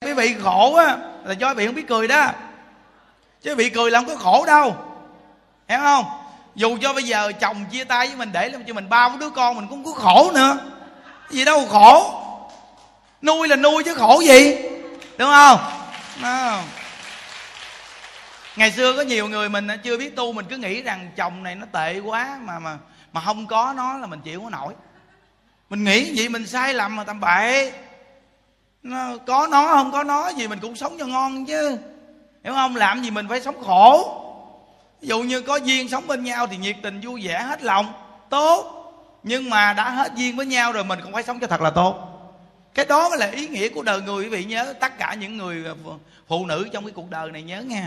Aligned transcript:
quý 0.00 0.12
vị 0.12 0.34
khổ 0.42 0.74
á, 0.74 0.96
là 1.24 1.32
do 1.32 1.54
bị 1.54 1.54
vị 1.54 1.66
không 1.66 1.74
biết 1.74 1.88
cười 1.88 2.08
đó. 2.08 2.30
Chứ 3.42 3.54
bị 3.54 3.64
vị 3.64 3.70
cười 3.70 3.90
là 3.90 3.98
không 4.00 4.08
có 4.08 4.16
khổ 4.16 4.44
đâu. 4.46 4.76
Hiểu 5.68 5.78
không? 5.78 6.04
Dù 6.54 6.78
cho 6.82 6.92
bây 6.92 7.02
giờ 7.02 7.32
chồng 7.40 7.64
chia 7.70 7.84
tay 7.84 8.06
với 8.06 8.16
mình 8.16 8.32
để 8.32 8.48
làm 8.48 8.64
cho 8.64 8.74
mình 8.74 8.88
ba 8.88 9.08
đứa 9.20 9.30
con, 9.30 9.56
mình 9.56 9.66
cũng 9.68 9.84
có 9.84 9.92
khổ 9.92 10.30
nữa. 10.34 10.58
Gì 11.30 11.44
đâu 11.44 11.66
khổ. 11.66 12.22
Nuôi 13.22 13.48
là 13.48 13.56
nuôi 13.56 13.82
chứ 13.84 13.94
khổ 13.94 14.20
gì. 14.20 14.56
Đúng 15.18 15.30
không? 15.30 15.58
Không? 16.22 16.64
Ngày 18.56 18.70
xưa 18.70 18.96
có 18.96 19.02
nhiều 19.02 19.28
người 19.28 19.48
mình 19.48 19.68
chưa 19.82 19.98
biết 19.98 20.16
tu, 20.16 20.32
mình 20.32 20.46
cứ 20.50 20.56
nghĩ 20.56 20.82
rằng 20.82 21.10
chồng 21.16 21.42
này 21.42 21.54
nó 21.54 21.66
tệ 21.72 21.98
quá 21.98 22.38
mà 22.42 22.58
mà 22.58 22.78
mà 23.12 23.20
không 23.20 23.46
có 23.46 23.72
nó 23.76 23.98
là 23.98 24.06
mình 24.06 24.20
chịu 24.20 24.40
không 24.40 24.50
nổi. 24.50 24.74
Mình 25.70 25.84
nghĩ 25.84 26.12
vậy 26.16 26.28
mình 26.28 26.46
sai 26.46 26.74
lầm 26.74 26.96
mà 26.96 27.04
tầm 27.04 27.20
bậy 27.20 27.72
nó, 28.86 29.16
có 29.26 29.48
nó 29.50 29.66
không 29.66 29.92
có 29.92 30.04
nó 30.04 30.28
gì 30.28 30.48
mình 30.48 30.58
cũng 30.62 30.76
sống 30.76 30.96
cho 30.98 31.06
ngon 31.06 31.46
chứ. 31.46 31.78
Hiểu 32.44 32.54
không? 32.54 32.76
Làm 32.76 33.02
gì 33.02 33.10
mình 33.10 33.28
phải 33.28 33.40
sống 33.40 33.64
khổ. 33.64 34.22
Ví 35.00 35.08
dụ 35.08 35.22
như 35.22 35.40
có 35.40 35.56
duyên 35.56 35.88
sống 35.88 36.06
bên 36.06 36.24
nhau 36.24 36.46
thì 36.46 36.56
nhiệt 36.56 36.76
tình 36.82 37.00
vui 37.00 37.26
vẻ 37.26 37.42
hết 37.42 37.62
lòng 37.62 37.86
tốt. 38.30 38.72
Nhưng 39.22 39.50
mà 39.50 39.72
đã 39.72 39.90
hết 39.90 40.12
duyên 40.14 40.36
với 40.36 40.46
nhau 40.46 40.72
rồi 40.72 40.84
mình 40.84 40.98
cũng 41.02 41.12
phải 41.12 41.22
sống 41.22 41.40
cho 41.40 41.46
thật 41.46 41.60
là 41.60 41.70
tốt. 41.70 41.96
Cái 42.74 42.86
đó 42.88 43.08
mới 43.08 43.18
là 43.18 43.26
ý 43.26 43.48
nghĩa 43.48 43.68
của 43.68 43.82
đời 43.82 44.00
người 44.02 44.24
quý 44.24 44.28
vị 44.28 44.44
nhớ. 44.44 44.74
Tất 44.80 44.98
cả 44.98 45.14
những 45.14 45.36
người 45.36 45.64
phụ 46.28 46.46
nữ 46.46 46.68
trong 46.72 46.84
cái 46.84 46.92
cuộc 46.92 47.10
đời 47.10 47.30
này 47.30 47.42
nhớ 47.42 47.62
nghe. 47.62 47.84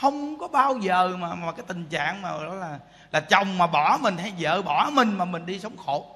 Không 0.00 0.38
có 0.38 0.48
bao 0.48 0.78
giờ 0.78 1.16
mà 1.18 1.34
mà 1.34 1.52
cái 1.52 1.64
tình 1.68 1.86
trạng 1.90 2.22
mà 2.22 2.30
đó 2.30 2.54
là 2.54 2.78
là 3.12 3.20
chồng 3.20 3.58
mà 3.58 3.66
bỏ 3.66 3.98
mình 4.00 4.18
hay 4.18 4.32
vợ 4.40 4.62
bỏ 4.62 4.90
mình 4.92 5.18
mà 5.18 5.24
mình 5.24 5.46
đi 5.46 5.60
sống 5.60 5.76
khổ. 5.76 6.06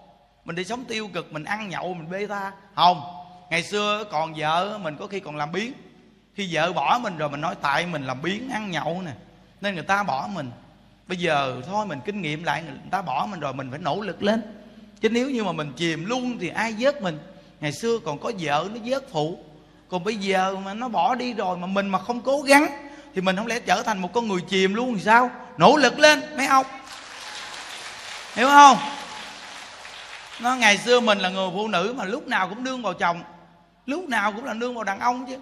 Mình 0.45 0.57
đi 0.57 0.65
sống 0.65 0.85
tiêu 0.85 1.09
cực 1.15 1.33
mình 1.33 1.45
ăn 1.45 1.69
nhậu 1.69 1.95
mình 1.95 2.11
bê 2.11 2.27
tha. 2.27 2.53
Không 2.77 3.22
ngày 3.53 3.63
xưa 3.63 4.05
còn 4.11 4.35
vợ 4.37 4.79
mình 4.83 4.97
có 4.97 5.07
khi 5.07 5.21
còn 5.21 5.37
làm 5.37 5.53
biến 5.53 5.73
khi 6.35 6.49
vợ 6.53 6.73
bỏ 6.73 6.99
mình 7.03 7.17
rồi 7.17 7.29
mình 7.29 7.41
nói 7.41 7.55
tại 7.63 7.87
mình 7.87 8.07
làm 8.07 8.23
biến 8.23 8.51
ăn 8.53 8.71
nhậu 8.71 9.03
nè, 9.05 9.11
nên 9.61 9.75
người 9.75 9.85
ta 9.85 10.03
bỏ 10.03 10.29
mình. 10.33 10.51
Bây 11.07 11.17
giờ 11.17 11.61
thôi 11.67 11.87
mình 11.87 12.01
kinh 12.05 12.23
nghiệm 12.23 12.45
lại, 12.45 12.63
người 12.63 12.75
ta 12.91 13.03
bỏ 13.03 13.27
mình 13.31 13.41
rồi 13.41 13.53
mình 13.53 13.71
phải 13.71 13.79
nỗ 13.79 14.01
lực 14.01 14.23
lên. 14.23 14.43
Chứ 15.01 15.09
nếu 15.09 15.31
như 15.31 15.45
mà 15.45 15.53
mình 15.53 15.73
chìm 15.77 16.05
luôn 16.05 16.39
thì 16.41 16.49
ai 16.49 16.75
vớt 16.79 17.03
mình? 17.03 17.19
Ngày 17.61 17.73
xưa 17.73 17.99
còn 17.99 18.19
có 18.19 18.33
vợ 18.39 18.69
nó 18.75 18.81
vớt 18.85 19.05
phụ. 19.13 19.39
Còn 19.89 20.05
bây 20.05 20.17
giờ 20.17 20.57
mà 20.65 20.75
nó 20.75 20.89
bỏ 20.89 21.15
đi 21.15 21.35
rồi 21.35 21.57
mà 21.57 21.67
mình 21.67 21.89
mà 21.89 21.99
không 21.99 22.21
cố 22.21 22.43
gắng, 22.43 22.67
thì 23.15 23.21
mình 23.21 23.37
không 23.37 23.47
lẽ 23.47 23.61
trở 23.61 23.83
thành 23.83 23.99
một 23.99 24.13
con 24.13 24.29
người 24.29 24.41
chìm 24.49 24.75
luôn 24.75 24.95
thì 24.95 25.03
sao? 25.03 25.31
Nỗ 25.59 25.77
lực 25.77 25.99
lên, 25.99 26.37
mấy 26.37 26.47
ông? 26.47 26.67
Hiểu 28.35 28.49
không? 28.49 28.77
Nó 30.41 30.55
ngày 30.55 30.79
xưa 30.79 31.01
mình 31.01 31.19
là 31.19 31.29
người 31.29 31.49
phụ 31.55 31.69
nữ 31.69 31.95
mà 31.97 32.05
lúc 32.05 32.29
nào 32.29 32.49
cũng 32.49 32.65
đương 32.65 32.83
vào 32.83 32.95
chồng 32.95 33.23
lúc 33.87 34.09
nào 34.09 34.33
cũng 34.33 34.45
là 34.45 34.55
nương 34.55 34.75
vào 34.75 34.85
đàn 34.85 35.01
ông 35.01 35.27
chứ. 35.27 35.39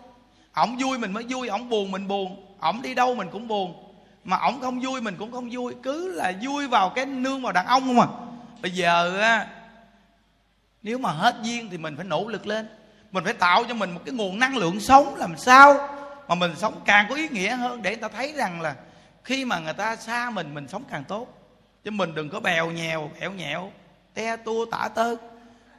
Ổng 0.55 0.77
vui 0.79 0.99
mình 0.99 1.13
mới 1.13 1.25
vui, 1.29 1.49
ổng 1.49 1.69
buồn 1.69 1.91
mình 1.91 2.09
buồn. 2.09 2.57
Ổng 2.61 2.83
đi 2.83 2.95
đâu 2.95 3.15
mình 3.15 3.29
cũng 3.33 3.49
buồn. 3.49 3.95
Mà 4.25 4.37
ổng 4.37 4.61
không 4.61 4.81
vui 4.81 5.01
mình 5.01 5.17
cũng 5.19 5.33
không 5.33 5.49
vui. 5.53 5.75
Cứ 5.83 6.13
là 6.13 6.33
vui 6.43 6.69
vào 6.69 6.91
cái 6.91 7.07
nương 7.07 7.43
vào 7.43 7.53
đàn 7.53 7.67
ông 7.67 7.87
không 7.87 8.01
à. 8.01 8.07
Bây 8.63 8.71
giờ 8.71 9.21
á, 9.21 9.47
nếu 10.83 10.99
mà 10.99 11.11
hết 11.11 11.37
duyên 11.43 11.69
thì 11.71 11.79
mình 11.79 11.97
phải 11.97 12.05
nỗ 12.05 12.29
lực 12.29 12.47
lên. 12.47 12.69
Mình 13.13 13.25
phải 13.25 13.33
tạo 13.33 13.65
cho 13.69 13.75
mình 13.75 13.91
một 13.91 14.01
cái 14.07 14.15
nguồn 14.15 14.39
năng 14.39 14.57
lượng 14.57 14.81
sống 14.81 15.15
làm 15.15 15.37
sao 15.37 15.89
mà 16.29 16.35
mình 16.35 16.57
sống 16.57 16.81
càng 16.85 17.07
có 17.09 17.15
ý 17.15 17.29
nghĩa 17.29 17.57
hơn 17.57 17.83
để 17.83 17.91
người 17.91 18.01
ta 18.01 18.09
thấy 18.09 18.33
rằng 18.37 18.61
là 18.61 18.75
khi 19.25 19.45
mà 19.45 19.59
người 19.59 19.73
ta 19.73 19.97
xa 19.97 20.31
mình 20.31 20.55
mình 20.55 20.69
sống 20.69 20.83
càng 20.91 21.05
tốt. 21.05 21.27
Chứ 21.85 21.91
mình 21.91 22.15
đừng 22.15 22.31
có 22.31 22.41
bèo 22.41 22.71
nhèo 22.71 23.11
bẻo 23.21 23.33
nhẹo 23.33 23.71
te 24.15 24.37
tua 24.37 24.65
tả 24.71 24.89
tơ. 24.95 25.17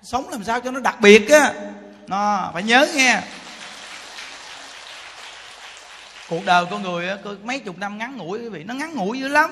Sống 0.01 0.29
làm 0.29 0.43
sao 0.43 0.59
cho 0.61 0.71
nó 0.71 0.79
đặc 0.79 1.01
biệt 1.01 1.29
á 1.29 1.53
nó 2.07 2.49
phải 2.53 2.63
nhớ 2.63 2.87
nghe. 2.95 3.21
Cuộc 6.29 6.45
đời 6.45 6.65
con 6.71 6.81
người 6.81 7.09
mấy 7.43 7.59
chục 7.59 7.77
năm 7.77 7.97
ngắn 7.97 8.17
ngủi 8.17 8.39
quý 8.39 8.49
vị 8.49 8.63
nó 8.63 8.73
ngắn 8.73 8.95
ngủi 8.95 9.19
dữ 9.19 9.27
lắm. 9.27 9.51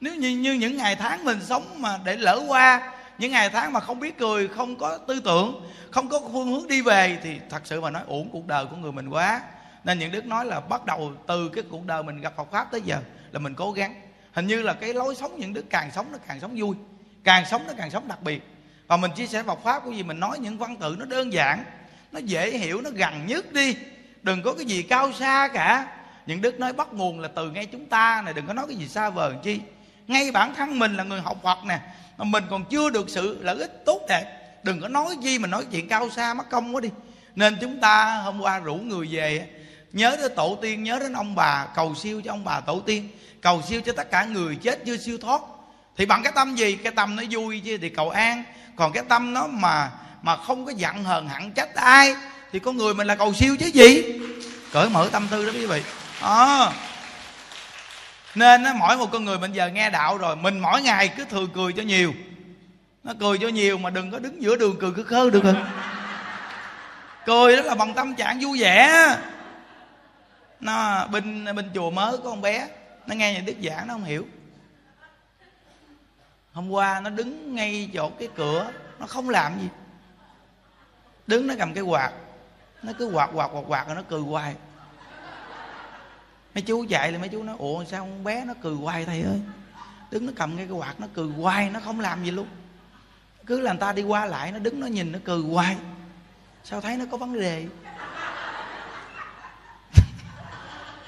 Nếu 0.00 0.14
như, 0.14 0.28
như 0.28 0.52
những 0.52 0.76
ngày 0.76 0.96
tháng 0.96 1.24
mình 1.24 1.40
sống 1.42 1.82
mà 1.82 1.98
để 2.04 2.16
lỡ 2.16 2.42
qua 2.48 2.92
những 3.18 3.32
ngày 3.32 3.50
tháng 3.50 3.72
mà 3.72 3.80
không 3.80 4.00
biết 4.00 4.18
cười 4.18 4.48
không 4.48 4.76
có 4.76 4.98
tư 4.98 5.20
tưởng 5.24 5.70
không 5.90 6.08
có 6.08 6.20
phương 6.32 6.52
hướng 6.52 6.68
đi 6.68 6.82
về 6.82 7.18
thì 7.22 7.38
thật 7.50 7.62
sự 7.64 7.80
mà 7.80 7.90
nói 7.90 8.02
uổng 8.06 8.30
cuộc 8.32 8.46
đời 8.46 8.66
của 8.66 8.76
người 8.76 8.92
mình 8.92 9.08
quá. 9.08 9.40
Nên 9.84 9.98
những 9.98 10.12
đức 10.12 10.26
nói 10.26 10.44
là 10.44 10.60
bắt 10.60 10.84
đầu 10.84 11.12
từ 11.26 11.48
cái 11.48 11.64
cuộc 11.70 11.86
đời 11.86 12.02
mình 12.02 12.20
gặp 12.20 12.32
Phật 12.36 12.48
pháp 12.52 12.68
tới 12.72 12.80
giờ 12.80 12.98
là 13.32 13.38
mình 13.38 13.54
cố 13.54 13.72
gắng. 13.72 14.00
Hình 14.32 14.46
như 14.46 14.62
là 14.62 14.72
cái 14.72 14.94
lối 14.94 15.14
sống 15.14 15.38
những 15.38 15.54
đức 15.54 15.64
càng 15.70 15.90
sống 15.90 16.12
nó 16.12 16.18
càng 16.28 16.40
sống 16.40 16.54
vui 16.56 16.76
càng 17.24 17.44
sống 17.50 17.66
nó 17.66 17.72
càng 17.76 17.90
sống 17.90 18.08
đặc 18.08 18.22
biệt 18.22 18.42
và 18.90 18.96
mình 18.96 19.10
chia 19.16 19.26
sẻ 19.26 19.42
Phật 19.42 19.58
pháp 19.64 19.84
của 19.84 19.90
gì? 19.90 20.02
Mình 20.02 20.20
nói 20.20 20.38
những 20.38 20.58
văn 20.58 20.76
tự 20.76 20.96
nó 20.98 21.04
đơn 21.04 21.32
giản, 21.32 21.64
nó 22.12 22.18
dễ 22.18 22.50
hiểu, 22.50 22.80
nó 22.80 22.90
gần 22.90 23.26
nhất 23.26 23.52
đi. 23.52 23.76
Đừng 24.22 24.42
có 24.42 24.54
cái 24.54 24.64
gì 24.64 24.82
cao 24.82 25.12
xa 25.12 25.48
cả. 25.52 25.86
Những 26.26 26.40
đức 26.40 26.60
nói 26.60 26.72
bắt 26.72 26.88
nguồn 26.92 27.20
là 27.20 27.28
từ 27.28 27.50
ngay 27.50 27.66
chúng 27.66 27.86
ta 27.86 28.22
này, 28.24 28.34
đừng 28.34 28.46
có 28.46 28.52
nói 28.52 28.64
cái 28.68 28.76
gì 28.76 28.88
xa 28.88 29.10
vời 29.10 29.34
chi. 29.42 29.60
Ngay 30.06 30.30
bản 30.30 30.54
thân 30.54 30.78
mình 30.78 30.96
là 30.96 31.04
người 31.04 31.20
học 31.20 31.38
Phật 31.42 31.58
nè, 31.64 31.80
mà 32.18 32.24
mình 32.24 32.44
còn 32.50 32.64
chưa 32.64 32.90
được 32.90 33.10
sự 33.10 33.38
lợi 33.42 33.58
ích 33.58 33.82
tốt 33.86 34.00
đẹp. 34.08 34.24
Đừng 34.62 34.80
có 34.80 34.88
nói 34.88 35.16
gì 35.22 35.38
mà 35.38 35.48
nói 35.48 35.64
chuyện 35.70 35.88
cao 35.88 36.10
xa 36.10 36.34
mất 36.34 36.50
công 36.50 36.74
quá 36.74 36.80
đi. 36.80 36.90
Nên 37.34 37.56
chúng 37.60 37.80
ta 37.80 38.16
hôm 38.16 38.40
qua 38.40 38.58
rủ 38.58 38.74
người 38.74 39.08
về, 39.10 39.48
nhớ 39.92 40.16
đến 40.22 40.32
tổ 40.36 40.58
tiên, 40.62 40.82
nhớ 40.82 40.98
đến 40.98 41.12
ông 41.12 41.34
bà, 41.34 41.66
cầu 41.74 41.94
siêu 41.94 42.22
cho 42.24 42.32
ông 42.32 42.44
bà 42.44 42.60
tổ 42.60 42.80
tiên, 42.80 43.08
cầu 43.40 43.62
siêu 43.62 43.80
cho 43.80 43.92
tất 43.92 44.10
cả 44.10 44.24
người 44.24 44.56
chết 44.56 44.84
chưa 44.86 44.96
siêu 44.96 45.18
thoát. 45.18 45.40
Thì 45.96 46.06
bằng 46.06 46.22
cái 46.22 46.32
tâm 46.36 46.54
gì? 46.54 46.76
Cái 46.76 46.92
tâm 46.92 47.16
nó 47.16 47.22
vui 47.30 47.60
chứ, 47.64 47.78
thì 47.78 47.88
cầu 47.88 48.10
an 48.10 48.44
còn 48.80 48.92
cái 48.92 49.02
tâm 49.08 49.34
nó 49.34 49.46
mà 49.46 49.90
mà 50.22 50.36
không 50.36 50.66
có 50.66 50.72
giận 50.76 51.04
hờn 51.04 51.28
hẳn 51.28 51.52
trách 51.52 51.74
ai 51.74 52.14
thì 52.52 52.58
con 52.58 52.76
người 52.76 52.94
mình 52.94 53.06
là 53.06 53.14
cầu 53.14 53.34
siêu 53.34 53.56
chứ 53.60 53.66
gì? 53.66 54.02
Cởi 54.72 54.88
mở 54.88 55.08
tâm 55.12 55.28
tư 55.30 55.46
đó 55.46 55.52
quý 55.54 55.66
vị. 55.66 55.82
À. 56.22 56.72
nên 58.34 58.64
á, 58.64 58.74
mỗi 58.78 58.96
một 58.96 59.06
con 59.12 59.24
người 59.24 59.38
mình 59.38 59.52
giờ 59.52 59.68
nghe 59.68 59.90
đạo 59.90 60.18
rồi 60.18 60.36
mình 60.36 60.58
mỗi 60.58 60.82
ngày 60.82 61.08
cứ 61.16 61.24
thừa 61.24 61.46
cười 61.54 61.72
cho 61.72 61.82
nhiều. 61.82 62.12
Nó 63.04 63.12
cười 63.20 63.38
cho 63.38 63.48
nhiều 63.48 63.78
mà 63.78 63.90
đừng 63.90 64.10
có 64.10 64.18
đứng 64.18 64.42
giữa 64.42 64.56
đường 64.56 64.76
cười 64.80 64.90
cứ 64.96 65.02
khơ 65.02 65.30
được 65.30 65.40
không 65.42 65.64
cười 67.26 67.56
đó 67.56 67.62
là 67.62 67.74
bằng 67.74 67.94
tâm 67.94 68.14
trạng 68.14 68.40
vui 68.40 68.60
vẻ. 68.60 69.06
Nó 70.60 71.06
bên 71.06 71.44
bên 71.44 71.70
chùa 71.74 71.90
mới 71.90 72.16
có 72.16 72.24
con 72.24 72.40
bé 72.40 72.66
nó 73.06 73.14
nghe 73.14 73.34
những 73.34 73.44
đức 73.44 73.56
giảng 73.62 73.88
nó 73.88 73.94
không 73.94 74.04
hiểu 74.04 74.26
hôm 76.52 76.70
qua 76.70 77.00
nó 77.00 77.10
đứng 77.10 77.54
ngay 77.54 77.90
chỗ 77.94 78.10
cái 78.18 78.28
cửa, 78.36 78.70
nó 78.98 79.06
không 79.06 79.28
làm 79.28 79.60
gì. 79.60 79.68
Đứng 81.26 81.46
nó 81.46 81.54
cầm 81.58 81.74
cái 81.74 81.84
quạt, 81.84 82.12
nó 82.82 82.92
cứ 82.98 83.10
quạt 83.14 83.30
quạt 83.34 83.50
quạt 83.52 83.64
quạt 83.68 83.86
rồi 83.86 83.96
nó 83.96 84.02
cười 84.08 84.20
hoài. 84.20 84.54
Mấy 86.54 86.62
chú 86.62 86.86
chạy 86.88 87.12
thì 87.12 87.18
mấy 87.18 87.28
chú 87.28 87.42
nói, 87.42 87.56
ủa, 87.58 87.84
sao 87.84 88.00
con 88.00 88.24
bé 88.24 88.44
nó 88.44 88.54
cười 88.62 88.74
hoài 88.74 89.04
thầy 89.04 89.22
ơi? 89.22 89.40
Đứng 90.10 90.26
nó 90.26 90.32
cầm 90.36 90.56
ngay 90.56 90.66
cái 90.66 90.76
quạt, 90.76 91.00
nó 91.00 91.06
cười 91.14 91.28
hoài, 91.28 91.70
nó 91.70 91.80
không 91.80 92.00
làm 92.00 92.24
gì 92.24 92.30
luôn. 92.30 92.46
Cứ 93.46 93.60
là 93.60 93.72
người 93.72 93.80
ta 93.80 93.92
đi 93.92 94.02
qua 94.02 94.26
lại, 94.26 94.52
nó 94.52 94.58
đứng 94.58 94.80
nó 94.80 94.86
nhìn, 94.86 95.12
nó 95.12 95.18
cười 95.24 95.42
hoài. 95.42 95.76
Sao 96.64 96.80
thấy 96.80 96.96
nó 96.96 97.04
có 97.10 97.16
vấn 97.16 97.40
đề? 97.40 97.66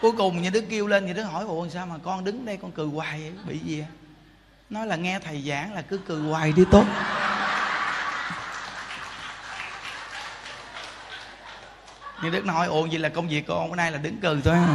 Cuối 0.01 0.13
cùng 0.13 0.43
như 0.43 0.51
đứa 0.51 0.61
kêu 0.61 0.87
lên 0.87 1.07
thì 1.07 1.15
đứa 1.15 1.23
hỏi, 1.23 1.45
ủa, 1.45 1.69
sao 1.69 1.87
mà 1.87 1.99
con 1.99 2.25
đứng 2.25 2.45
đây 2.45 2.57
con 2.57 2.73
cười 2.73 2.87
hoài 2.87 3.21
vậy? 3.21 3.33
bị 3.47 3.59
gì 3.59 3.81
vậy? 3.81 3.89
Nói 4.73 4.87
là 4.87 4.97
nghe 4.97 5.19
thầy 5.19 5.43
giảng 5.49 5.75
là 5.75 5.83
cứ 5.83 6.01
cười 6.09 6.21
hoài 6.21 6.53
đi 6.53 6.65
tốt. 6.71 6.85
Như 12.23 12.31
đức 12.31 12.45
nói 12.45 12.67
ồ 12.67 12.87
vậy 12.91 12.99
là 12.99 13.09
công 13.09 13.29
việc 13.29 13.47
của 13.47 13.55
con 13.59 13.71
bữa 13.71 13.77
nay 13.77 13.93
là 13.93 13.99
đứng 13.99 14.21
cười 14.21 14.41
thôi 14.45 14.57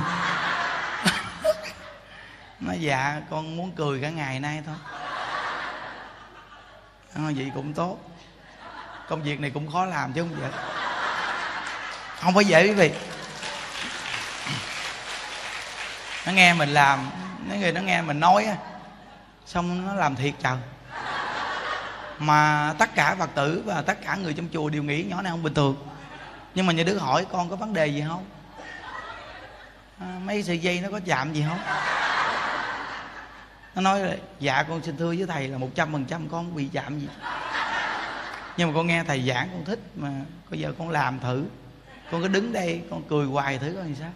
nói 2.59 2.77
dạ 2.79 3.21
con 3.29 3.57
muốn 3.57 3.71
cười 3.71 4.01
cả 4.01 4.09
ngày 4.09 4.39
nay 4.39 4.63
thôi. 4.65 4.75
À, 7.15 7.23
vậy 7.35 7.51
cũng 7.55 7.73
tốt. 7.73 7.97
Công 9.09 9.23
việc 9.23 9.39
này 9.39 9.49
cũng 9.49 9.71
khó 9.71 9.85
làm 9.85 10.13
chứ 10.13 10.21
không 10.21 10.41
dễ 10.41 10.49
không 12.21 12.33
phải 12.33 12.45
dễ 12.45 12.63
quý 12.63 12.73
vị. 12.73 12.91
Nó 16.25 16.31
nghe 16.31 16.53
mình 16.53 16.69
làm 16.69 17.09
nó 17.47 17.55
người 17.55 17.71
nó 17.71 17.81
nghe 17.81 18.01
mình 18.01 18.19
nói 18.19 18.45
á 18.45 18.55
xong 19.47 19.87
nó 19.87 19.93
làm 19.93 20.15
thiệt 20.15 20.33
trời. 20.43 20.57
Mà 22.19 22.73
tất 22.79 22.95
cả 22.95 23.15
phật 23.19 23.29
tử 23.35 23.63
và 23.65 23.81
tất 23.81 24.01
cả 24.05 24.15
người 24.15 24.33
trong 24.33 24.47
chùa 24.53 24.69
đều 24.69 24.83
nghĩ 24.83 25.03
nhỏ 25.03 25.21
này 25.21 25.31
không 25.31 25.43
bình 25.43 25.53
thường. 25.53 25.75
Nhưng 26.55 26.65
mà 26.65 26.73
nhà 26.73 26.83
đứa 26.83 26.97
hỏi 26.97 27.25
con 27.31 27.49
có 27.49 27.55
vấn 27.55 27.73
đề 27.73 27.87
gì 27.87 28.03
không? 28.07 28.25
À, 29.99 30.07
mấy 30.25 30.43
sợi 30.43 30.59
dây 30.59 30.81
nó 30.81 30.89
có 30.91 30.99
chạm 31.05 31.33
gì 31.33 31.45
không? 31.49 31.59
Nó 33.75 33.81
nói 33.81 33.99
là 33.99 34.15
dạ 34.39 34.63
con 34.63 34.81
xin 34.83 34.97
thưa 34.97 35.15
với 35.17 35.25
thầy 35.27 35.47
là 35.47 35.57
một 35.57 35.69
trăm 35.75 35.91
phần 35.91 36.05
trăm 36.05 36.29
con 36.29 36.55
bị 36.55 36.69
chạm 36.73 36.99
gì. 36.99 37.07
Nhưng 38.57 38.67
mà 38.67 38.75
con 38.75 38.87
nghe 38.87 39.03
thầy 39.03 39.27
giảng 39.27 39.49
con 39.51 39.65
thích 39.65 39.79
mà 39.95 40.09
bây 40.49 40.59
giờ 40.59 40.73
con 40.79 40.89
làm 40.89 41.19
thử. 41.19 41.43
Con 42.11 42.21
cứ 42.21 42.27
đứng 42.27 42.53
đây 42.53 42.81
con 42.89 43.03
cười 43.09 43.25
hoài 43.25 43.57
thử 43.57 43.73
coi 43.75 43.83
làm 43.83 43.95
sao. 43.95 44.11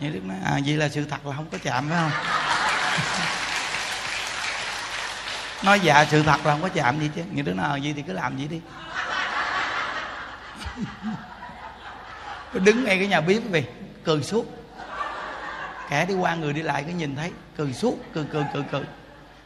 Như 0.00 0.10
đức 0.10 0.24
nói 0.24 0.36
à 0.44 0.60
vậy 0.66 0.76
là 0.76 0.88
sự 0.88 1.04
thật 1.04 1.26
là 1.26 1.36
không 1.36 1.50
có 1.50 1.58
chạm 1.62 1.88
phải 1.88 1.98
không? 1.98 2.10
Nói 5.64 5.80
dạ 5.80 6.04
sự 6.10 6.22
thật 6.22 6.46
là 6.46 6.52
không 6.52 6.62
có 6.62 6.68
chạm 6.68 7.00
gì 7.00 7.10
chứ. 7.14 7.22
Người 7.32 7.42
đứa 7.42 7.54
nào 7.54 7.78
gì 7.78 7.92
thì 7.92 8.02
cứ 8.02 8.12
làm 8.12 8.36
vậy 8.36 8.48
đi. 8.48 8.60
Cứ 12.52 12.58
đứng 12.58 12.84
ngay 12.84 12.98
cái 12.98 13.06
nhà 13.06 13.20
bếp 13.20 13.42
vì 13.50 13.64
cười 14.04 14.22
suốt. 14.22 14.46
Kẻ 15.90 16.06
đi 16.06 16.14
qua 16.14 16.34
người 16.34 16.52
đi 16.52 16.62
lại 16.62 16.84
cứ 16.86 16.92
nhìn 16.92 17.16
thấy, 17.16 17.32
cười 17.56 17.72
suốt, 17.72 17.94
cười 18.12 18.24
cười 18.32 18.44
cười 18.54 18.62
cười. 18.72 18.84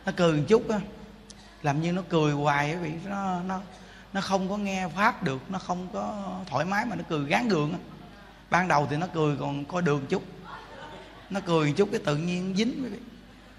Nó 0.06 0.12
cười 0.16 0.32
một 0.32 0.44
chút 0.48 0.70
á, 0.70 0.78
làm 1.62 1.82
như 1.82 1.92
nó 1.92 2.02
cười 2.08 2.32
hoài 2.32 2.76
vậy 2.76 2.90
vị 2.92 3.08
nó 3.08 3.40
nó 3.40 3.60
nó 4.12 4.20
không 4.20 4.48
có 4.48 4.56
nghe 4.56 4.88
pháp 4.96 5.22
được, 5.22 5.50
nó 5.50 5.58
không 5.58 5.88
có 5.92 6.14
thoải 6.50 6.64
mái 6.64 6.86
mà 6.86 6.96
nó 6.96 7.02
cười 7.08 7.24
gán 7.26 7.48
gượng 7.48 7.72
á. 7.72 7.78
Ban 8.50 8.68
đầu 8.68 8.86
thì 8.90 8.96
nó 8.96 9.06
cười 9.14 9.36
còn 9.36 9.64
coi 9.64 9.82
đường 9.82 10.06
chút. 10.08 10.24
Nó 11.30 11.40
cười 11.46 11.66
một 11.68 11.74
chút 11.76 11.88
cái 11.92 12.00
tự 12.04 12.16
nhiên 12.16 12.54
dính 12.56 13.00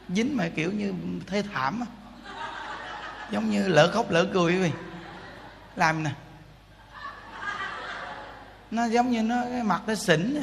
dính 0.09 0.37
mà 0.37 0.49
kiểu 0.55 0.71
như 0.71 0.93
thê 1.27 1.43
thảm 1.53 1.79
á 1.79 1.85
giống 3.31 3.49
như 3.49 3.67
lỡ 3.67 3.91
khóc 3.93 4.11
lỡ 4.11 4.27
cười 4.33 4.57
vậy. 4.57 4.71
Làm 5.75 6.03
nè. 6.03 6.11
Nó 8.71 8.85
giống 8.85 9.11
như 9.11 9.23
nó, 9.23 9.35
cái 9.51 9.63
mặt 9.63 9.81
nó 9.87 9.95
xỉn 9.95 10.35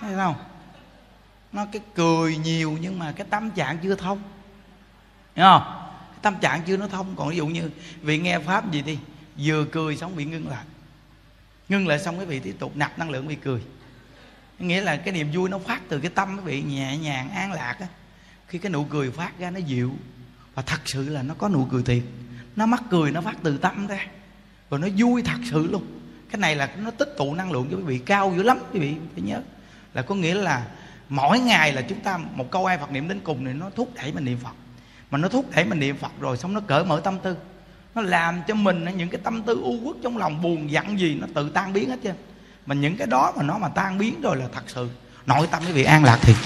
thấy 0.00 0.14
không? 0.16 0.34
Nó 1.52 1.66
cái 1.72 1.82
cười 1.94 2.36
nhiều 2.36 2.78
nhưng 2.80 2.98
mà 2.98 3.12
cái 3.12 3.26
tâm 3.30 3.50
trạng 3.50 3.78
chưa 3.78 3.94
thông. 3.94 4.22
Hiểu 5.34 5.44
không? 5.44 5.62
Cái 6.10 6.18
tâm 6.22 6.34
trạng 6.40 6.62
chưa 6.62 6.76
nó 6.76 6.88
thông. 6.88 7.16
Còn 7.16 7.28
ví 7.28 7.36
dụ 7.36 7.46
như 7.46 7.70
vị 8.00 8.18
nghe 8.18 8.38
pháp 8.38 8.70
gì 8.70 8.82
đi, 8.82 8.98
vừa 9.38 9.64
cười 9.64 9.96
xong 9.96 10.16
bị 10.16 10.24
ngưng 10.24 10.48
lại. 10.48 10.64
Ngưng 11.68 11.88
lại 11.88 11.98
xong 11.98 12.16
cái 12.16 12.26
vị 12.26 12.40
tiếp 12.40 12.56
tục 12.58 12.76
nạp 12.76 12.98
năng 12.98 13.10
lượng 13.10 13.28
bị 13.28 13.34
cười. 13.34 13.60
Nghĩa 14.58 14.80
là 14.80 14.96
cái 14.96 15.14
niềm 15.14 15.30
vui 15.32 15.48
nó 15.48 15.58
phát 15.58 15.80
từ 15.88 16.00
cái 16.00 16.10
tâm 16.14 16.36
nó 16.36 16.42
vị 16.42 16.62
nhẹ 16.62 16.96
nhàng, 16.96 17.30
an 17.30 17.52
lạc 17.52 17.76
á. 17.80 17.86
Khi 18.48 18.58
cái 18.58 18.72
nụ 18.72 18.84
cười 18.84 19.10
phát 19.10 19.38
ra, 19.38 19.50
nó 19.50 19.58
dịu 19.58 19.92
và 20.56 20.62
thật 20.62 20.80
sự 20.84 21.08
là 21.08 21.22
nó 21.22 21.34
có 21.38 21.48
nụ 21.48 21.64
cười 21.70 21.82
thiệt. 21.82 22.02
Nó 22.56 22.66
mắc 22.66 22.82
cười 22.90 23.10
nó 23.10 23.20
phát 23.20 23.36
từ 23.42 23.58
tâm 23.58 23.86
ra 23.86 24.06
rồi 24.70 24.80
nó 24.80 24.88
vui 24.96 25.22
thật 25.22 25.38
sự 25.50 25.68
luôn. 25.70 25.86
Cái 26.30 26.40
này 26.40 26.56
là 26.56 26.68
nó 26.78 26.90
tích 26.90 27.14
tụ 27.18 27.34
năng 27.34 27.52
lượng 27.52 27.68
cho 27.70 27.76
quý 27.76 27.82
vị 27.82 27.98
cao 27.98 28.32
dữ 28.36 28.42
lắm 28.42 28.58
quý 28.72 28.80
vị 28.80 28.94
phải 29.14 29.22
nhớ. 29.22 29.40
Là 29.94 30.02
có 30.02 30.14
nghĩa 30.14 30.34
là 30.34 30.66
mỗi 31.08 31.38
ngày 31.38 31.72
là 31.72 31.82
chúng 31.82 32.00
ta 32.00 32.18
một 32.34 32.50
câu 32.50 32.66
ai 32.66 32.78
Phật 32.78 32.90
niệm 32.90 33.08
đến 33.08 33.20
cùng 33.24 33.44
này 33.44 33.54
nó 33.54 33.70
thúc 33.76 33.92
đẩy 33.94 34.12
mình 34.12 34.24
niệm 34.24 34.38
Phật. 34.42 34.54
Mà 35.10 35.18
nó 35.18 35.28
thúc 35.28 35.46
đẩy 35.54 35.64
mình 35.64 35.80
niệm 35.80 35.96
Phật 35.96 36.12
rồi 36.20 36.36
xong 36.36 36.54
nó 36.54 36.60
cởi 36.60 36.84
mở 36.84 37.00
tâm 37.04 37.18
tư. 37.18 37.36
Nó 37.94 38.02
làm 38.02 38.42
cho 38.48 38.54
mình 38.54 38.84
những 38.96 39.08
cái 39.08 39.20
tâm 39.24 39.42
tư 39.42 39.60
u 39.62 39.78
uất 39.84 39.96
trong 40.02 40.16
lòng 40.16 40.42
buồn 40.42 40.70
giận 40.70 40.98
gì 41.00 41.14
nó 41.14 41.26
tự 41.34 41.50
tan 41.50 41.72
biến 41.72 41.90
hết 41.90 41.98
trơn. 42.04 42.14
Mà 42.66 42.74
những 42.74 42.96
cái 42.96 43.06
đó 43.06 43.32
mà 43.36 43.42
nó 43.42 43.58
mà 43.58 43.68
tan 43.68 43.98
biến 43.98 44.20
rồi 44.20 44.36
là 44.36 44.46
thật 44.52 44.64
sự 44.66 44.88
nội 45.26 45.46
tâm 45.50 45.62
quý 45.66 45.72
vị 45.72 45.84
an 45.84 46.04
lạc 46.04 46.18
thiệt. 46.22 46.36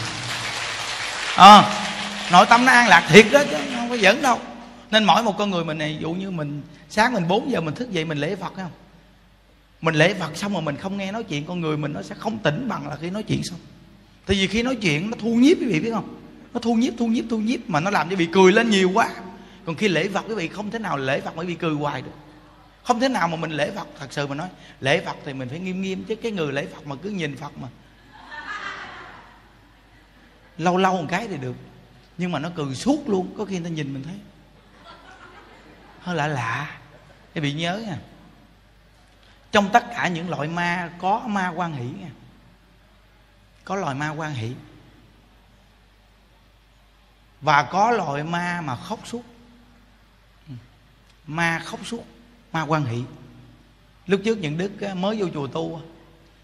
À, 1.36 1.86
nội 2.32 2.46
tâm 2.50 2.64
nó 2.64 2.72
an 2.72 2.88
lạc 2.88 3.06
thiệt 3.08 3.26
đó 3.32 3.40
chứ, 3.50 3.56
không 3.74 3.88
có 3.88 3.96
giỡn 3.96 4.22
đâu. 4.22 4.38
Nên 4.90 5.04
mỗi 5.04 5.22
một 5.22 5.38
con 5.38 5.50
người 5.50 5.64
mình 5.64 5.78
này, 5.78 5.98
dụ 6.00 6.12
như 6.12 6.30
mình, 6.30 6.62
sáng 6.88 7.12
mình 7.12 7.28
4 7.28 7.50
giờ 7.50 7.60
mình 7.60 7.74
thức 7.74 7.90
dậy 7.90 8.04
mình 8.04 8.18
lễ 8.18 8.36
phật 8.36 8.52
không? 8.56 8.70
Mình 9.80 9.94
lễ 9.94 10.14
phật 10.14 10.36
xong 10.36 10.52
rồi 10.52 10.62
mình 10.62 10.76
không 10.76 10.96
nghe 10.96 11.12
nói 11.12 11.22
chuyện, 11.22 11.44
con 11.44 11.60
người 11.60 11.76
mình 11.76 11.92
nó 11.92 12.02
sẽ 12.02 12.14
không 12.18 12.38
tỉnh 12.38 12.68
bằng 12.68 12.88
là 12.88 12.96
khi 13.00 13.10
nói 13.10 13.22
chuyện 13.22 13.42
xong. 13.42 13.58
Tại 14.26 14.36
vì 14.36 14.46
khi 14.46 14.62
nói 14.62 14.76
chuyện 14.76 15.10
nó 15.10 15.16
thu 15.20 15.34
nhiếp 15.34 15.56
quý 15.60 15.66
vị, 15.66 15.80
biết 15.80 15.90
không? 15.90 16.16
Nó 16.54 16.60
thu 16.60 16.74
nhiếp 16.74 16.92
thu 16.98 17.06
nhiếp 17.06 17.24
thu 17.30 17.38
nhiếp 17.38 17.60
mà 17.68 17.80
nó 17.80 17.90
làm 17.90 18.10
cho 18.10 18.16
bị 18.16 18.28
cười 18.32 18.52
lên 18.52 18.70
nhiều 18.70 18.90
quá. 18.94 19.10
Còn 19.64 19.76
khi 19.76 19.88
lễ 19.88 20.08
phật 20.08 20.24
quý 20.28 20.34
vị 20.34 20.48
không 20.48 20.70
thể 20.70 20.78
nào 20.78 20.96
lễ 20.96 21.20
phật 21.20 21.36
mà 21.36 21.42
bị 21.42 21.54
cười 21.54 21.74
hoài 21.74 22.02
được. 22.02 22.10
Không 22.82 23.00
thể 23.00 23.08
nào 23.08 23.28
mà 23.28 23.36
mình 23.36 23.50
lễ 23.50 23.70
phật, 23.76 23.88
thật 23.98 24.06
sự 24.10 24.26
mà 24.26 24.34
nói, 24.34 24.48
lễ 24.80 25.00
phật 25.04 25.16
thì 25.24 25.32
mình 25.32 25.48
phải 25.48 25.58
nghiêm 25.58 25.82
nghiêm 25.82 26.04
chứ 26.04 26.14
cái 26.14 26.32
người 26.32 26.52
lễ 26.52 26.66
phật 26.74 26.86
mà 26.86 26.96
cứ 27.02 27.10
nhìn 27.10 27.36
phật 27.36 27.52
mà. 27.58 27.68
Lâu 30.58 30.76
lâu 30.76 30.96
một 30.96 31.06
cái 31.08 31.28
thì 31.28 31.36
được 31.36 31.54
nhưng 32.20 32.32
mà 32.32 32.38
nó 32.38 32.50
cười 32.54 32.74
suốt 32.74 33.08
luôn, 33.08 33.34
có 33.38 33.44
khi 33.44 33.58
người 33.58 33.70
ta 33.70 33.74
nhìn 33.76 33.94
mình 33.94 34.02
thấy. 34.02 34.18
Hơi 36.00 36.16
lạ 36.16 36.26
lạ. 36.26 36.78
Cái 37.34 37.42
bị 37.42 37.52
nhớ 37.52 37.82
nha. 37.86 37.98
Trong 39.52 39.68
tất 39.72 39.84
cả 39.90 40.08
những 40.08 40.30
loại 40.30 40.48
ma, 40.48 40.90
có 40.98 41.22
ma 41.26 41.48
quan 41.48 41.72
hỷ 41.72 41.84
nha. 42.00 42.10
Có 43.64 43.76
loài 43.76 43.94
ma 43.94 44.10
quan 44.10 44.34
hỷ. 44.34 44.52
Và 47.40 47.62
có 47.62 47.90
loại 47.90 48.24
ma 48.24 48.60
mà 48.60 48.76
khóc 48.76 49.00
suốt. 49.04 49.22
Ừ. 50.48 50.54
Ma 51.26 51.58
khóc 51.64 51.80
suốt, 51.86 52.04
ma 52.52 52.62
quan 52.62 52.84
hỷ. 52.84 53.02
Lúc 54.06 54.20
trước 54.24 54.38
những 54.38 54.58
đức 54.58 54.94
mới 54.94 55.16
vô 55.20 55.28
chùa 55.34 55.46
tu 55.46 55.82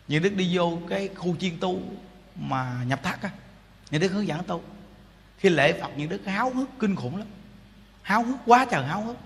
những 0.09 0.23
đức 0.23 0.35
đi 0.37 0.57
vô 0.57 0.79
cái 0.89 1.09
khu 1.17 1.37
chiên 1.37 1.61
tu 1.61 1.83
mà 2.37 2.85
nhập 2.87 3.01
thất 3.03 3.23
á, 3.23 3.31
những 3.91 4.01
đức 4.01 4.13
hướng 4.13 4.27
dẫn 4.27 4.45
tu 4.45 4.63
khi 5.39 5.49
lễ 5.49 5.81
phật, 5.81 5.91
những 5.97 6.09
đức 6.09 6.27
háo 6.27 6.51
hức, 6.51 6.69
kinh 6.79 6.97
khủng 6.97 7.17
lắm. 7.17 7.27
Háo 8.03 8.23
hức 8.23 8.37
quá 8.47 8.67
trời 8.71 8.85
háo 8.85 9.03
hức. 9.03 9.17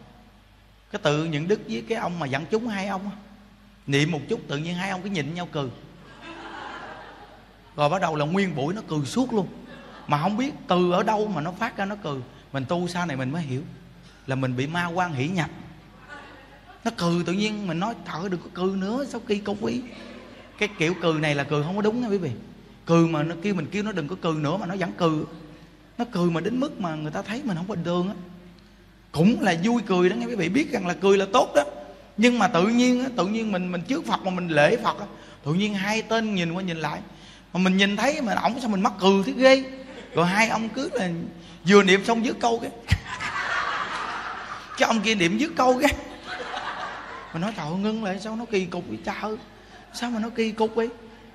Cái 0.92 1.00
tự 1.02 1.24
những 1.24 1.48
đức 1.48 1.60
với 1.68 1.84
cái 1.88 1.98
ông 1.98 2.18
mà 2.18 2.26
dẫn 2.26 2.44
chúng 2.50 2.68
hai 2.68 2.86
ông 2.86 3.10
niệm 3.86 4.10
một 4.10 4.20
chút 4.28 4.40
tự 4.48 4.58
nhiên 4.58 4.74
hai 4.74 4.90
ông 4.90 5.02
cứ 5.02 5.08
nhìn 5.08 5.34
nhau 5.34 5.48
cười. 5.52 5.68
Rồi 7.76 7.88
bắt 7.88 8.02
đầu 8.02 8.16
là 8.16 8.24
nguyên 8.24 8.56
buổi 8.56 8.74
nó 8.74 8.82
cười 8.88 9.04
suốt 9.04 9.32
luôn. 9.32 9.48
Mà 10.06 10.22
không 10.22 10.36
biết 10.36 10.54
từ 10.68 10.92
ở 10.92 11.02
đâu 11.02 11.28
mà 11.28 11.40
nó 11.40 11.52
phát 11.52 11.76
ra 11.76 11.84
nó 11.84 11.96
cười. 12.02 12.20
Mình 12.52 12.64
tu 12.68 12.88
sau 12.88 13.06
này 13.06 13.16
mình 13.16 13.30
mới 13.32 13.42
hiểu 13.42 13.62
là 14.26 14.36
mình 14.36 14.56
bị 14.56 14.66
ma 14.66 14.86
quan 14.86 15.12
hỷ 15.12 15.28
nhập 15.28 15.50
nó 16.84 16.90
cười 16.96 17.24
tự 17.24 17.32
nhiên, 17.32 17.66
mình 17.66 17.80
nói 17.80 17.94
thở 18.04 18.28
đừng 18.30 18.40
có 18.40 18.48
cười 18.54 18.76
nữa 18.76 19.04
sau 19.08 19.20
khi 19.26 19.38
công 19.38 19.56
quý 19.60 19.82
cái 20.58 20.68
kiểu 20.78 20.94
cười 21.02 21.20
này 21.20 21.34
là 21.34 21.44
cười 21.44 21.62
không 21.62 21.76
có 21.76 21.82
đúng 21.82 22.00
nha 22.00 22.08
quý 22.08 22.18
vị. 22.18 22.30
Cười 22.86 23.08
mà 23.08 23.22
nó 23.22 23.34
kêu 23.42 23.54
mình 23.54 23.66
kêu 23.70 23.82
nó 23.82 23.92
đừng 23.92 24.08
có 24.08 24.16
cười 24.22 24.34
nữa 24.34 24.56
mà 24.56 24.66
nó 24.66 24.76
vẫn 24.78 24.92
cười 24.96 25.24
nó 26.00 26.06
cười 26.12 26.30
mà 26.30 26.40
đến 26.40 26.60
mức 26.60 26.80
mà 26.80 26.94
người 26.94 27.10
ta 27.10 27.22
thấy 27.22 27.42
mình 27.44 27.56
không 27.56 27.68
bình 27.68 27.84
thường 27.84 28.08
á. 28.08 28.14
Cũng 29.12 29.40
là 29.40 29.54
vui 29.64 29.82
cười 29.86 30.08
đó, 30.08 30.14
nghe 30.14 30.26
quý 30.26 30.34
vị 30.34 30.48
biết 30.48 30.72
rằng 30.72 30.86
là 30.86 30.94
cười 30.94 31.18
là 31.18 31.26
tốt 31.32 31.52
đó. 31.54 31.62
Nhưng 32.16 32.38
mà 32.38 32.48
tự 32.48 32.66
nhiên 32.66 33.04
tự 33.16 33.26
nhiên 33.26 33.52
mình 33.52 33.72
mình 33.72 33.82
trước 33.82 34.06
phật 34.06 34.20
mà 34.24 34.30
mình 34.30 34.48
lễ 34.48 34.76
phật 34.76 34.96
tự 35.44 35.54
nhiên 35.54 35.74
hai 35.74 36.02
tên 36.02 36.34
nhìn 36.34 36.52
qua 36.52 36.62
nhìn 36.62 36.76
lại. 36.76 37.00
Mà 37.52 37.60
mình 37.60 37.76
nhìn 37.76 37.96
thấy 37.96 38.22
mà 38.22 38.34
ổng 38.34 38.60
sao 38.60 38.70
mình 38.70 38.80
mắc 38.80 38.92
cười 39.00 39.22
thế 39.26 39.32
ghê. 39.36 39.64
Rồi 40.14 40.26
hai 40.26 40.48
ông 40.48 40.68
cứ 40.68 40.90
là 40.92 41.10
vừa 41.68 41.82
niệm 41.82 42.04
xong 42.04 42.24
dứt 42.24 42.36
câu 42.40 42.58
cái. 42.58 42.70
Cái 44.78 44.86
ông 44.86 45.00
kia 45.00 45.14
niệm 45.14 45.38
dứt 45.38 45.52
câu 45.56 45.80
cái. 45.82 45.94
Mình 47.32 47.42
nói, 47.42 47.52
trời 47.56 47.70
ngưng 47.70 48.04
lại, 48.04 48.20
sao 48.20 48.36
nó 48.36 48.44
kỳ 48.44 48.64
cục 48.64 48.84
vậy 48.88 48.98
trời 49.04 49.36
sao 49.92 50.10
mà 50.10 50.20
nó 50.20 50.28
kỳ 50.28 50.50
cục 50.50 50.74
vậy? 50.74 50.88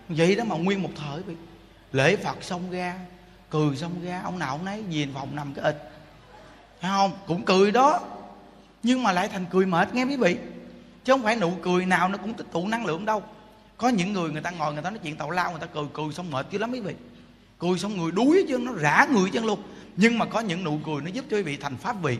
Vậy 0.10 0.36
đó 0.36 0.44
mà 0.44 0.56
nguyên 0.56 0.84
một 0.84 0.90
thời 0.96 1.22
vậy 1.22 1.36
lễ 1.92 2.16
phật 2.16 2.44
xong 2.44 2.72
ra 2.72 2.96
cười 3.56 3.75
xong 3.75 3.92
ra, 4.06 4.22
ông 4.24 4.40
nào 4.40 4.50
ông 4.50 4.66
nấy 4.66 4.84
về 4.92 5.07
phòng 5.13 5.36
nằm 5.36 5.54
cái 5.54 5.66
ịch 5.66 5.92
phải 6.81 6.92
không? 6.92 7.12
Cũng 7.28 7.46
cười 7.46 7.72
đó. 7.72 8.00
Nhưng 8.84 9.04
mà 9.04 9.12
lại 9.12 9.28
thành 9.28 9.46
cười 9.52 9.66
mệt, 9.66 9.94
nghe 9.94 10.04
quý 10.04 10.16
vị. 10.16 10.38
Chứ 11.04 11.13
không 11.13 11.24
phải 11.24 11.36
nụ 11.36 11.52
cười 11.62 11.86
nào 11.86 12.10
nó 12.10 12.18
cũng 12.18 12.34
tích 12.34 12.48
tụ 12.52 12.68
năng 12.68 12.86
lượng 12.86 13.06
đâu. 13.06 13.24
Có 13.78 13.90
những 13.90 14.13
người 14.13 14.31
người 14.31 14.42
ta 14.42 14.50
ngồi, 14.50 14.74
người 14.74 14.84
ta 14.84 14.90
nói 14.90 15.00
chuyện 15.04 15.16
tào 15.16 15.31
lao, 15.31 15.52
người 15.52 15.60
ta 15.60 15.68
cười 15.74 15.86
cười 15.94 16.13
xong 16.13 16.31
mệt 16.31 16.48
chứ 16.52 16.57
lắm 16.57 16.72
quý 16.72 16.80
vị. 16.80 16.94
Cười 17.60 17.80
xong 17.80 17.98
người 17.98 18.12
đuối 18.12 18.46
chứ, 18.50 18.58
nó 18.58 18.72
rã 18.72 19.08
người 19.13 19.30
chân 19.30 19.46
luôn. 19.46 19.63
Nhưng 19.96 20.20
mà 20.20 20.25
có 20.25 20.39
những 20.39 20.63
nụ 20.63 20.80
cười 20.86 21.01
nó 21.01 21.08
giúp 21.08 21.25
cho 21.32 21.38
quý 21.38 21.44
vị 21.44 21.58
thành 21.58 21.77
pháp 21.77 21.96
vị. 22.01 22.18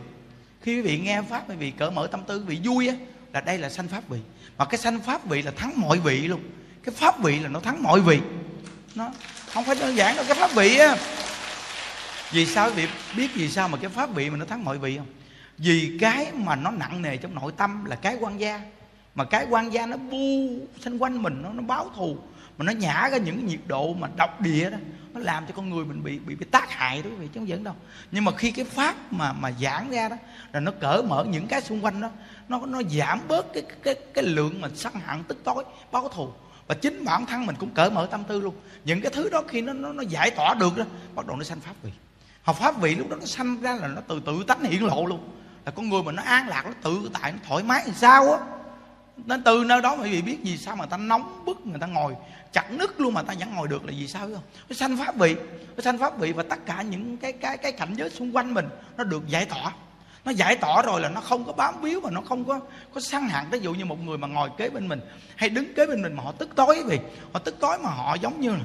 Khi 0.62 0.76
quý 0.76 0.82
vị 0.82 1.00
nghe 1.00 1.22
pháp, 1.22 1.50
quý 1.50 1.56
vị 1.56 1.72
cỡ 1.72 1.90
mở 1.90 2.08
tâm 2.08 2.22
tư, 2.28 2.40
quý 2.40 2.46
vị 2.46 2.70
vui 2.70 2.88
á, 2.88 2.96
là 3.34 3.42
đây 3.42 3.58
là 3.58 3.70
sanh 3.70 3.88
pháp 3.88 4.10
vị. 4.10 4.20
Mà 4.58 4.66
cái 4.66 4.78
sanh 4.78 5.00
pháp 5.00 5.26
vị 5.26 5.42
là 5.42 5.52
thắng 5.52 5.74
mọi 5.76 6.00
vị 6.00 6.28
luôn. 6.28 6.42
Cái 6.84 6.96
pháp 6.96 7.24
vị 7.24 7.40
là 7.40 7.50
nó 7.50 7.60
thắng 7.60 7.84
mọi 7.84 8.02
vị. 8.02 8.20
Nó 8.96 9.12
không 9.54 9.64
phải 9.64 9.76
đơn 9.76 9.96
giản 9.96 10.16
đâu, 10.16 10.26
cái 10.28 10.38
pháp 10.38 10.52
vị 10.56 10.78
á 10.78 10.96
vì 12.32 12.46
sao 12.46 12.70
quý 12.70 12.74
vị 12.76 12.88
biết 13.18 13.32
vì 13.34 13.50
sao 13.50 13.68
mà 13.68 13.78
cái 13.78 13.90
pháp 13.90 14.10
vị 14.10 14.30
mà 14.30 14.38
nó 14.38 14.46
thắng 14.46 14.66
mọi 14.66 14.78
vị 14.78 14.98
không? 14.98 15.08
Vì 15.58 15.98
cái 16.02 16.32
mà 16.34 16.56
nó 16.56 16.72
nặng 16.72 17.02
nề 17.02 17.18
trong 17.18 17.36
nội 17.36 17.52
tâm 17.58 17.86
là 17.86 17.96
cái 17.96 18.18
quan 18.20 18.40
gia. 18.40 18.62
Mà 19.16 19.24
cái 19.24 19.46
quan 19.50 19.74
gia 19.74 19.86
nó 19.86 19.98
bu 19.98 20.50
xung 20.80 21.04
quanh 21.04 21.24
mình 21.24 21.42
nó 21.42 21.54
nó 21.54 21.62
báo 21.62 21.90
thù 21.96 22.18
mà 22.58 22.66
nó 22.66 22.72
nhả 22.72 23.10
ra 23.12 23.18
những 23.18 23.46
nhiệt 23.46 23.60
độ 23.68 23.94
mà 23.94 24.10
độc 24.18 24.42
địa 24.42 24.70
đó 24.70 24.78
nó 25.14 25.20
làm 25.20 25.46
cho 25.46 25.54
con 25.56 25.70
người 25.70 25.86
mình 25.86 26.04
bị 26.04 26.20
bị 26.20 26.36
bị 26.36 26.46
tác 26.52 26.72
hại 26.72 27.02
đó 27.02 27.10
quý 27.10 27.16
vị 27.16 27.28
chứ 27.34 27.40
không 27.40 27.48
dẫn 27.48 27.64
đâu. 27.64 27.76
Nhưng 28.12 28.26
mà 28.26 28.32
khi 28.38 28.52
cái 28.52 28.66
pháp 28.66 29.14
mà 29.14 29.34
mà 29.34 29.52
giãn 29.62 29.92
ra 29.92 30.10
đó 30.10 30.16
là 30.54 30.60
nó 30.60 30.72
cởi 30.80 31.04
mở 31.04 31.26
những 31.30 31.48
cái 31.48 31.62
xung 31.62 31.86
quanh 31.86 32.02
đó 32.02 32.10
nó 32.50 32.66
nó 32.66 32.82
giảm 32.92 33.20
bớt 33.28 33.54
cái 33.54 33.64
cái 33.84 33.96
cái 34.14 34.24
lượng 34.24 34.62
mà 34.62 34.70
sân 34.76 34.94
hận 35.06 35.24
tức 35.24 35.42
tối 35.44 35.64
báo 35.92 36.10
thù. 36.10 36.30
Và 36.68 36.76
chính 36.76 37.06
bản 37.06 37.26
thân 37.26 37.46
mình 37.46 37.56
cũng 37.60 37.70
cởi 37.70 37.92
mở 37.92 38.08
tâm 38.12 38.24
tư 38.24 38.42
luôn. 38.42 38.56
Những 38.86 39.02
cái 39.02 39.12
thứ 39.16 39.30
đó 39.30 39.44
khi 39.48 39.62
nó 39.62 39.74
nó, 39.74 39.94
nó 39.94 40.04
giải 40.04 40.32
tỏa 40.32 40.54
được 40.54 40.78
đó 40.78 40.86
bắt 41.16 41.28
đầu 41.28 41.38
nó 41.38 41.44
sanh 41.44 41.60
pháp 41.60 41.74
vị 41.84 41.92
học 42.46 42.56
pháp 42.60 42.82
vị 42.82 42.96
lúc 42.96 43.10
đó 43.10 43.18
nó 43.20 43.26
sanh 43.26 43.62
ra 43.62 43.76
là 43.76 43.88
nó 43.88 44.02
từ 44.08 44.22
tự 44.26 44.44
tánh 44.48 44.64
hiện 44.64 44.86
lộ 44.86 45.06
luôn. 45.06 45.30
Là 45.66 45.72
con 45.72 45.90
người 45.90 46.04
mà 46.04 46.12
nó 46.12 46.24
an 46.24 46.48
lạc, 46.48 46.64
nó 46.66 46.72
tự 46.84 47.10
tại, 47.14 47.32
nó 47.32 47.38
thoải 47.48 47.64
mái 47.64 47.84
làm 47.86 47.96
sao 47.96 48.32
á. 48.32 48.40
Nên 49.18 49.44
từ 49.44 49.64
nơi 49.64 49.82
đó 49.82 49.98
quý 50.02 50.12
vị 50.12 50.22
biết 50.22 50.44
gì 50.44 50.58
sao 50.58 50.76
mà 50.76 50.86
ta 50.86 50.98
nóng 50.98 51.46
bức, 51.46 51.66
người 51.66 51.80
ta 51.80 51.88
ngồi 51.88 52.16
chặt 52.52 52.72
nứt 52.72 53.02
luôn 53.02 53.14
mà 53.14 53.22
ta 53.22 53.34
vẫn 53.40 53.56
ngồi 53.56 53.68
được 53.68 53.86
là 53.86 53.94
vì 53.98 54.08
sao 54.08 54.22
không? 54.22 54.44
Nó 54.70 54.76
sanh 54.76 54.98
pháp 54.98 55.16
vị, 55.16 55.36
nó 55.76 55.82
sanh 55.84 55.98
pháp 55.98 56.20
vị 56.20 56.32
và 56.32 56.44
tất 56.50 56.66
cả 56.66 56.82
những 56.82 57.18
cái 57.18 57.32
cái 57.32 57.58
cái 57.58 57.72
cảnh 57.72 57.94
giới 57.96 58.10
xung 58.10 58.36
quanh 58.36 58.54
mình 58.54 58.66
nó 58.98 59.04
được 59.04 59.28
giải 59.28 59.46
tỏa. 59.46 59.72
Nó 60.26 60.32
giải 60.32 60.56
tỏa 60.56 60.82
rồi 60.82 61.02
là 61.02 61.10
nó 61.10 61.22
không 61.22 61.46
có 61.46 61.54
bám 61.54 61.82
víu 61.82 62.02
và 62.02 62.12
nó 62.12 62.22
không 62.22 62.46
có 62.46 62.60
có 62.94 63.02
săn 63.02 63.28
hạn 63.28 63.46
ví 63.52 63.60
dụ 63.60 63.74
như 63.74 63.86
một 63.86 64.04
người 64.04 64.18
mà 64.18 64.28
ngồi 64.28 64.50
kế 64.58 64.70
bên 64.70 64.88
mình, 64.88 65.00
hay 65.36 65.50
đứng 65.50 65.74
kế 65.74 65.86
bên 65.86 66.02
mình 66.02 66.14
mà 66.14 66.24
họ 66.24 66.32
tức 66.32 66.50
tối 66.56 66.84
vì 66.86 67.00
họ 67.34 67.40
tức 67.40 67.56
tối 67.60 67.78
mà 67.84 67.90
họ 67.90 68.16
giống 68.16 68.42
như 68.42 68.50
là 68.50 68.64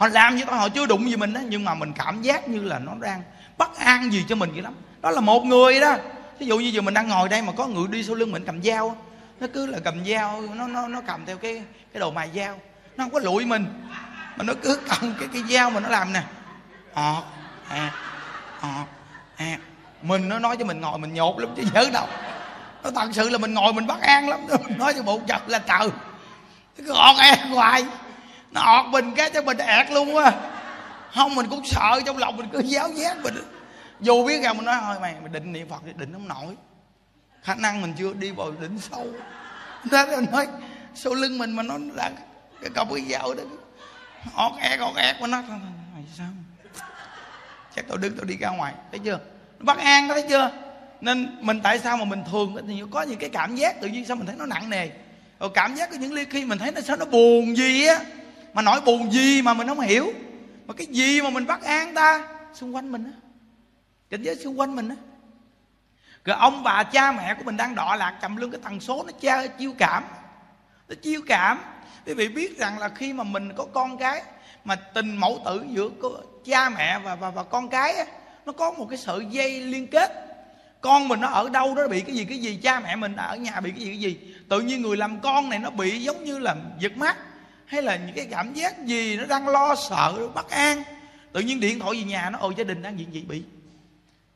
họ 0.00 0.08
làm 0.08 0.36
như 0.36 0.44
họ 0.44 0.68
chưa 0.68 0.86
đụng 0.86 1.10
gì 1.10 1.16
mình 1.16 1.32
đó 1.32 1.40
nhưng 1.48 1.64
mà 1.64 1.74
mình 1.74 1.92
cảm 1.92 2.22
giác 2.22 2.48
như 2.48 2.60
là 2.60 2.78
nó 2.78 2.92
đang 3.00 3.22
bất 3.58 3.78
an 3.78 4.12
gì 4.12 4.24
cho 4.28 4.36
mình 4.36 4.52
vậy 4.52 4.62
lắm. 4.62 4.74
Đó 5.02 5.10
là 5.10 5.20
một 5.20 5.44
người 5.44 5.80
đó. 5.80 5.96
Ví 6.38 6.46
dụ 6.46 6.58
như 6.58 6.68
giờ 6.68 6.80
mình 6.80 6.94
đang 6.94 7.08
ngồi 7.08 7.28
đây 7.28 7.42
mà 7.42 7.52
có 7.52 7.66
người 7.66 7.88
đi 7.88 8.04
sau 8.04 8.14
lưng 8.14 8.32
mình 8.32 8.44
cầm 8.46 8.62
dao 8.62 8.96
nó 9.40 9.46
cứ 9.54 9.66
là 9.66 9.78
cầm 9.84 10.04
dao, 10.04 10.42
nó 10.54 10.66
nó 10.66 10.88
nó 10.88 11.00
cầm 11.06 11.26
theo 11.26 11.36
cái 11.36 11.62
cái 11.92 12.00
đồ 12.00 12.10
mài 12.10 12.30
dao. 12.34 12.58
Nó 12.96 13.04
không 13.04 13.10
có 13.10 13.18
lụi 13.18 13.44
mình, 13.44 13.66
mà 14.36 14.44
nó 14.44 14.52
cứ 14.62 14.80
cầm 14.88 15.14
cái 15.18 15.28
cái 15.32 15.42
dao 15.50 15.70
mà 15.70 15.80
nó 15.80 15.88
làm 15.88 16.12
nè. 16.12 16.22
Ọt 16.94 17.24
à 17.68 17.92
ọt 18.60 18.86
à 19.36 19.58
mình 20.02 20.28
nó 20.28 20.38
nói 20.38 20.56
cho 20.56 20.64
mình 20.64 20.80
ngồi, 20.80 20.98
mình 20.98 21.14
nhột 21.14 21.40
lắm 21.40 21.50
chứ 21.56 21.62
nhớ 21.74 21.90
đâu. 21.92 22.06
Nó 22.84 22.90
thật 22.90 23.10
sự 23.12 23.30
là 23.30 23.38
mình 23.38 23.54
ngồi 23.54 23.72
mình 23.72 23.86
bất 23.86 24.00
an 24.00 24.28
lắm. 24.28 24.40
Nó 24.48 24.56
nói 24.76 24.94
cho 24.96 25.02
bộ 25.02 25.20
chật 25.26 25.48
là 25.48 25.58
trời. 25.58 25.88
Cứ 26.76 26.92
ọt 26.92 27.16
ẹt 27.16 27.38
hoài 27.50 27.84
nó 28.50 28.60
ọt 28.60 28.86
mình 28.86 29.14
cái 29.16 29.30
cho 29.30 29.42
mình 29.42 29.58
ẹt 29.58 29.90
luôn 29.90 30.16
á. 30.16 30.32
Không, 31.14 31.34
mình 31.34 31.46
cũng 31.50 31.66
sợ, 31.66 32.00
trong 32.06 32.18
lòng 32.18 32.36
mình 32.36 32.48
cứ 32.52 32.58
giáo 32.58 32.88
giác 32.88 33.16
mình. 33.22 33.34
Dù 34.00 34.26
biết 34.26 34.42
rằng 34.42 34.56
mình 34.56 34.66
nói, 34.66 34.76
thôi 34.84 34.96
mày 35.00 35.14
mày 35.20 35.28
định 35.28 35.52
niệm 35.52 35.68
phật 35.68 35.82
thì 35.86 35.92
định 35.96 36.12
không 36.12 36.28
nổi. 36.28 36.56
Khả 37.42 37.54
năng 37.54 37.82
mình 37.82 37.94
chưa 37.98 38.12
đi 38.12 38.30
vào 38.30 38.50
đỉnh 38.60 38.78
sâu. 38.78 39.06
Đó 39.90 40.04
là 40.04 40.20
nói, 40.32 40.46
sau 40.94 41.14
lưng 41.14 41.38
mình 41.38 41.52
mà 41.52 41.62
nó 41.62 41.74
là 41.94 42.10
cái 42.60 42.70
cọc 42.74 42.88
cái 42.94 43.04
dao 43.10 43.34
đó. 43.34 43.42
Ọt 44.34 44.52
ẹt 44.60 44.80
ọt 44.80 44.96
ẹt 44.96 45.20
mà 45.20 45.26
nó 45.26 45.42
mày 45.94 46.04
sao? 46.18 46.26
Chắc 47.76 47.84
tao 47.88 47.96
đứng 47.96 48.16
tao 48.16 48.24
đi 48.24 48.36
ra 48.36 48.48
ngoài, 48.48 48.74
thấy 48.90 49.00
chưa? 49.04 49.18
Nó 49.58 49.64
bắt 49.64 49.78
an 49.78 50.08
đó 50.08 50.14
thấy 50.14 50.24
chưa? 50.28 50.50
Nên 51.00 51.38
mình 51.40 51.60
tại 51.62 51.78
sao 51.78 51.96
mà 51.96 52.04
mình 52.04 52.24
thường 52.30 52.56
có 52.90 53.02
những 53.02 53.18
cái 53.18 53.30
cảm 53.30 53.56
giác 53.56 53.80
tự 53.80 53.88
nhiên 53.88 54.04
sao 54.04 54.16
mình 54.16 54.26
thấy 54.26 54.36
nó 54.38 54.46
nặng 54.46 54.70
nề. 54.70 54.88
Rồi 55.40 55.50
cảm 55.54 55.74
giác 55.74 55.90
có 55.90 55.96
những 55.96 56.12
ly 56.12 56.24
khi 56.30 56.44
mình 56.44 56.58
thấy 56.58 56.72
nó 56.72 56.80
sao 56.80 56.96
nó 56.96 57.04
buồn 57.04 57.56
gì 57.56 57.86
á 57.86 57.98
mà 58.54 58.62
nỗi 58.62 58.80
buồn 58.80 59.12
gì 59.12 59.42
mà 59.42 59.54
mình 59.54 59.66
không 59.66 59.80
hiểu? 59.80 60.12
Mà 60.66 60.74
cái 60.74 60.86
gì 60.86 61.22
mà 61.22 61.30
mình 61.30 61.46
bắt 61.46 61.62
an 61.62 61.94
ta? 61.94 62.28
Xung 62.54 62.74
quanh 62.74 62.92
mình 62.92 63.04
á. 63.04 63.12
Cảnh 64.10 64.22
giới 64.22 64.36
xung 64.36 64.60
quanh 64.60 64.76
mình 64.76 64.88
á. 64.88 64.96
Rồi 66.24 66.36
ông 66.36 66.62
bà 66.62 66.82
cha 66.82 67.12
mẹ 67.12 67.34
của 67.34 67.42
mình 67.44 67.56
đang 67.56 67.74
đọa 67.74 67.96
lạc 67.96 68.18
chậm 68.22 68.36
lưng 68.36 68.50
cái 68.50 68.60
tần 68.64 68.80
số 68.80 69.04
nó 69.06 69.12
cha 69.20 69.46
chiêu 69.46 69.72
cảm. 69.78 70.04
Nó 70.88 70.94
chiêu 71.02 71.20
cảm. 71.26 71.58
Quý 72.06 72.14
vị 72.14 72.28
biết 72.28 72.58
rằng 72.58 72.78
là 72.78 72.88
khi 72.88 73.12
mà 73.12 73.24
mình 73.24 73.52
có 73.56 73.66
con 73.72 73.98
cái 73.98 74.22
mà 74.64 74.76
tình 74.76 75.16
mẫu 75.16 75.42
tử 75.44 75.64
giữa 75.68 75.88
cha 76.44 76.68
mẹ 76.68 76.98
và 76.98 77.14
và, 77.14 77.30
và 77.30 77.42
con 77.42 77.68
cái 77.68 77.94
á, 77.94 78.04
nó 78.46 78.52
có 78.52 78.72
một 78.72 78.86
cái 78.90 78.98
sợi 78.98 79.26
dây 79.30 79.60
liên 79.60 79.86
kết. 79.86 80.26
Con 80.80 81.08
mình 81.08 81.20
nó 81.20 81.28
ở 81.28 81.48
đâu 81.48 81.74
đó 81.74 81.88
bị 81.88 82.00
cái 82.00 82.16
gì 82.16 82.24
cái 82.24 82.38
gì 82.38 82.60
cha 82.62 82.80
mẹ 82.80 82.96
mình 82.96 83.16
ở 83.16 83.36
nhà 83.36 83.60
bị 83.60 83.70
cái 83.70 83.80
gì 83.80 83.86
cái 83.86 83.98
gì. 83.98 84.34
Tự 84.48 84.60
nhiên 84.60 84.82
người 84.82 84.96
làm 84.96 85.20
con 85.20 85.48
này 85.48 85.58
nó 85.58 85.70
bị 85.70 86.02
giống 86.02 86.24
như 86.24 86.38
là 86.38 86.56
giật 86.78 86.96
mắt 86.96 87.16
hay 87.70 87.82
là 87.82 87.96
những 87.96 88.16
cái 88.16 88.26
cảm 88.30 88.54
giác 88.54 88.84
gì 88.84 89.16
nó 89.16 89.24
đang 89.24 89.48
lo 89.48 89.74
sợ 89.74 90.28
bất 90.34 90.50
an? 90.50 90.82
Tự 91.32 91.40
nhiên 91.40 91.60
điện 91.60 91.78
thoại 91.78 91.94
về 91.94 92.02
nhà 92.02 92.30
nó 92.30 92.38
ôi 92.38 92.54
gia 92.56 92.64
đình 92.64 92.82
đang 92.82 92.98
diện 92.98 93.14
gì 93.14 93.24
bị? 93.28 93.42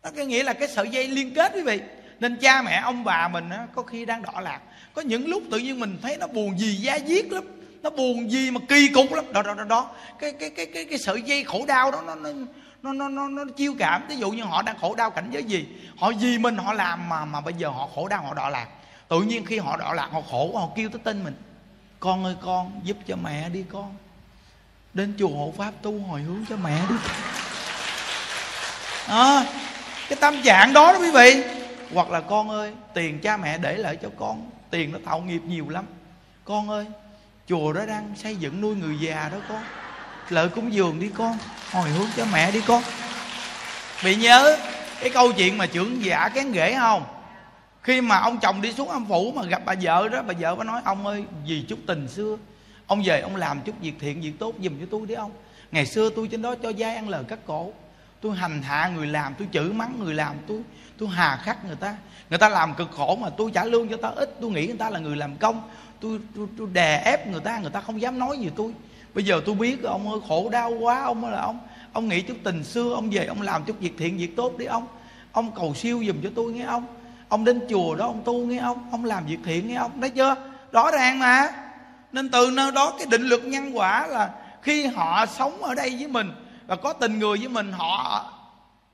Nó 0.02 0.10
cái 0.16 0.26
nghĩa 0.26 0.42
là 0.42 0.52
cái 0.52 0.68
sợi 0.68 0.88
dây 0.88 1.08
liên 1.08 1.34
kết 1.34 1.52
quý 1.54 1.62
vị. 1.62 1.80
Nên 2.20 2.36
cha 2.36 2.62
mẹ 2.62 2.80
ông 2.84 3.04
bà 3.04 3.28
mình 3.28 3.50
á, 3.50 3.66
có 3.74 3.82
khi 3.82 4.04
đang 4.04 4.22
đọa 4.22 4.40
lạc. 4.40 4.60
Có 4.94 5.02
những 5.02 5.28
lúc 5.28 5.42
tự 5.50 5.58
nhiên 5.58 5.80
mình 5.80 5.98
thấy 6.02 6.16
nó 6.16 6.26
buồn 6.26 6.58
gì 6.58 6.74
da 6.74 6.98
diết 7.06 7.26
lắm 7.32 7.44
nó 7.82 7.90
buồn 7.90 8.30
gì 8.30 8.50
mà 8.50 8.60
kỳ 8.68 8.88
cục 8.88 9.12
lắm. 9.12 9.24
Đó 9.32 9.42
đó 9.42 9.54
đó 9.54 9.64
đó. 9.64 9.90
Cái 10.18 10.32
cái 10.32 10.50
cái 10.50 10.66
cái 10.66 10.84
cái 10.84 10.98
sợi 10.98 11.22
dây 11.22 11.44
khổ 11.44 11.64
đau 11.68 11.90
đó 11.90 12.02
nó 12.06 12.14
nó 12.14 12.30
nó 12.82 12.92
nó 12.92 13.08
nó, 13.08 13.28
nó 13.28 13.44
chiêu 13.56 13.74
cảm. 13.78 14.02
Ví 14.08 14.16
dụ 14.16 14.30
như 14.30 14.42
họ 14.42 14.62
đang 14.62 14.78
khổ 14.80 14.94
đau 14.94 15.10
cảnh 15.10 15.28
giới 15.30 15.44
gì? 15.44 15.66
Họ 15.96 16.12
vì 16.20 16.38
mình 16.38 16.56
họ 16.56 16.72
làm 16.72 17.08
mà 17.08 17.24
mà 17.24 17.40
bây 17.40 17.54
giờ 17.54 17.68
họ 17.68 17.88
khổ 17.94 18.08
đau 18.08 18.22
họ 18.22 18.34
đọa 18.34 18.50
lạc. 18.50 18.68
Tự 19.08 19.20
nhiên 19.22 19.44
khi 19.46 19.58
họ 19.58 19.76
đọa 19.76 19.94
lạc 19.94 20.08
họ 20.12 20.20
khổ 20.30 20.58
họ 20.58 20.68
kêu 20.76 20.88
tới 20.88 21.00
tên 21.04 21.24
mình 21.24 21.34
con 22.04 22.24
ơi 22.24 22.34
con 22.40 22.80
giúp 22.84 22.96
cho 23.06 23.16
mẹ 23.16 23.48
đi 23.48 23.64
con. 23.72 23.94
Đến 24.94 25.14
chùa 25.18 25.28
hộ 25.28 25.54
pháp 25.58 25.72
tu 25.82 26.00
hồi 26.00 26.20
hướng 26.20 26.44
cho 26.48 26.56
mẹ 26.56 26.80
đi. 26.88 26.94
À, 29.06 29.44
cái 30.08 30.18
tâm 30.20 30.42
trạng 30.42 30.72
đó 30.72 30.92
đó 30.92 30.98
quý 30.98 31.10
vị. 31.10 31.42
Hoặc 31.94 32.10
là 32.10 32.20
con 32.20 32.50
ơi 32.50 32.72
tiền 32.94 33.20
cha 33.20 33.36
mẹ 33.36 33.58
để 33.58 33.76
lại 33.76 33.98
cho 34.02 34.08
con 34.18 34.50
tiền 34.70 34.92
nó 34.92 34.98
tạo 35.04 35.20
nghiệp 35.20 35.42
nhiều 35.46 35.68
lắm. 35.68 35.84
Con 36.44 36.70
ơi 36.70 36.86
chùa 37.48 37.72
đó 37.72 37.86
đang 37.86 38.14
xây 38.16 38.36
dựng 38.36 38.60
nuôi 38.60 38.74
người 38.74 38.96
già 39.00 39.28
đó 39.32 39.38
con. 39.48 39.62
Lợi 40.28 40.48
cúng 40.48 40.74
dường 40.74 41.00
đi 41.00 41.10
con 41.14 41.38
hồi 41.70 41.88
hướng 41.88 42.08
cho 42.16 42.24
mẹ 42.32 42.50
đi 42.50 42.60
con. 42.66 42.82
Bị 44.04 44.16
nhớ 44.16 44.58
cái 45.00 45.10
câu 45.10 45.32
chuyện 45.32 45.58
mà 45.58 45.66
trưởng 45.66 46.04
giả 46.04 46.28
kén 46.28 46.52
ghế 46.52 46.76
không? 46.78 47.04
Khi 47.84 48.00
mà 48.00 48.18
ông 48.18 48.38
chồng 48.42 48.62
đi 48.62 48.72
xuống 48.72 48.88
âm 48.88 49.06
phủ 49.06 49.32
mà 49.32 49.42
gặp 49.42 49.62
bà 49.64 49.74
vợ 49.82 50.08
đó 50.08 50.22
bà 50.26 50.34
vợ 50.40 50.54
mới 50.54 50.64
nói 50.64 50.80
ông 50.84 51.06
ơi 51.06 51.24
vì 51.46 51.62
chút 51.68 51.78
tình 51.86 52.08
xưa 52.08 52.36
ông 52.86 53.02
về 53.04 53.20
ông 53.20 53.36
làm 53.36 53.60
chút 53.60 53.74
việc 53.80 53.94
thiện 54.00 54.20
việc 54.20 54.32
tốt 54.38 54.54
giùm 54.62 54.80
cho 54.80 54.86
tôi 54.90 55.06
đi 55.06 55.14
ông. 55.14 55.30
Ngày 55.72 55.86
xưa 55.86 56.10
tôi 56.16 56.28
trên 56.28 56.42
đó 56.42 56.54
cho 56.54 56.68
giai 56.68 56.96
ăn 56.96 57.08
lời 57.08 57.24
cắt 57.28 57.38
cổ. 57.46 57.72
Tôi 58.20 58.36
hành 58.36 58.62
hạ 58.62 58.88
người 58.88 59.06
làm 59.06 59.34
tôi 59.38 59.48
chửi 59.52 59.72
mắng 59.72 59.96
người 59.98 60.14
làm 60.14 60.36
tôi 60.46 60.60
tôi 60.98 61.08
hà 61.08 61.36
khắc 61.36 61.64
người 61.64 61.76
ta. 61.76 61.96
Người 62.30 62.38
ta 62.38 62.48
làm 62.48 62.74
cực 62.74 62.90
khổ 62.90 63.16
mà 63.20 63.30
tôi 63.30 63.50
trả 63.54 63.64
lương 63.64 63.88
cho 63.88 63.96
ta 63.96 64.08
ít 64.08 64.36
tôi 64.40 64.50
nghĩ 64.50 64.66
người 64.66 64.76
ta 64.76 64.90
là 64.90 64.98
người 64.98 65.16
làm 65.16 65.36
công. 65.36 65.62
Tôi 66.00 66.20
tôi, 66.36 66.46
tôi 66.58 66.68
đè 66.72 67.02
ép 67.04 67.26
người 67.26 67.40
ta 67.40 67.58
người 67.58 67.70
ta 67.70 67.80
không 67.80 68.00
dám 68.00 68.18
nói 68.18 68.38
gì 68.38 68.50
tôi. 68.56 68.72
Bây 69.14 69.24
giờ 69.24 69.40
tôi 69.46 69.54
biết 69.54 69.82
ông 69.82 70.10
ơi 70.10 70.20
khổ 70.28 70.48
đau 70.48 70.70
quá 70.70 71.02
ông 71.02 71.24
ơi 71.24 71.32
là 71.32 71.40
ông. 71.40 71.58
Ông 71.92 72.08
nghĩ 72.08 72.22
chút 72.22 72.36
tình 72.44 72.64
xưa 72.64 72.94
ông 72.94 73.10
về 73.10 73.26
ông 73.26 73.42
làm 73.42 73.64
chút 73.64 73.80
việc 73.80 73.94
thiện 73.98 74.18
việc 74.18 74.36
tốt 74.36 74.58
đi 74.58 74.64
ông. 74.64 74.86
Ông 75.32 75.52
cầu 75.54 75.74
siêu 75.74 76.04
giùm 76.06 76.22
cho 76.22 76.30
tôi 76.34 76.52
nghe 76.52 76.64
ông 76.64 76.86
ông 77.28 77.44
đến 77.44 77.60
chùa 77.70 77.94
đó, 77.94 78.06
ông 78.06 78.22
tu 78.24 78.34
nghe 78.34 78.58
ông 78.58 78.88
ông 78.92 79.04
làm 79.04 79.26
việc 79.26 79.38
thiện 79.44 79.68
nghe 79.68 79.74
ông, 79.74 80.00
thấy 80.00 80.10
chưa? 80.10 80.34
Rõ 80.72 80.90
ràng 80.90 81.18
mà. 81.18 81.48
Nên 82.12 82.30
từ 82.30 82.50
nơi 82.50 82.72
đó 82.72 82.92
cái 82.98 83.06
định 83.10 83.22
luật 83.28 83.44
nhân 83.44 83.78
quả 83.78 84.06
là 84.06 84.30
khi 84.62 84.86
họ 84.86 85.26
sống 85.26 85.62
ở 85.62 85.74
đây 85.74 85.96
với 85.98 86.08
mình 86.08 86.32
và 86.66 86.76
có 86.76 86.92
tình 86.92 87.18
người 87.18 87.38
với 87.38 87.48
mình, 87.48 87.72
họ 87.72 88.24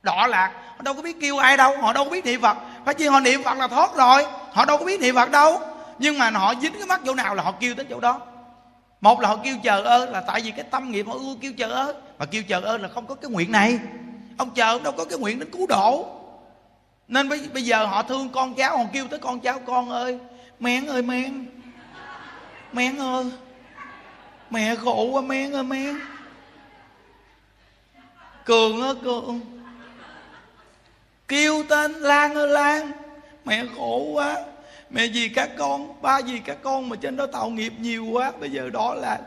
đọa 0.02 0.26
lạc. 0.26 0.52
Họ 0.76 0.82
đâu 0.82 0.94
có 0.94 1.02
biết 1.02 1.20
kêu 1.20 1.38
ai 1.38 1.56
đâu, 1.56 1.76
họ 1.76 1.92
đâu 1.92 2.04
có 2.04 2.10
biết 2.10 2.24
niệm 2.24 2.40
phật. 2.40 2.56
Phải 2.84 2.94
chi 2.94 3.06
họ 3.06 3.20
niệm 3.20 3.42
phật 3.42 3.58
là 3.58 3.68
thoát 3.68 3.96
rồi. 3.96 4.26
Họ 4.52 4.64
đâu 4.64 4.78
có 4.78 4.84
biết 4.84 5.00
niệm 5.00 5.14
phật 5.14 5.30
đâu. 5.30 5.60
Nhưng 5.98 6.18
mà 6.18 6.30
họ 6.30 6.54
dính 6.62 6.72
cái 6.72 6.86
mắt 6.86 7.00
chỗ 7.06 7.14
nào 7.14 7.34
là 7.34 7.42
họ 7.42 7.52
kêu 7.52 7.74
tới 7.74 7.86
chỗ 7.90 8.00
đó. 8.00 8.20
Một 9.00 9.20
là 9.20 9.28
họ 9.28 9.36
kêu 9.44 9.56
chờ 9.62 9.82
ơn 9.82 10.12
là 10.12 10.20
tại 10.20 10.40
vì 10.40 10.50
cái 10.50 10.64
tâm 10.70 10.90
nghiệp 10.90 11.06
họ 11.08 11.14
ưa 11.14 11.34
kêu 11.40 11.52
chờ 11.58 11.70
ơn 11.70 11.96
mà 12.18 12.24
kêu 12.26 12.42
chờ 12.42 12.60
ơn 12.60 12.82
là 12.82 12.88
không 12.88 13.06
có 13.06 13.14
cái 13.14 13.30
nguyện 13.30 13.52
này. 13.52 13.78
Ông 14.38 14.50
chờ 14.50 14.72
ông 14.72 14.82
đâu 14.82 14.92
có 14.96 15.04
cái 15.04 15.18
nguyện 15.18 15.38
đến 15.38 15.50
cứu 15.50 15.66
độ 15.66 16.19
nên 17.10 17.28
bây 17.28 17.40
bây 17.54 17.62
giờ 17.62 17.86
họ 17.86 18.02
thương 18.02 18.28
con 18.28 18.54
cháu, 18.54 18.78
họ 18.78 18.84
kêu 18.92 19.08
tới 19.08 19.18
con 19.18 19.40
cháu, 19.40 19.58
con 19.58 19.90
ơi 19.90 20.18
mén 20.60 20.86
ơi 20.86 21.02
mén 21.02 21.46
mén 22.72 22.98
ơi, 22.98 23.24
mẹ 24.50 24.74
khổ 24.76 25.04
quá 25.04 25.22
mén 25.22 25.52
ơi 25.52 25.62
mén 25.62 25.96
cường 28.44 28.80
ơi, 28.80 28.94
cường. 29.02 29.40
Kêu 31.28 31.64
tên 31.68 31.92
lan 31.92 32.34
ơi, 32.34 32.48
lan. 32.48 32.92
Mẹ 33.44 33.64
khổ 33.76 33.98
quá. 34.12 34.36
Mẹ 34.90 35.04
gì 35.04 35.28
các 35.28 35.50
con, 35.58 36.02
ba 36.02 36.18
gì 36.18 36.38
các 36.44 36.58
con 36.62 36.88
mà 36.88 36.96
trên 36.96 37.16
đó 37.16 37.26
tạo 37.26 37.50
nghiệp 37.50 37.72
nhiều 37.78 38.04
quá. 38.04 38.32
Bây 38.40 38.50
giờ 38.50 38.70
đó 38.70 38.94
là 38.94 39.20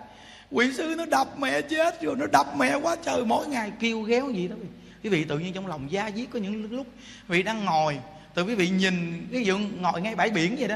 quỷ 0.52 0.74
sứ 0.74 0.96
nó 0.98 1.06
đập 1.06 1.28
mẹ 1.38 1.62
chết 1.62 2.02
rồi, 2.02 2.16
nó 2.16 2.26
đập 2.28 2.48
mẹ 2.58 2.76
quá, 2.76 2.96
trời, 3.06 3.26
mỗi 3.26 3.48
ngày 3.48 3.72
kêu 3.80 4.02
ghéo 4.02 4.30
gì 4.30 4.48
đó 4.48 4.56
quý 5.04 5.10
vị 5.10 5.24
tự 5.24 5.40
nhiên 5.40 5.54
trong 5.54 5.68
lòng 5.68 5.92
da 5.92 6.12
diết 6.16 6.30
có 6.34 6.40
những 6.40 6.72
lúc 6.72 6.88
vị 7.28 7.44
đang 7.44 7.66
ngồi 7.66 8.00
tự 8.34 8.44
quý 8.44 8.56
vị 8.56 8.70
nhìn 8.70 9.28
ví 9.30 9.46
dụ 9.46 9.58
ngồi 9.58 10.02
ngay 10.02 10.16
bãi 10.16 10.30
biển 10.30 10.56
vậy 10.60 10.68
đó 10.68 10.76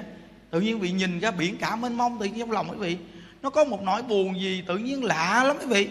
tự 0.50 0.62
nhiên 0.62 0.79
vị 0.79 0.91
nhìn 0.91 1.19
ra 1.19 1.31
biển 1.31 1.57
cả 1.57 1.75
mênh 1.75 1.98
mông 1.98 2.19
tự 2.19 2.25
nhiên 2.25 2.39
trong 2.39 2.51
lòng 2.51 2.69
quý 2.69 2.77
vị 2.77 2.98
nó 3.41 3.50
có 3.50 3.63
một 3.63 3.84
nỗi 3.84 4.01
buồn 4.01 4.41
gì 4.41 4.63
tự 4.67 4.77
nhiên 4.77 5.03
lạ 5.03 5.43
lắm 5.43 5.57
quý 5.60 5.65
vị. 5.65 5.88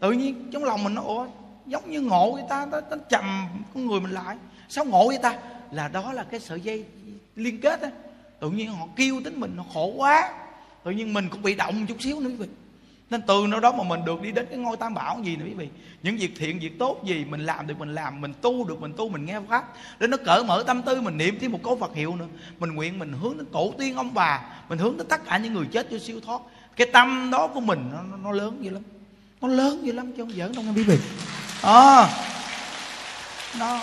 Tự 0.00 0.12
nhiên 0.12 0.50
trong 0.52 0.64
lòng 0.64 0.84
mình 0.84 0.94
nó 0.94 1.02
ủa 1.02 1.26
giống 1.66 1.90
như 1.90 2.00
ngộ 2.00 2.32
người 2.34 2.44
ta 2.48 2.66
nó, 2.72 2.80
nó 2.90 2.96
chầm 3.10 3.48
con 3.74 3.86
người 3.86 4.00
mình 4.00 4.12
lại. 4.12 4.36
Sao 4.68 4.84
ngộ 4.84 5.08
vậy 5.08 5.18
ta? 5.22 5.38
Là 5.70 5.88
đó 5.88 6.12
là 6.12 6.22
cái 6.22 6.40
sợi 6.40 6.60
dây 6.60 6.84
liên 7.36 7.60
kết 7.60 7.80
á. 7.80 7.90
Tự 8.40 8.50
nhiên 8.50 8.72
họ 8.72 8.86
kêu 8.96 9.20
tính 9.24 9.40
mình 9.40 9.52
nó 9.56 9.64
khổ 9.74 9.86
quá. 9.96 10.32
Tự 10.84 10.90
nhiên 10.90 11.12
mình 11.12 11.28
cũng 11.30 11.42
bị 11.42 11.54
động 11.54 11.86
chút 11.86 12.02
xíu 12.02 12.20
nữa 12.20 12.30
quý 12.30 12.36
vị 12.36 12.46
nên 13.12 13.22
từ 13.22 13.46
nơi 13.48 13.60
đó 13.60 13.72
mà 13.72 13.84
mình 13.84 14.04
được 14.04 14.22
đi 14.22 14.32
đến 14.32 14.46
cái 14.50 14.58
ngôi 14.58 14.76
tam 14.76 14.94
bảo 14.94 15.20
gì 15.22 15.36
nữa 15.36 15.44
quý 15.44 15.54
vị? 15.54 15.68
Những 16.02 16.16
việc 16.16 16.34
thiện 16.38 16.58
việc 16.58 16.78
tốt 16.78 17.00
gì 17.04 17.24
mình 17.24 17.46
làm 17.46 17.66
được 17.66 17.78
mình 17.78 17.94
làm 17.94 18.20
mình 18.20 18.34
tu 18.42 18.64
được 18.64 18.80
mình 18.80 18.92
tu 18.96 19.08
mình 19.08 19.26
nghe 19.26 19.40
pháp. 19.48 19.64
Để 19.98 20.06
nó 20.06 20.16
cởi 20.16 20.44
mở 20.44 20.64
tâm 20.66 20.82
tư 20.82 21.00
mình 21.00 21.16
niệm 21.16 21.38
thêm 21.40 21.52
một 21.52 21.58
câu 21.62 21.76
phật 21.76 21.94
hiệu 21.94 22.16
nữa. 22.16 22.26
Mình 22.58 22.74
nguyện 22.74 22.98
mình 22.98 23.12
hướng 23.12 23.36
đến 23.36 23.46
tổ 23.46 23.74
tiên 23.78 23.96
ông 23.96 24.14
bà 24.14 24.40
mình 24.68 24.78
hướng 24.78 24.96
đến 24.96 25.06
tất 25.08 25.24
cả 25.24 25.38
những 25.38 25.54
người 25.54 25.66
chết 25.72 25.86
cho 25.90 25.98
siêu 25.98 26.20
thoát. 26.20 26.40
Cái 26.76 26.86
tâm 26.92 27.30
đó 27.32 27.46
của 27.46 27.60
mình 27.60 27.90
nó, 27.92 28.02
nó, 28.02 28.16
nó 28.16 28.32
lớn 28.32 28.58
dữ 28.60 28.70
lắm. 28.70 28.82
Nó 29.40 29.48
lớn 29.48 29.86
dữ 29.86 29.92
lắm 29.92 30.12
chứ 30.12 30.22
không 30.22 30.32
giỡn 30.32 30.52
đâu 30.52 30.64
nghe 30.64 30.72
quý 30.76 30.82
vị. 30.82 30.98
À, 31.62 32.08
nó 33.58 33.80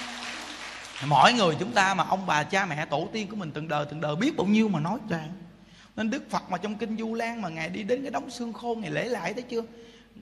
mỗi 1.07 1.33
người 1.33 1.55
chúng 1.59 1.71
ta 1.71 1.93
mà 1.93 2.03
ông 2.09 2.25
bà 2.25 2.43
cha 2.43 2.65
mẹ 2.65 2.85
tổ 2.85 3.07
tiên 3.13 3.27
của 3.27 3.35
mình 3.35 3.51
từng 3.51 3.67
đời 3.67 3.85
từng 3.89 4.01
đời 4.01 4.15
biết 4.15 4.37
bao 4.37 4.47
nhiêu 4.47 4.69
mà 4.69 4.79
nói 4.79 4.99
ra 5.09 5.19
nên 5.99 6.09
đức 6.09 6.29
phật 6.29 6.51
mà 6.51 6.57
trong 6.57 6.75
kinh 6.75 6.97
du 6.97 7.13
lan 7.13 7.41
mà 7.41 7.49
ngài 7.49 7.69
đi 7.69 7.83
đến 7.83 8.01
cái 8.01 8.11
đống 8.11 8.29
xương 8.29 8.53
khô, 8.53 8.75
ngài 8.75 8.91
lễ 8.91 9.05
lại 9.05 9.33
thấy 9.33 9.43
chưa? 9.43 9.61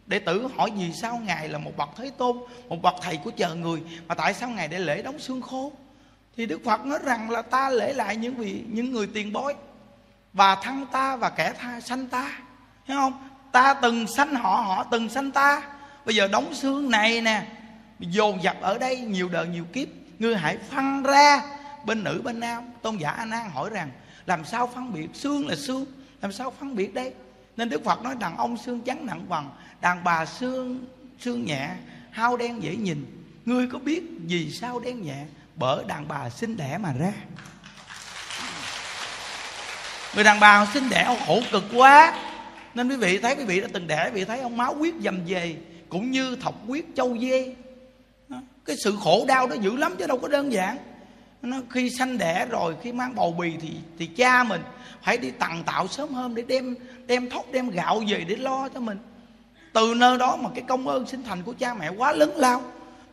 Đệ 0.05 0.19
tử 0.19 0.47
hỏi 0.55 0.71
vì 0.77 0.93
sao 0.93 1.17
ngài 1.17 1.49
là 1.49 1.57
một 1.57 1.71
bậc 1.77 1.89
thế 1.97 2.11
tôn, 2.17 2.37
một 2.67 2.81
bậc 2.81 2.95
thầy 3.01 3.17
của 3.17 3.31
chờ 3.31 3.55
người, 3.55 3.81
mà 4.07 4.15
tại 4.15 4.33
sao 4.33 4.49
ngài 4.49 4.67
để 4.67 4.79
lễ 4.79 5.01
đóng 5.01 5.19
xương 5.19 5.41
khô? 5.41 5.71
Thì 6.37 6.45
đức 6.45 6.61
phật 6.65 6.85
nói 6.85 6.99
rằng 7.03 7.29
là 7.29 7.41
ta 7.41 7.69
lễ 7.69 7.93
lại 7.93 8.15
những 8.15 8.35
vị, 8.35 8.63
những 8.67 8.91
người 8.91 9.07
tiền 9.13 9.33
bối, 9.33 9.55
và 10.33 10.55
thân 10.55 10.85
ta 10.91 11.15
và 11.15 11.29
kẻ 11.29 11.53
tha 11.59 11.79
sanh 11.79 12.07
ta. 12.07 12.31
Hiểu 12.85 12.97
không? 12.97 13.29
Ta 13.51 13.73
từng 13.73 14.07
sanh 14.07 14.35
họ 14.35 14.55
họ 14.55 14.83
từng 14.91 15.09
sanh 15.09 15.31
ta. 15.31 15.61
Bây 16.05 16.15
giờ 16.15 16.27
đóng 16.27 16.53
xương 16.53 16.91
này 16.91 17.21
nè, 17.21 17.45
dồn 17.99 18.43
dập 18.43 18.57
ở 18.61 18.77
đây, 18.77 18.97
nhiều 18.99 19.29
đời 19.29 19.47
nhiều 19.47 19.65
kiếp, 19.73 19.87
ngươi 20.19 20.35
hãy 20.35 20.57
phân 20.57 21.03
ra. 21.03 21.41
Bên 21.85 22.03
nữ, 22.03 22.21
bên 22.23 22.39
nam, 22.39 22.63
tôn 22.81 22.97
giả 22.97 23.11
a 23.11 23.25
nan 23.25 23.49
hỏi 23.49 23.69
rằng 23.69 23.91
làm 24.27 24.45
sao 24.45 24.67
phân 24.75 24.93
biệt? 24.93 25.07
Xương 25.13 25.47
là 25.47 25.55
xương. 25.55 25.85
Làm 26.21 26.31
sao 26.31 26.53
phân 26.59 26.75
biệt 26.75 26.93
đây? 26.93 27.13
Nên 27.57 27.69
đức 27.69 27.83
phật 27.83 28.01
nói 28.01 28.15
đàn 28.19 28.37
ông 28.37 28.57
xương 28.57 28.81
trắng 28.81 29.05
nặng 29.05 29.25
bằng, 29.29 29.49
đàn 29.81 30.03
bà 30.03 30.25
xương 30.25 30.85
xương 31.19 31.45
nhẹ, 31.45 31.69
hao 32.11 32.37
đen 32.37 32.63
dễ 32.63 32.75
nhìn. 32.75 33.05
Ngươi 33.45 33.67
có 33.67 33.79
biết 33.79 34.03
vì 34.27 34.51
sao 34.51 34.79
đen 34.79 35.01
nhẹ? 35.01 35.25
Bởi 35.55 35.83
đàn 35.87 36.07
bà 36.07 36.29
sinh 36.29 36.57
đẻ 36.57 36.77
mà 36.77 36.93
ra. 36.99 37.13
Người 40.15 40.23
đàn 40.23 40.39
bà 40.39 40.67
sinh 40.73 40.89
đẻ 40.89 41.17
khổ 41.27 41.41
cực 41.51 41.63
quá. 41.73 42.23
Nên 42.73 42.89
quý 42.89 42.95
vị 42.95 43.17
thấy, 43.17 43.35
quý 43.35 43.43
vị 43.43 43.61
đã 43.61 43.67
từng 43.73 43.87
đẻ, 43.87 44.05
quý 44.05 44.11
vị 44.11 44.25
thấy 44.25 44.39
ông 44.39 44.57
máu 44.57 44.75
huyết 44.75 44.93
dầm 45.01 45.25
về 45.25 45.55
cũng 45.89 46.11
như 46.11 46.35
thọc 46.35 46.67
huyết 46.67 46.85
châu 46.95 47.17
dê. 47.17 47.55
Cái 48.65 48.75
sự 48.83 48.97
khổ 49.03 49.25
đau 49.27 49.47
đó 49.47 49.55
dữ 49.61 49.77
lắm 49.77 49.95
chứ 49.99 50.07
đâu 50.07 50.19
có 50.19 50.27
đơn 50.27 50.51
giản 50.51 50.77
nó 51.41 51.57
khi 51.69 51.89
sanh 51.89 52.17
đẻ 52.17 52.45
rồi, 52.49 52.75
khi 52.81 52.91
mang 52.91 53.15
bầu 53.15 53.31
bì 53.31 53.53
thì 53.61 53.69
thì 53.99 54.07
cha 54.07 54.43
mình 54.43 54.61
phải 55.03 55.17
đi 55.17 55.31
tặng 55.31 55.63
tạo 55.65 55.87
sớm 55.87 56.13
hơn 56.13 56.35
để 56.35 56.43
đem 56.47 56.75
đem 57.07 57.29
thóc, 57.29 57.45
đem 57.51 57.69
gạo 57.69 58.03
về 58.07 58.25
để 58.27 58.35
lo 58.35 58.69
cho 58.69 58.79
mình. 58.79 58.97
Từ 59.73 59.93
nơi 59.97 60.17
đó 60.17 60.35
mà 60.35 60.49
cái 60.55 60.63
công 60.67 60.87
ơn 60.87 61.07
sinh 61.07 61.23
thành 61.23 61.43
của 61.43 61.53
cha 61.59 61.73
mẹ 61.73 61.89
quá 61.89 62.13
lớn 62.13 62.31
lao. 62.35 62.61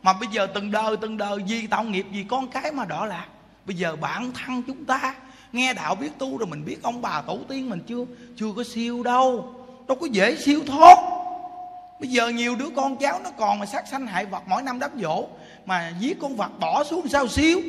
Mà 0.03 0.13
bây 0.13 0.29
giờ 0.31 0.47
từng 0.53 0.71
đời 0.71 0.97
từng 0.97 1.17
đời, 1.17 1.39
vì 1.47 1.67
tạo 1.67 1.83
nghiệp, 1.83 2.05
vì 2.11 2.25
con 2.29 2.47
cái 2.47 2.71
mà 2.71 2.85
đỏ 2.85 3.05
lạc. 3.05 3.25
Bây 3.65 3.75
giờ 3.75 3.95
bản 3.95 4.31
thân 4.31 4.63
chúng 4.67 4.85
ta, 4.85 5.15
nghe 5.51 5.73
đạo 5.73 5.95
biết 5.95 6.09
tu 6.17 6.37
rồi 6.37 6.47
mình 6.47 6.65
biết 6.65 6.77
ông 6.83 7.01
bà 7.01 7.21
tổ 7.21 7.39
tiên 7.47 7.69
mình 7.69 7.79
chưa 7.87 8.05
chưa 8.35 8.51
có 8.55 8.63
siêu 8.73 9.03
đâu. 9.03 9.53
Đâu 9.87 9.97
có 10.01 10.07
dễ 10.11 10.35
siêu 10.35 10.61
thoát. 10.67 10.97
Bây 11.99 12.09
giờ 12.09 12.27
nhiều 12.27 12.55
đứa 12.55 12.69
con 12.75 12.97
cháu 12.97 13.19
nó 13.23 13.31
còn 13.37 13.59
mà 13.59 13.65
sát 13.65 13.87
sanh 13.87 14.07
hại 14.07 14.25
vật, 14.25 14.43
mỗi 14.47 14.63
năm 14.63 14.79
đám 14.79 14.91
dỗ 15.01 15.27
mà 15.65 15.93
giết 15.99 16.17
con 16.21 16.35
vật 16.35 16.51
bỏ 16.59 16.83
xuống 16.83 17.07
sao 17.07 17.27
siêu? 17.27 17.61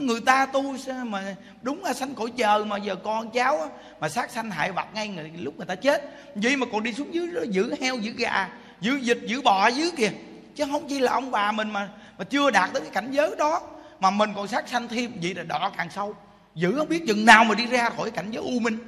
Người 0.00 0.20
ta 0.20 0.46
tu 0.46 0.76
mà 1.04 1.34
đúng 1.62 1.84
là 1.84 1.92
sanh 1.92 2.14
cõi 2.14 2.30
chờ 2.36 2.64
mà 2.66 2.76
giờ 2.76 2.96
con 2.96 3.30
cháu 3.30 3.70
mà 4.00 4.08
sát 4.08 4.30
sanh 4.30 4.50
hại 4.50 4.72
vật 4.72 4.86
ngay 4.94 5.08
người, 5.08 5.30
lúc 5.34 5.56
người 5.56 5.66
ta 5.66 5.74
chết. 5.74 6.02
Vậy 6.34 6.56
mà 6.56 6.66
còn 6.72 6.82
đi 6.82 6.92
xuống 6.92 7.14
dưới 7.14 7.26
đó 7.26 7.40
giữ 7.50 7.74
heo 7.80 7.96
giữ 7.96 8.12
gà 8.12 8.48
giữ 8.80 8.98
vịt 9.02 9.18
giữ 9.26 9.42
bò 9.42 9.66
dưới 9.68 9.90
kìa. 9.96 10.10
Chứ 10.56 10.64
không 10.70 10.88
chỉ 10.88 10.98
là 10.98 11.12
ông 11.12 11.30
bà 11.30 11.52
mình 11.52 11.70
mà 11.70 11.88
mà 12.18 12.24
chưa 12.24 12.50
đạt 12.50 12.70
tới 12.72 12.82
cái 12.82 12.90
cảnh 12.90 13.08
giới 13.10 13.34
đó. 13.38 13.60
Mà 14.00 14.10
mình 14.10 14.30
còn 14.36 14.48
sát 14.48 14.68
sanh 14.68 14.88
thêm 14.88 15.12
vậy 15.22 15.34
là 15.34 15.42
đỏ 15.42 15.72
càng 15.76 15.90
sâu. 15.90 16.14
Giữ 16.54 16.74
không 16.78 16.88
biết 16.88 17.02
chừng 17.06 17.24
nào 17.24 17.44
mà 17.44 17.54
đi 17.54 17.66
ra 17.66 17.90
khỏi 17.90 18.10
cảnh 18.10 18.30
giới 18.30 18.42
u 18.42 18.58
minh. 18.60 18.78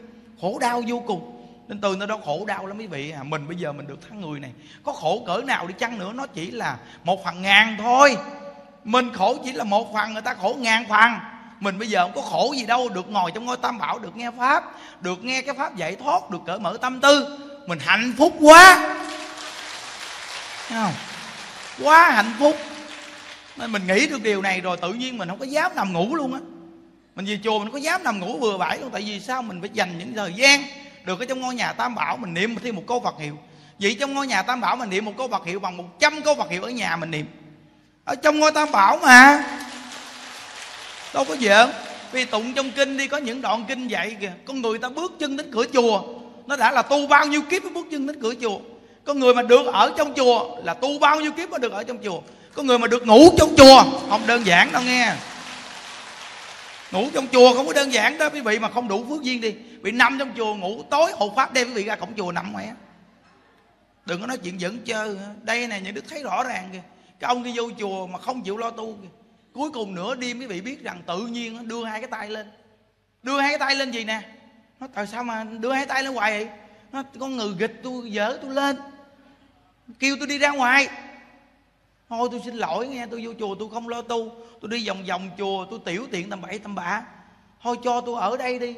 Khổ 0.40 0.58
đau 0.58 0.82
vô 0.88 1.02
cùng. 1.06 1.36
Nên 1.68 1.80
từ 1.80 1.96
nơi 1.96 2.08
đó 2.08 2.18
khổ 2.24 2.44
đau 2.46 2.66
lắm 2.66 2.78
quý 2.78 2.86
vị. 2.86 3.10
À 3.10 3.22
mình 3.22 3.48
bây 3.48 3.56
giờ 3.56 3.72
mình 3.72 3.86
được 3.86 4.08
thắng 4.08 4.20
người 4.20 4.40
này. 4.40 4.50
Có 4.84 4.92
khổ 4.92 5.24
cỡ 5.26 5.42
nào 5.46 5.66
đi 5.66 5.74
chăng 5.78 5.98
nữa 5.98 6.12
nó 6.14 6.26
chỉ 6.26 6.50
là 6.50 6.78
một 7.04 7.24
phần 7.24 7.42
ngàn 7.42 7.76
thôi 7.78 8.16
mình 8.84 9.12
khổ 9.12 9.37
chỉ 9.44 9.52
là 9.52 9.64
một 9.64 9.94
phần, 9.94 10.12
người 10.12 10.22
ta 10.22 10.34
khổ 10.34 10.56
ngàn 10.58 10.84
phần. 10.88 11.12
Mình 11.60 11.78
bây 11.78 11.88
giờ 11.88 12.02
không 12.02 12.12
có 12.14 12.20
khổ 12.20 12.54
gì 12.56 12.66
đâu, 12.66 12.88
được 12.88 13.08
ngồi 13.08 13.30
trong 13.34 13.46
ngôi 13.46 13.56
tam 13.56 13.78
bảo, 13.78 13.99
được 13.99 14.16
nghe 14.16 14.30
pháp, 14.38 14.64
được 15.00 15.25
nghe 15.25 15.42
cái 15.42 15.54
pháp 15.54 15.76
giải 15.76 15.96
thoát, 15.96 16.30
được 16.30 16.38
cởi 16.46 16.58
mở 16.58 16.76
tâm 16.80 17.00
tư. 17.00 17.38
Mình 17.66 17.78
hạnh 17.78 18.12
phúc 18.18 18.37
quá. 18.40 18.96
Thấy 20.68 20.78
không? 20.78 20.92
Quá 21.82 22.10
hạnh 22.10 22.34
phúc. 22.38 22.56
Nên 23.56 23.72
mình 23.72 23.87
nghĩ 23.87 24.06
được 24.06 24.22
điều 24.22 24.42
này 24.42 24.60
rồi, 24.60 24.76
tự 24.76 24.92
nhiên 24.92 25.18
mình 25.18 25.28
không 25.28 25.38
có 25.38 25.44
dám 25.44 25.72
nằm 25.75 25.92
ngủ 25.92 26.14
luôn 26.14 26.34
á. 26.34 26.40
Mình 27.14 27.26
về 27.26 27.38
chùa 27.44 27.58
mình 27.58 27.70
có 27.70 27.78
dám 27.78 28.04
nằm 28.04 28.20
ngủ 28.20 28.38
vừa 28.38 28.58
bãi 28.58 28.78
luôn, 28.78 28.90
tại 28.90 29.02
vì 29.02 29.20
sao? 29.20 29.42
Mình 29.42 29.60
phải 29.60 29.70
dành 29.72 29.99
những 29.99 30.14
thời 30.14 30.32
gian 30.32 30.62
được 31.04 31.20
ở 31.20 31.25
trong 31.25 31.40
ngôi 31.40 31.54
nhà 31.54 31.72
tam 31.72 31.94
bảo, 31.94 32.16
mình 32.16 32.34
niệm 32.34 32.56
thêm 32.62 32.76
một 32.76 32.82
câu 32.87 33.00
phật 33.00 33.14
hiệu. 33.18 33.38
Vậy 33.80 33.96
trong 34.00 34.14
ngôi 34.14 34.26
nhà 34.26 34.42
tam 34.42 34.60
bảo 34.60 34.76
mình 34.76 34.90
niệm 34.90 35.04
một 35.04 35.12
câu 35.18 35.28
phật 35.28 35.46
hiệu 35.46 35.60
bằng 35.60 35.76
một 35.76 35.84
trăm 35.99 36.22
câu 36.22 36.34
phật 36.34 36.50
hiệu 36.50 36.62
ở 36.62 36.70
nhà 36.70 36.96
mình 36.96 37.10
niệm 37.10 37.26
ở 38.04 38.14
trong 38.14 38.40
ngôi 38.40 38.52
tam 38.52 38.73
bảo 38.73 38.97
mà. 39.02 39.45
Đâu 41.14 41.25
có 41.25 41.37
giỡn 41.40 41.71
vì 42.12 42.25
tụng 42.25 42.54
trong 42.54 42.71
kinh 42.71 42.97
đi, 42.97 43.09
có 43.09 43.16
những 43.16 43.42
đoạn 43.42 43.64
kinh 43.69 43.88
dạy 43.88 44.16
kìa. 44.21 44.33
Con 44.47 44.62
người 44.62 44.78
ta 44.78 44.88
bước 44.88 45.12
chân 45.19 45.37
đến 45.37 45.50
cửa 45.52 45.64
chùa. 45.73 46.02
Nó 46.47 46.57
đã 46.57 46.73
là 46.73 46.83
tu 46.83 47.07
bao 47.07 47.26
nhiêu 47.26 47.42
kiếp 47.42 47.62
mới 47.62 47.73
bước 47.73 47.87
chân 47.90 48.07
đến 48.07 48.23
cửa 48.23 48.35
chùa. 48.40 48.59
Con 49.04 49.19
người 49.19 49.35
mà 49.35 49.42
được 49.42 49.66
ở 49.66 49.92
trong 49.99 50.14
chùa 50.14 50.57
là 50.64 50.75
tu 50.75 50.99
bao 50.99 51.21
nhiêu 51.21 51.33
kiếp 51.33 51.50
mới 51.50 51.61
được 51.61 51.73
ở 51.73 51.84
trong 51.84 51.99
chùa. 52.04 52.21
Con 52.54 52.67
người 52.67 52.78
mà 52.78 52.86
được 52.86 53.06
ngủ 53.06 53.30
trong 53.39 53.56
chùa, 53.56 53.84
không 54.08 54.26
đơn 54.26 54.47
giản 54.47 54.73
đâu 54.73 54.82
nghe. 54.82 55.13
Ngủ 56.91 57.08
trong 57.15 57.26
chùa 57.32 57.54
không 57.54 57.67
có 57.67 57.73
đơn 57.73 57.93
giản 57.93 58.19
đó, 58.19 58.28
quý 58.28 58.41
vị 58.41 58.58
mà 58.58 58.71
không 58.71 58.89
đủ 58.89 59.04
phước 59.08 59.23
duyên 59.23 59.41
đi. 59.41 59.54
Bị 59.82 59.91
nằm 59.91 60.19
trong 60.19 60.32
chùa 60.36 60.54
ngủ 60.54 60.82
tối, 60.91 61.13
hộ 61.17 61.32
pháp 61.36 61.52
đem 61.52 61.69
quý 61.69 61.75
vị 61.75 61.84
ra 61.84 61.97
cổng 61.97 62.15
chùa 62.17 62.32
nằm 62.32 62.52
mẹ 62.52 62.73
đừng 64.06 64.21
có 64.21 64.26
nói 64.26 64.39
chuyện 64.39 64.60
dẫn 64.60 64.78
chơi. 64.84 65.17
Đây 65.43 65.67
này 65.67 65.80
những 65.80 65.95
đức 65.95 66.04
thấy 66.08 66.23
rõ 66.23 66.43
ràng 66.43 66.69
kìa 66.73 66.82
cái 67.21 67.28
ông 67.28 67.43
đi 67.43 67.52
vô 67.56 67.71
chùa 67.78 68.06
mà 68.06 68.19
không 68.19 68.43
chịu 68.43 68.56
lo 68.56 68.71
tu. 68.71 68.97
Cuối 69.52 69.71
cùng 69.71 69.95
nửa 69.95 70.15
đêm 70.15 70.39
quý 70.39 70.47
vị 70.47 70.61
biết 70.61 70.83
rằng 70.83 71.02
tự 71.06 71.26
nhiên 71.26 71.69
đưa 71.69 71.85
hai 71.85 72.00
cái 72.00 72.11
tay 72.11 72.30
lên. 72.30 72.50
Đưa 73.23 73.41
hai 73.41 73.50
cái 73.50 73.59
tay 73.59 73.75
lên 73.75 73.91
gì 73.91 74.04
nè? 74.04 74.23
Nó 74.80 74.87
tại 74.95 75.06
sao 75.06 75.25
mà 75.25 75.45
đưa 75.45 75.73
hai 75.73 75.87
tay 75.87 76.02
lên 76.02 76.15
hoài 76.15 76.45
vậy? 76.45 76.54
Nó 76.93 77.02
con 77.21 77.37
người 77.37 77.54
gịch 77.59 77.80
tôi 77.83 78.13
dở 78.13 78.39
tôi 78.43 78.54
lên. 78.54 78.76
Kêu 79.99 80.17
tôi 80.19 80.26
đi 80.26 80.39
ra 80.39 80.50
ngoài. 80.50 80.89
Thôi 82.09 82.28
tôi 82.30 82.41
xin 82.45 82.54
lỗi 82.54 82.89
nghe 82.89 83.06
tôi 83.06 83.26
vô 83.26 83.33
chùa 83.39 83.54
tôi 83.54 83.69
không 83.73 83.89
lo 83.89 84.02
tu. 84.02 84.33
Tôi 84.61 84.71
đi 84.71 84.89
vòng 84.89 85.04
vòng 85.09 85.30
chùa 85.39 85.67
tôi 85.71 85.78
tiểu 85.85 86.06
tiện 86.13 86.30
tầm 86.30 86.41
bậy 86.41 86.59
tầm 86.59 86.75
bạ. 86.75 87.02
Thôi 87.63 87.76
cho 87.83 88.00
tôi 88.00 88.21
ở 88.21 88.37
đây 88.37 88.59
đi. 88.59 88.76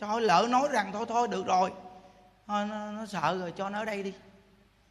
Cho 0.00 0.20
lỡ 0.20 0.46
nói 0.50 0.68
rằng 0.72 0.90
thôi 0.92 1.06
thôi 1.08 1.28
được 1.28 1.46
rồi. 1.46 1.70
Thôi, 2.46 2.66
nó, 2.66 2.92
nó 2.92 3.06
sợ 3.06 3.36
rồi 3.40 3.52
cho 3.56 3.70
nó 3.70 3.78
ở 3.78 3.84
đây 3.84 4.02
đi 4.02 4.12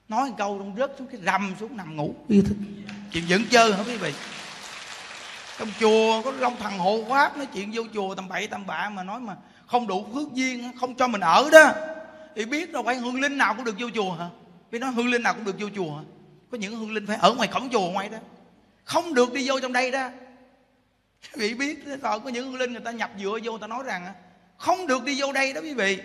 nói 0.09 0.29
một 0.29 0.35
câu 0.37 0.57
trong 0.57 0.75
rớt 0.77 0.91
xuống 0.99 1.07
cái 1.07 1.21
rầm 1.25 1.55
xuống 1.59 1.77
nằm 1.77 1.95
ngủ. 1.95 2.15
Yêu 2.27 2.43
thích 2.47 2.57
chuyện 3.11 3.23
dẫn 3.27 3.43
chơi 3.51 3.73
hả 3.73 3.83
quý 3.87 3.97
vị? 3.97 4.13
Trong 5.59 5.69
chùa 5.79 6.21
có 6.21 6.31
long 6.31 6.55
thần 6.55 6.77
hộ 6.77 7.03
pháp 7.09 7.37
nói 7.37 7.45
chuyện 7.53 7.71
vô 7.73 7.83
chùa 7.93 8.15
tầm 8.15 8.27
bậy 8.27 8.47
tầm 8.47 8.65
bạ 8.65 8.89
mà 8.89 9.03
nói 9.03 9.19
mà 9.19 9.35
không 9.65 9.87
đủ 9.87 10.05
phước 10.13 10.33
duyên 10.33 10.71
không 10.79 10.95
cho 10.95 11.07
mình 11.07 11.21
ở 11.21 11.49
đó. 11.51 11.71
Thì 12.35 12.45
biết 12.45 12.71
đâu 12.71 12.83
phải 12.83 12.95
hương 12.95 13.21
linh 13.21 13.37
nào 13.37 13.53
cũng 13.55 13.65
được 13.65 13.75
vô 13.79 13.87
chùa 13.95 14.11
hả? 14.11 14.29
Vì 14.71 14.79
nói 14.79 14.91
hương 14.91 15.07
linh 15.07 15.23
nào 15.23 15.33
cũng 15.33 15.45
được 15.45 15.55
vô 15.59 15.67
chùa 15.75 15.95
hả? 15.95 16.03
Có 16.51 16.57
những 16.57 16.75
hương 16.75 16.93
linh 16.93 17.07
phải 17.07 17.17
ở 17.17 17.33
ngoài 17.33 17.47
cổng 17.47 17.69
chùa 17.69 17.89
ngoài 17.91 18.09
đó. 18.09 18.17
Không 18.83 19.13
được 19.13 19.33
đi 19.33 19.49
vô 19.49 19.59
trong 19.59 19.73
đây 19.73 19.91
đó. 19.91 20.09
Quý 21.35 21.41
vị 21.41 21.53
biết 21.53 21.85
rồi 22.01 22.19
có 22.19 22.29
những 22.29 22.51
hương 22.51 22.59
linh 22.59 22.71
người 22.71 22.81
ta 22.81 22.91
nhập 22.91 23.11
dựa 23.19 23.39
vô 23.43 23.51
người 23.51 23.61
ta 23.61 23.67
nói 23.67 23.83
rằng 23.83 24.13
không 24.57 24.87
được 24.87 25.03
đi 25.03 25.21
vô 25.21 25.31
đây 25.31 25.53
đó 25.53 25.61
quý 25.61 25.73
vị. 25.73 25.99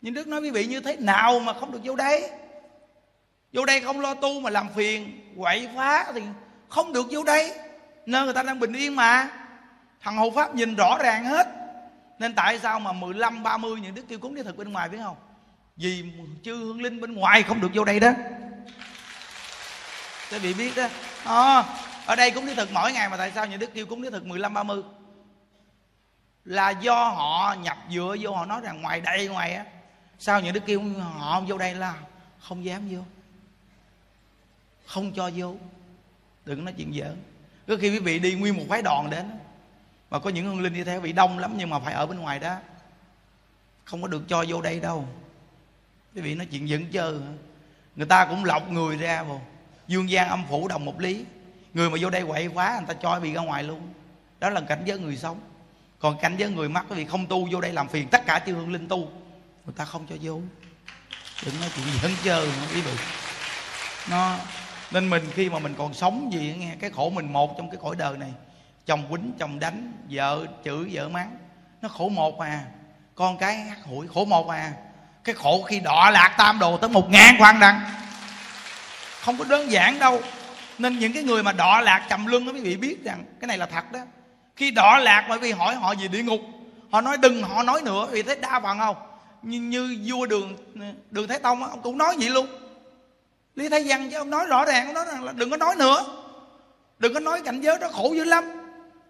Nhưng 0.00 0.14
đức 0.14 0.26
nói 0.26 0.40
quý 0.40 0.50
vị 0.50 0.66
như 0.66 0.80
thế 0.80 0.96
nào 0.96 1.38
mà 1.38 1.52
không 1.52 1.72
được 1.72 1.80
vô 1.84 1.96
đây 1.96 2.30
vô 3.54 3.64
đây 3.64 3.80
không 3.80 4.00
lo 4.00 4.14
tu 4.14 4.40
mà 4.40 4.50
làm 4.50 4.68
phiền 4.74 5.20
quậy 5.38 5.68
phá 5.76 6.12
thì 6.14 6.22
không 6.68 6.92
được 6.92 7.06
vô 7.10 7.22
đây. 7.22 7.54
Nơi 8.06 8.24
người 8.24 8.34
ta 8.34 8.42
đang 8.42 8.60
bình 8.60 8.72
yên 8.72 8.96
mà. 8.96 9.28
Thằng 10.00 10.16
hộ 10.16 10.30
pháp 10.30 10.54
nhìn 10.54 10.74
rõ 10.74 10.98
ràng 10.98 11.24
hết. 11.24 11.48
Nên 12.18 12.34
tại 12.34 12.58
sao 12.58 12.80
mà 12.80 12.92
15, 12.92 13.42
30 13.42 13.80
những 13.80 13.94
đức 13.94 14.04
kêu 14.08 14.18
cúng 14.18 14.34
đi 14.34 14.42
thực 14.42 14.56
bên 14.56 14.72
ngoài 14.72 14.88
biết 14.88 14.98
không? 15.02 15.16
Vì 15.76 16.04
chư 16.42 16.56
hương 16.56 16.82
linh 16.82 17.00
bên 17.00 17.14
ngoài 17.14 17.42
không 17.42 17.60
được 17.60 17.68
vô 17.74 17.84
đây 17.84 18.00
đó. 18.00 18.10
Các 20.30 20.42
vị 20.42 20.54
biết 20.54 20.76
đó. 20.76 20.88
À, 21.24 21.64
ở 22.06 22.16
đây 22.16 22.30
cúng 22.30 22.46
đi 22.46 22.54
thực 22.54 22.72
mỗi 22.72 22.92
ngày 22.92 23.08
mà 23.08 23.16
tại 23.16 23.32
sao 23.34 23.46
những 23.46 23.60
đức 23.60 23.70
kêu 23.74 23.86
cúng 23.86 24.02
đi 24.02 24.10
thực 24.10 24.26
15, 24.26 24.54
30 24.54 24.82
là 26.44 26.70
do 26.70 27.08
họ 27.08 27.56
nhập 27.62 27.78
dựa 27.90 28.16
vô 28.20 28.30
họ 28.30 28.46
nói 28.46 28.60
rằng 28.64 28.82
ngoài 28.82 29.00
đây 29.00 29.28
ngoài 29.28 29.54
á 29.54 29.64
sao 30.18 30.40
những 30.40 30.54
đức 30.54 30.62
kêu 30.66 30.82
họ 31.18 31.40
vô 31.40 31.58
đây 31.58 31.74
là 31.74 31.94
không 32.40 32.64
dám 32.64 32.88
vô? 32.90 33.00
Không 34.86 35.12
cho 35.12 35.30
vô. 35.36 35.56
Đừng 36.44 36.64
nói 36.64 36.74
chuyện 36.76 36.94
giỡn. 36.94 37.16
Có 37.68 37.76
khi 37.80 37.90
quý 37.90 37.98
vị 37.98 38.18
đi 38.18 38.34
nguyên 38.34 38.56
một 38.56 38.64
phái 38.68 38.82
đoàn 38.82 39.10
đến, 39.10 39.30
mà 40.10 40.18
có 40.18 40.30
những 40.30 40.46
hương 40.46 40.60
linh 40.60 40.74
đi 40.74 40.84
theo 40.84 41.00
vị 41.00 41.12
đông 41.12 41.38
lắm 41.38 41.54
nhưng 41.56 41.70
mà 41.70 41.78
phải 41.78 41.94
ở 41.94 42.06
bên 42.06 42.18
ngoài 42.18 42.38
đó. 42.38 42.56
Không 43.84 44.02
có 44.02 44.08
được 44.08 44.22
cho 44.28 44.44
vô 44.48 44.60
đây 44.60 44.80
đâu. 44.80 45.08
Quý 46.14 46.20
vị 46.20 46.34
nói 46.34 46.46
chuyện 46.46 46.68
giỡn 46.68 46.86
chơi 46.92 47.14
người 47.96 48.06
ta 48.06 48.24
cũng 48.24 48.44
lọc 48.44 48.70
người 48.70 48.96
ra 48.96 49.22
vô. 49.22 49.40
Dương 49.88 50.10
gian 50.10 50.28
âm 50.28 50.44
phủ 50.48 50.68
đồng 50.68 50.84
một 50.84 51.00
lý. 51.00 51.24
Người 51.74 51.90
mà 51.90 51.96
vô 52.00 52.10
đây 52.10 52.24
quậy 52.26 52.46
quá, 52.46 52.76
người 52.78 52.94
ta 52.94 53.00
cho 53.02 53.20
bị 53.20 53.32
ra 53.32 53.40
ngoài 53.40 53.62
luôn. 53.62 53.92
Đó 54.40 54.50
là 54.50 54.60
cảnh 54.60 54.82
giới 54.84 54.98
người 54.98 55.16
sống. 55.16 55.40
Còn 55.98 56.18
cảnh 56.18 56.36
giới 56.38 56.50
người 56.50 56.68
mắc, 56.68 56.86
quý 56.88 56.96
vị 56.96 57.04
không 57.04 57.26
tu, 57.26 57.48
vô 57.52 57.60
đây 57.60 57.72
làm 57.72 57.88
phiền 57.88 58.08
tất 58.08 58.26
cả 58.26 58.42
chư 58.46 58.54
hương 58.54 58.72
linh 58.72 58.88
tu. 58.88 59.10
Người 59.64 59.74
ta 59.76 59.84
không 59.84 60.06
cho 60.06 60.16
vô. 60.20 60.40
Đừng 61.44 61.60
nói 61.60 61.70
chuyện 61.74 61.86
giỡn 62.02 62.12
chơi 62.24 62.48
quý 62.74 62.80
vị. 62.80 62.92
Nó 64.10 64.38
nên 64.94 65.10
mình 65.10 65.22
khi 65.34 65.50
mà 65.50 65.58
mình 65.58 65.74
còn 65.78 65.94
sống 65.94 66.32
gì 66.32 66.54
nghe 66.58 66.74
cái 66.80 66.90
khổ 66.90 67.10
mình 67.10 67.32
một 67.32 67.54
trong 67.58 67.70
cái 67.70 67.78
cõi 67.82 67.96
đời 67.98 68.18
này 68.18 68.32
chồng 68.86 69.02
quýnh 69.10 69.32
chồng 69.38 69.58
đánh 69.58 69.92
vợ 70.10 70.46
chửi 70.64 70.88
vợ 70.92 71.08
mắng 71.08 71.36
nó 71.82 71.88
khổ 71.88 72.08
một 72.08 72.40
à 72.40 72.64
con 73.14 73.38
cái 73.38 73.56
hắt 73.56 73.78
hủi 73.84 74.06
khổ 74.08 74.24
một 74.24 74.48
à 74.48 74.72
cái 75.24 75.34
khổ 75.34 75.62
khi 75.62 75.80
đọa 75.80 76.10
lạc 76.10 76.34
tam 76.38 76.58
đồ 76.58 76.76
tới 76.76 76.90
một 76.90 77.10
ngàn 77.10 77.34
khoan 77.38 77.60
đăng. 77.60 77.80
Không 79.20 79.38
có 79.38 79.44
đơn 79.44 79.70
giản 79.70 79.98
đâu. 79.98 80.20
Nên 80.78 80.98
những 80.98 81.12
cái 81.12 81.22
người 81.22 81.42
mà 81.42 81.52
đọa 81.52 81.80
lạc 81.80 82.06
trầm 82.10 82.26
luân 82.26 82.46
đó 82.46 82.52
quý 82.52 82.60
vị 82.60 82.76
biết 82.76 83.04
rằng 83.04 83.24
cái 83.40 83.48
này 83.48 83.58
là 83.58 83.66
thật 83.66 83.92
đó. 83.92 84.00
Khi 84.56 84.70
đọa 84.70 84.98
lạc 84.98 85.26
bởi 85.28 85.38
vì 85.38 85.52
hỏi 85.52 85.74
họ 85.74 85.94
về 86.00 86.08
địa 86.08 86.22
ngục 86.22 86.40
họ 86.90 87.00
nói 87.00 87.16
đừng 87.16 87.42
họ 87.42 87.62
nói 87.62 87.82
nữa 87.82 88.08
vì 88.10 88.22
thế 88.22 88.34
đa 88.34 88.60
phần 88.60 88.78
không? 88.78 88.96
Như, 89.42 89.60
như 89.60 89.98
vua 90.06 90.26
đường 90.26 90.56
đường 91.10 91.28
thái 91.28 91.38
tông 91.38 91.62
ông 91.64 91.82
cũng 91.82 91.98
nói 91.98 92.16
vậy 92.18 92.30
luôn 92.30 92.46
lý 93.54 93.68
thái 93.68 93.84
văn 93.86 94.08
chứ 94.10 94.16
ông 94.16 94.30
nói 94.30 94.46
rõ 94.46 94.64
ràng 94.64 94.86
ông 94.86 94.94
nói 94.94 95.04
rằng 95.12 95.24
là 95.24 95.32
đừng 95.32 95.50
có 95.50 95.56
nói 95.56 95.74
nữa. 95.76 96.04
Đừng 96.98 97.14
có 97.14 97.20
nói 97.20 97.40
cảnh 97.44 97.60
giới 97.60 97.78
đó 97.78 97.88
khổ 97.92 98.12
dữ 98.16 98.24
lắm. 98.24 98.44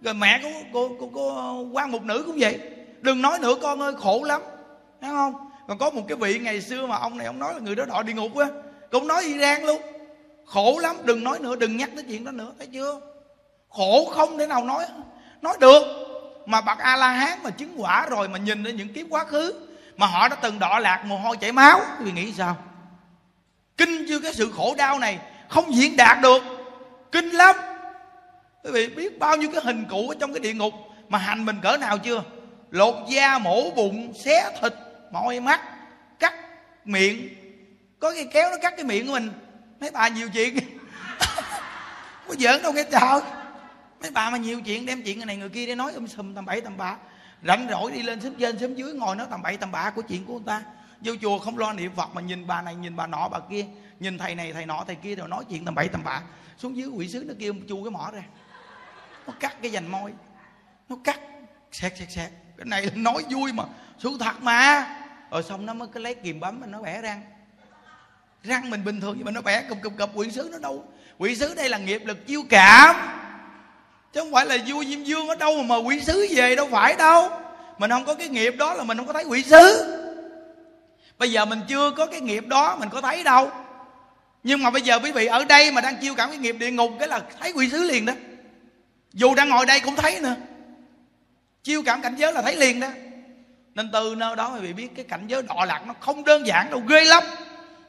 Rồi 0.02 0.14
mẹ 0.14 0.40
của 0.42 0.48
cô, 0.72 0.90
cô, 1.00 1.10
cô 1.14 1.60
quan 1.72 1.90
một 1.90 2.02
nữ 2.02 2.22
cũng 2.26 2.36
vậy. 2.38 2.60
Đừng 3.00 3.22
nói 3.22 3.38
nữa 3.38 3.54
con 3.62 3.80
ơi 3.80 3.94
khổ 3.98 4.24
lắm. 4.24 4.42
Thấy 5.00 5.10
không? 5.10 5.34
Còn 5.68 5.78
có 5.78 5.90
một 5.90 6.02
cái 6.08 6.16
vị 6.16 6.38
ngày 6.38 6.60
xưa 6.60 6.86
mà 6.86 6.96
ông 6.96 7.18
này 7.18 7.26
ông 7.26 7.38
nói 7.38 7.54
là 7.54 7.60
người 7.60 7.74
đó 7.74 7.84
đọa 7.84 8.02
địa 8.02 8.12
ngục 8.12 8.36
á. 8.36 8.46
Cũng 8.90 9.08
nói 9.08 9.22
Iran 9.22 9.64
luôn. 9.64 9.82
Khổ 10.46 10.78
lắm 10.82 10.96
đừng 11.04 11.24
nói 11.24 11.38
nữa 11.38 11.56
đừng 11.56 11.76
nhắc 11.76 11.90
tới 11.94 12.04
chuyện 12.08 12.24
đó 12.24 12.30
nữa 12.30 12.52
thấy 12.58 12.66
chưa? 12.66 13.00
Khổ 13.68 14.04
không 14.14 14.38
thể 14.38 14.46
nào 14.46 14.64
nói 14.64 14.84
nói 15.42 15.56
được. 15.60 15.82
Mà 16.46 16.60
bậc 16.60 16.78
a 16.78 16.96
la 16.96 17.08
hán 17.08 17.38
mà 17.42 17.50
chứng 17.50 17.74
quả 17.76 18.06
rồi 18.10 18.28
mà 18.28 18.38
nhìn 18.38 18.62
đến 18.62 18.76
những 18.76 18.92
kiếp 18.92 19.06
quá 19.10 19.24
khứ 19.24 19.54
mà 19.96 20.06
họ 20.06 20.28
đã 20.28 20.36
từng 20.36 20.58
đọa 20.58 20.80
lạc 20.80 21.04
mồ 21.04 21.18
hôi 21.18 21.36
chảy 21.36 21.52
máu 21.52 21.80
quý 21.98 22.04
vị 22.04 22.12
nghĩ 22.12 22.32
sao? 22.32 22.56
Kinh 23.76 24.04
chưa 24.08 24.18
cái 24.20 24.34
sự 24.34 24.52
khổ 24.56 24.74
đau 24.78 24.98
này 24.98 25.18
không 25.48 25.74
diễn 25.74 25.96
đạt 25.96 26.18
được. 26.22 26.42
Kinh 27.12 27.30
lắm. 27.30 27.56
Quý 28.64 28.70
vị 28.70 28.88
biết 28.88 29.18
bao 29.18 29.36
nhiêu 29.36 29.50
cái 29.52 29.60
hình 29.64 29.84
cụ 29.90 30.08
ở 30.08 30.14
trong 30.20 30.32
cái 30.32 30.40
địa 30.40 30.52
ngục 30.52 30.74
mà 31.08 31.18
hành 31.18 31.44
mình 31.44 31.56
cỡ 31.62 31.76
nào 31.76 31.98
chưa? 31.98 32.22
Lột 32.70 32.94
da, 33.08 33.38
mổ 33.38 33.70
bụng, 33.70 34.12
xé 34.14 34.50
thịt 34.62 34.72
moi 35.10 35.40
mắt, 35.40 35.60
cắt 36.18 36.34
miệng. 36.84 37.28
Có 37.98 38.14
cái 38.14 38.28
kéo 38.32 38.50
nó 38.50 38.56
cắt 38.62 38.74
cái 38.76 38.84
miệng 38.84 39.06
của 39.06 39.12
mình. 39.12 39.30
Mấy 39.80 39.90
bà 39.90 40.08
nhiều 40.08 40.28
chuyện. 40.34 40.58
Có 42.28 42.34
giỡn 42.38 42.62
đâu 42.62 42.72
nghe 42.72 42.84
trời. 42.92 43.20
Mấy 44.00 44.10
bà 44.10 44.30
mà 44.30 44.36
nhiều 44.36 44.60
chuyện 44.60 44.86
đem 44.86 45.02
chuyện 45.02 45.26
này 45.26 45.36
người 45.36 45.48
kia 45.48 45.66
để 45.66 45.74
nói 45.74 45.92
um 45.92 46.06
sùm 46.06 46.34
tầm 46.34 46.44
bậy 46.44 46.60
tầm 46.60 46.76
bạ. 46.76 46.96
Rảnh 47.46 47.66
rỗi 47.70 47.92
đi 47.92 48.02
lên 48.02 48.20
xếp 48.20 48.30
trên 48.38 48.58
xếp 48.58 48.68
dưới 48.76 48.92
ngồi 48.92 49.16
nói 49.16 49.26
tầm 49.30 49.42
bậy 49.42 49.56
tầm 49.56 49.72
bạ 49.72 49.92
của 49.96 50.02
chuyện 50.02 50.24
của 50.24 50.32
người 50.32 50.42
ta 50.46 50.62
vô 51.04 51.12
chùa 51.22 51.38
không 51.38 51.58
lo 51.58 51.72
niệm 51.72 51.92
phật 51.96 52.14
mà 52.14 52.20
nhìn 52.20 52.46
bà 52.46 52.62
này, 52.62 52.74
nhìn 52.74 52.96
bà 52.96 53.06
nọ, 53.06 53.28
bà 53.28 53.38
kia. 53.50 53.64
Nhìn 54.00 54.18
thầy 54.18 54.34
này, 54.34 54.52
thầy 54.52 54.66
nọ, 54.66 54.84
thầy 54.86 54.96
kia 54.96 55.14
rồi 55.14 55.28
nói 55.28 55.44
chuyện 55.50 55.64
tầm 55.64 55.74
bậy 55.74 55.88
tầm 55.88 56.04
bạ. 56.04 56.22
Xuống 56.58 56.76
dưới 56.76 56.88
quỷ 56.88 57.08
sứ 57.08 57.24
nó 57.26 57.34
kêu 57.38 57.54
chu 57.68 57.84
cái 57.84 57.90
mỏ 57.90 58.10
ra. 58.12 58.22
Nó 59.26 59.32
cắt 59.40 59.56
cái 59.62 59.70
dành 59.72 59.86
môi. 59.86 60.12
Nó 60.88 60.96
cắt. 61.04 61.20
Xẹt 61.72 61.98
xẹt 61.98 62.10
xẹt. 62.10 62.30
Cái 62.56 62.64
này 62.64 62.90
nói 62.94 63.22
vui 63.30 63.52
mà. 63.52 63.64
Sự 63.98 64.16
thật 64.20 64.42
mà. 64.42 64.86
Rồi 65.30 65.42
xong 65.42 65.66
nó 65.66 65.74
mới 65.74 65.88
cái 65.94 66.02
lấy 66.02 66.14
kìm 66.14 66.40
bấm 66.40 66.60
nó 66.66 66.82
bẻ 66.82 67.00
răng. 67.00 67.22
Răng 68.42 68.70
mình 68.70 68.84
bình 68.84 69.00
thường 69.00 69.14
nhưng 69.16 69.24
mà 69.24 69.30
nó 69.30 69.40
bẻ 69.40 69.62
cụp 69.62 69.78
cụp 69.82 69.92
cụp. 69.98 70.10
Quỷ 70.14 70.30
sứ 70.30 70.48
nó 70.52 70.58
đâu? 70.58 70.84
Quỷ 71.18 71.36
sứ 71.36 71.54
đây 71.54 71.68
là 71.68 71.78
nghiệp 71.78 72.02
lực 72.04 72.26
chiêu 72.26 72.42
cảm. 72.50 72.96
Chứ 74.12 74.20
không 74.20 74.32
phải 74.32 74.46
là 74.46 74.56
vua 74.66 74.84
diêm 74.84 75.02
dương 75.02 75.28
ở 75.28 75.34
đâu 75.34 75.62
mà 75.62 75.76
quỷ 75.76 76.00
sứ 76.00 76.26
về 76.30 76.56
đâu 76.56 76.68
phải 76.70 76.94
đâu. 76.98 77.30
Mình 77.78 77.90
không 77.90 78.04
có 78.04 78.14
cái 78.14 78.28
nghiệp 78.28 78.54
đó 78.58 78.74
là 78.74 78.84
mình 78.84 78.96
không 78.96 79.06
có 79.06 79.12
thấy 79.12 79.24
quỷ 79.24 79.42
sứ 79.42 79.90
bây 81.18 81.32
giờ 81.32 81.44
mình 81.44 81.60
chưa 81.68 81.90
có 81.90 82.06
cái 82.06 82.20
nghiệp 82.20 82.46
đó, 82.46 82.76
mình 82.80 82.88
có 82.88 83.00
thấy 83.00 83.24
đâu. 83.24 83.50
Nhưng 84.42 84.62
mà 84.62 84.70
bây 84.70 84.82
giờ 84.82 84.98
quý 84.98 85.12
vị 85.12 85.26
ở 85.26 85.44
đây 85.44 85.72
mà 85.72 85.80
đang 85.80 85.96
chiêu 85.96 86.14
cảm 86.14 86.28
cái 86.28 86.38
nghiệp 86.38 86.56
địa 86.58 86.70
ngục, 86.70 86.90
cái 86.98 87.08
là 87.08 87.20
thấy 87.40 87.52
quỷ 87.52 87.70
sứ 87.70 87.84
liền 87.84 88.06
đó. 88.06 88.12
Dù 89.12 89.34
đang 89.34 89.48
ngồi 89.48 89.66
đây 89.66 89.80
cũng 89.80 89.96
thấy 89.96 90.20
nữa. 90.20 90.36
Chiêu 91.62 91.82
cảm 91.82 92.02
cảnh 92.02 92.14
giới 92.16 92.32
là 92.32 92.42
thấy 92.42 92.56
liền 92.56 92.80
đó. 92.80 92.88
Nên 93.74 93.90
từ 93.92 94.14
nơi 94.14 94.36
đó 94.36 94.54
quý 94.54 94.60
vị 94.60 94.72
biết 94.72 94.88
cái 94.96 95.04
cảnh 95.04 95.24
giới 95.26 95.42
đọa 95.42 95.64
lạc 95.64 95.82
nó 95.86 95.94
không 96.00 96.24
đơn 96.24 96.46
giản 96.46 96.70
đâu, 96.70 96.82
ghê 96.88 97.04
lắm. 97.04 97.22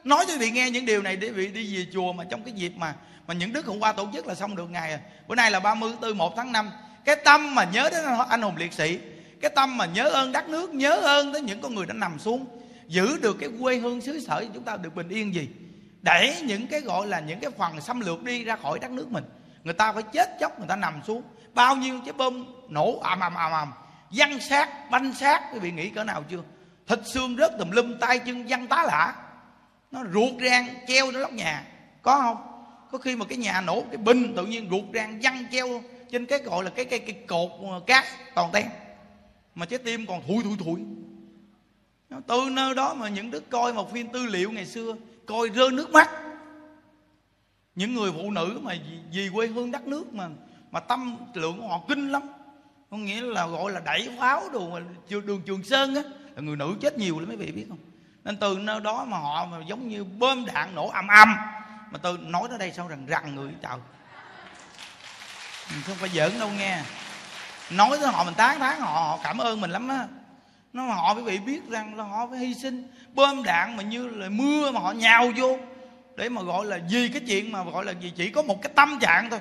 Nói 0.03 0.25
cho 0.27 0.33
quý 0.33 0.39
vị 0.39 0.51
nghe 0.51 0.69
những 0.69 0.85
điều 0.85 1.01
này 1.01 1.15
để 1.15 1.27
quý 1.27 1.33
vị 1.33 1.47
đi 1.47 1.77
về 1.77 1.85
chùa 1.93 2.13
mà 2.13 2.23
trong 2.29 2.43
cái 2.43 2.53
dịp 2.53 2.71
mà 2.75 2.93
mà 3.27 3.33
những 3.33 3.53
đức 3.53 3.65
hôm 3.65 3.79
qua 3.79 3.91
tổ 3.91 4.07
chức 4.13 4.27
là 4.27 4.35
xong 4.35 4.55
được 4.55 4.69
ngày 4.69 4.91
à. 4.91 4.99
bữa 5.27 5.35
nay 5.35 5.51
là 5.51 5.59
30 5.59 5.91
4 6.01 6.17
1 6.17 6.33
tháng 6.35 6.51
5 6.51 6.71
cái 7.05 7.15
tâm 7.15 7.55
mà 7.55 7.63
nhớ 7.63 7.89
đến 7.91 8.03
anh 8.29 8.41
hùng 8.41 8.55
liệt 8.57 8.73
sĩ, 8.73 8.99
cái 9.41 9.51
tâm 9.55 9.77
mà 9.77 9.85
nhớ 9.85 10.09
ơn 10.09 10.31
đất 10.31 10.49
nước, 10.49 10.73
nhớ 10.73 10.95
ơn 10.95 11.33
tới 11.33 11.41
những 11.41 11.61
con 11.61 11.75
người 11.75 11.85
đã 11.85 11.93
nằm 11.93 12.19
xuống 12.19 12.45
giữ 12.87 13.17
được 13.21 13.37
cái 13.39 13.49
quê 13.61 13.77
hương 13.77 14.01
xứ 14.01 14.19
sở 14.19 14.45
chúng 14.53 14.63
ta 14.63 14.77
được 14.77 14.95
bình 14.95 15.09
yên 15.09 15.33
gì? 15.33 15.49
Để 16.01 16.41
những 16.45 16.67
cái 16.67 16.81
gọi 16.81 17.07
là 17.07 17.19
những 17.19 17.39
cái 17.39 17.51
phần 17.51 17.81
xâm 17.81 17.99
lược 17.99 18.23
đi 18.23 18.43
ra 18.43 18.55
khỏi 18.55 18.79
đất 18.79 18.91
nước 18.91 19.11
mình. 19.11 19.23
Người 19.63 19.73
ta 19.73 19.93
phải 19.93 20.03
chết 20.03 20.29
chóc 20.39 20.59
người 20.59 20.67
ta 20.67 20.75
nằm 20.75 21.01
xuống. 21.07 21.23
Bao 21.53 21.75
nhiêu 21.75 21.99
cái 22.05 22.13
bom 22.13 22.45
nổ 22.69 22.99
ầm 22.99 23.19
ầm 23.19 23.35
ầm 23.35 23.51
ầm. 23.51 23.71
Văng 24.11 24.39
sát 24.39 24.89
banh 24.91 25.13
sát 25.13 25.43
quý 25.53 25.59
vị 25.59 25.71
nghĩ 25.71 25.89
cỡ 25.89 26.03
nào 26.03 26.23
chưa? 26.29 26.43
Thịt 26.87 26.99
xương 27.05 27.37
rớt 27.37 27.51
tùm 27.59 27.71
lum 27.71 27.97
tay 27.99 28.19
chân 28.19 28.45
văng 28.47 28.67
tá 28.67 28.83
lả. 28.83 29.15
Nó 29.91 30.03
ruột 30.13 30.33
rang 30.41 30.67
treo 30.87 31.11
nó 31.11 31.19
lóc 31.19 31.33
nhà. 31.33 31.63
Có 32.01 32.19
không? 32.21 32.37
Có 32.91 32.97
khi 32.97 33.15
mà 33.15 33.25
cái 33.25 33.37
nhà 33.37 33.61
nổ 33.61 33.81
cái 33.81 33.97
binh 33.97 34.33
tự 34.35 34.45
nhiên 34.45 34.67
ruột 34.69 34.83
rang 34.93 35.19
văng 35.21 35.45
treo 35.51 35.67
trên 36.11 36.25
cái 36.25 36.39
gọi 36.39 36.63
là 36.63 36.69
cái 36.69 36.85
cái, 36.85 36.99
cái 36.99 37.15
cột 37.27 37.51
ờ, 37.71 37.81
cát 37.87 38.05
toàn 38.35 38.51
ten. 38.53 38.65
Mà 39.55 39.65
trái 39.65 39.79
tim 39.79 40.05
còn 40.05 40.21
thủi 40.27 40.43
thủi 40.43 40.57
thủi 40.65 40.79
từ 42.27 42.49
nơi 42.51 42.75
đó 42.75 42.93
mà 42.93 43.09
những 43.09 43.31
đứa 43.31 43.39
coi 43.39 43.73
một 43.73 43.93
phim 43.93 44.07
tư 44.07 44.25
liệu 44.25 44.51
ngày 44.51 44.65
xưa, 44.65 44.95
coi 45.25 45.49
rơi 45.49 45.71
nước 45.71 45.89
mắt. 45.89 46.09
Những 47.75 47.93
người 47.93 48.11
phụ 48.11 48.31
nữ 48.31 48.59
mà 48.63 48.73
vì 49.11 49.29
quê 49.33 49.47
hương 49.47 49.71
đất 49.71 49.87
nước 49.87 50.13
mà 50.13 50.29
mà 50.71 50.79
tâm 50.79 51.17
lượng 51.33 51.61
của 51.61 51.67
họ 51.67 51.81
kinh 51.87 52.11
lắm. 52.11 52.21
Có 52.91 52.97
nghĩa 52.97 53.21
là 53.21 53.47
gọi 53.47 53.71
là 53.71 53.79
đẩy 53.79 54.09
pháo 54.19 54.49
đồ 54.53 54.69
mà 54.69 54.79
đường 55.09 55.41
trường 55.45 55.63
sơn 55.63 55.95
á, 55.95 56.01
là 56.35 56.41
người 56.41 56.55
nữ 56.55 56.75
chết 56.81 56.97
nhiều 56.97 57.19
lắm, 57.19 57.27
mấy 57.27 57.37
vị 57.37 57.51
biết 57.51 57.65
không? 57.69 57.77
Nên 58.23 58.37
từ 58.37 58.57
nơi 58.61 58.79
đó 58.79 59.05
mà 59.05 59.17
họ 59.17 59.45
mà 59.45 59.57
giống 59.67 59.89
như 59.89 60.03
bơm 60.03 60.45
đạn 60.45 60.75
nổ 60.75 60.89
âm 60.89 61.07
âm 61.07 61.35
mà 61.91 61.99
tôi 62.01 62.17
nói 62.17 62.43
tới 62.49 62.57
đây 62.57 62.71
sao 62.75 62.87
rằng 62.87 63.05
rằng 63.05 63.35
người, 63.35 63.51
trời. 63.61 63.77
Mình 65.71 65.81
không 65.85 65.95
phải 65.95 66.09
giỡn 66.09 66.39
đâu 66.39 66.49
nghe. 66.57 66.81
Nói 67.71 67.97
tới 68.01 68.07
họ, 68.07 68.23
mình 68.23 68.33
tán 68.33 68.59
thán 68.59 68.79
họ 68.79 68.91
họ 68.91 69.19
cảm 69.23 69.37
ơn 69.37 69.61
mình 69.61 69.71
lắm 69.71 69.87
á 69.87 70.07
nó 70.75 70.85
mà 70.85 70.95
họ 70.95 71.15
quý 71.15 71.21
vị 71.21 71.39
biết 71.39 71.69
rằng 71.69 71.95
là 71.95 72.03
họ 72.03 72.27
phải 72.27 72.39
hy 72.39 72.53
sinh. 72.53 72.87
Bơm 73.13 73.43
đạn 73.43 73.77
mà 73.77 73.83
như 73.83 74.07
là 74.07 74.29
mưa 74.29 74.71
mà 74.71 74.79
họ 74.79 74.91
nhào 74.91 75.31
vô. 75.37 75.57
Để 76.15 76.29
mà 76.29 76.41
gọi 76.41 76.65
là 76.65 76.79
vì 76.89 77.09
cái 77.09 77.21
chuyện 77.27 77.51
mà 77.51 77.63
gọi 77.63 77.85
là 77.85 77.91
gì 77.91 78.13
chỉ 78.15 78.29
có 78.29 78.41
một 78.41 78.61
cái 78.61 78.71
tâm 78.75 78.99
trạng 78.99 79.29
thôi. 79.29 79.39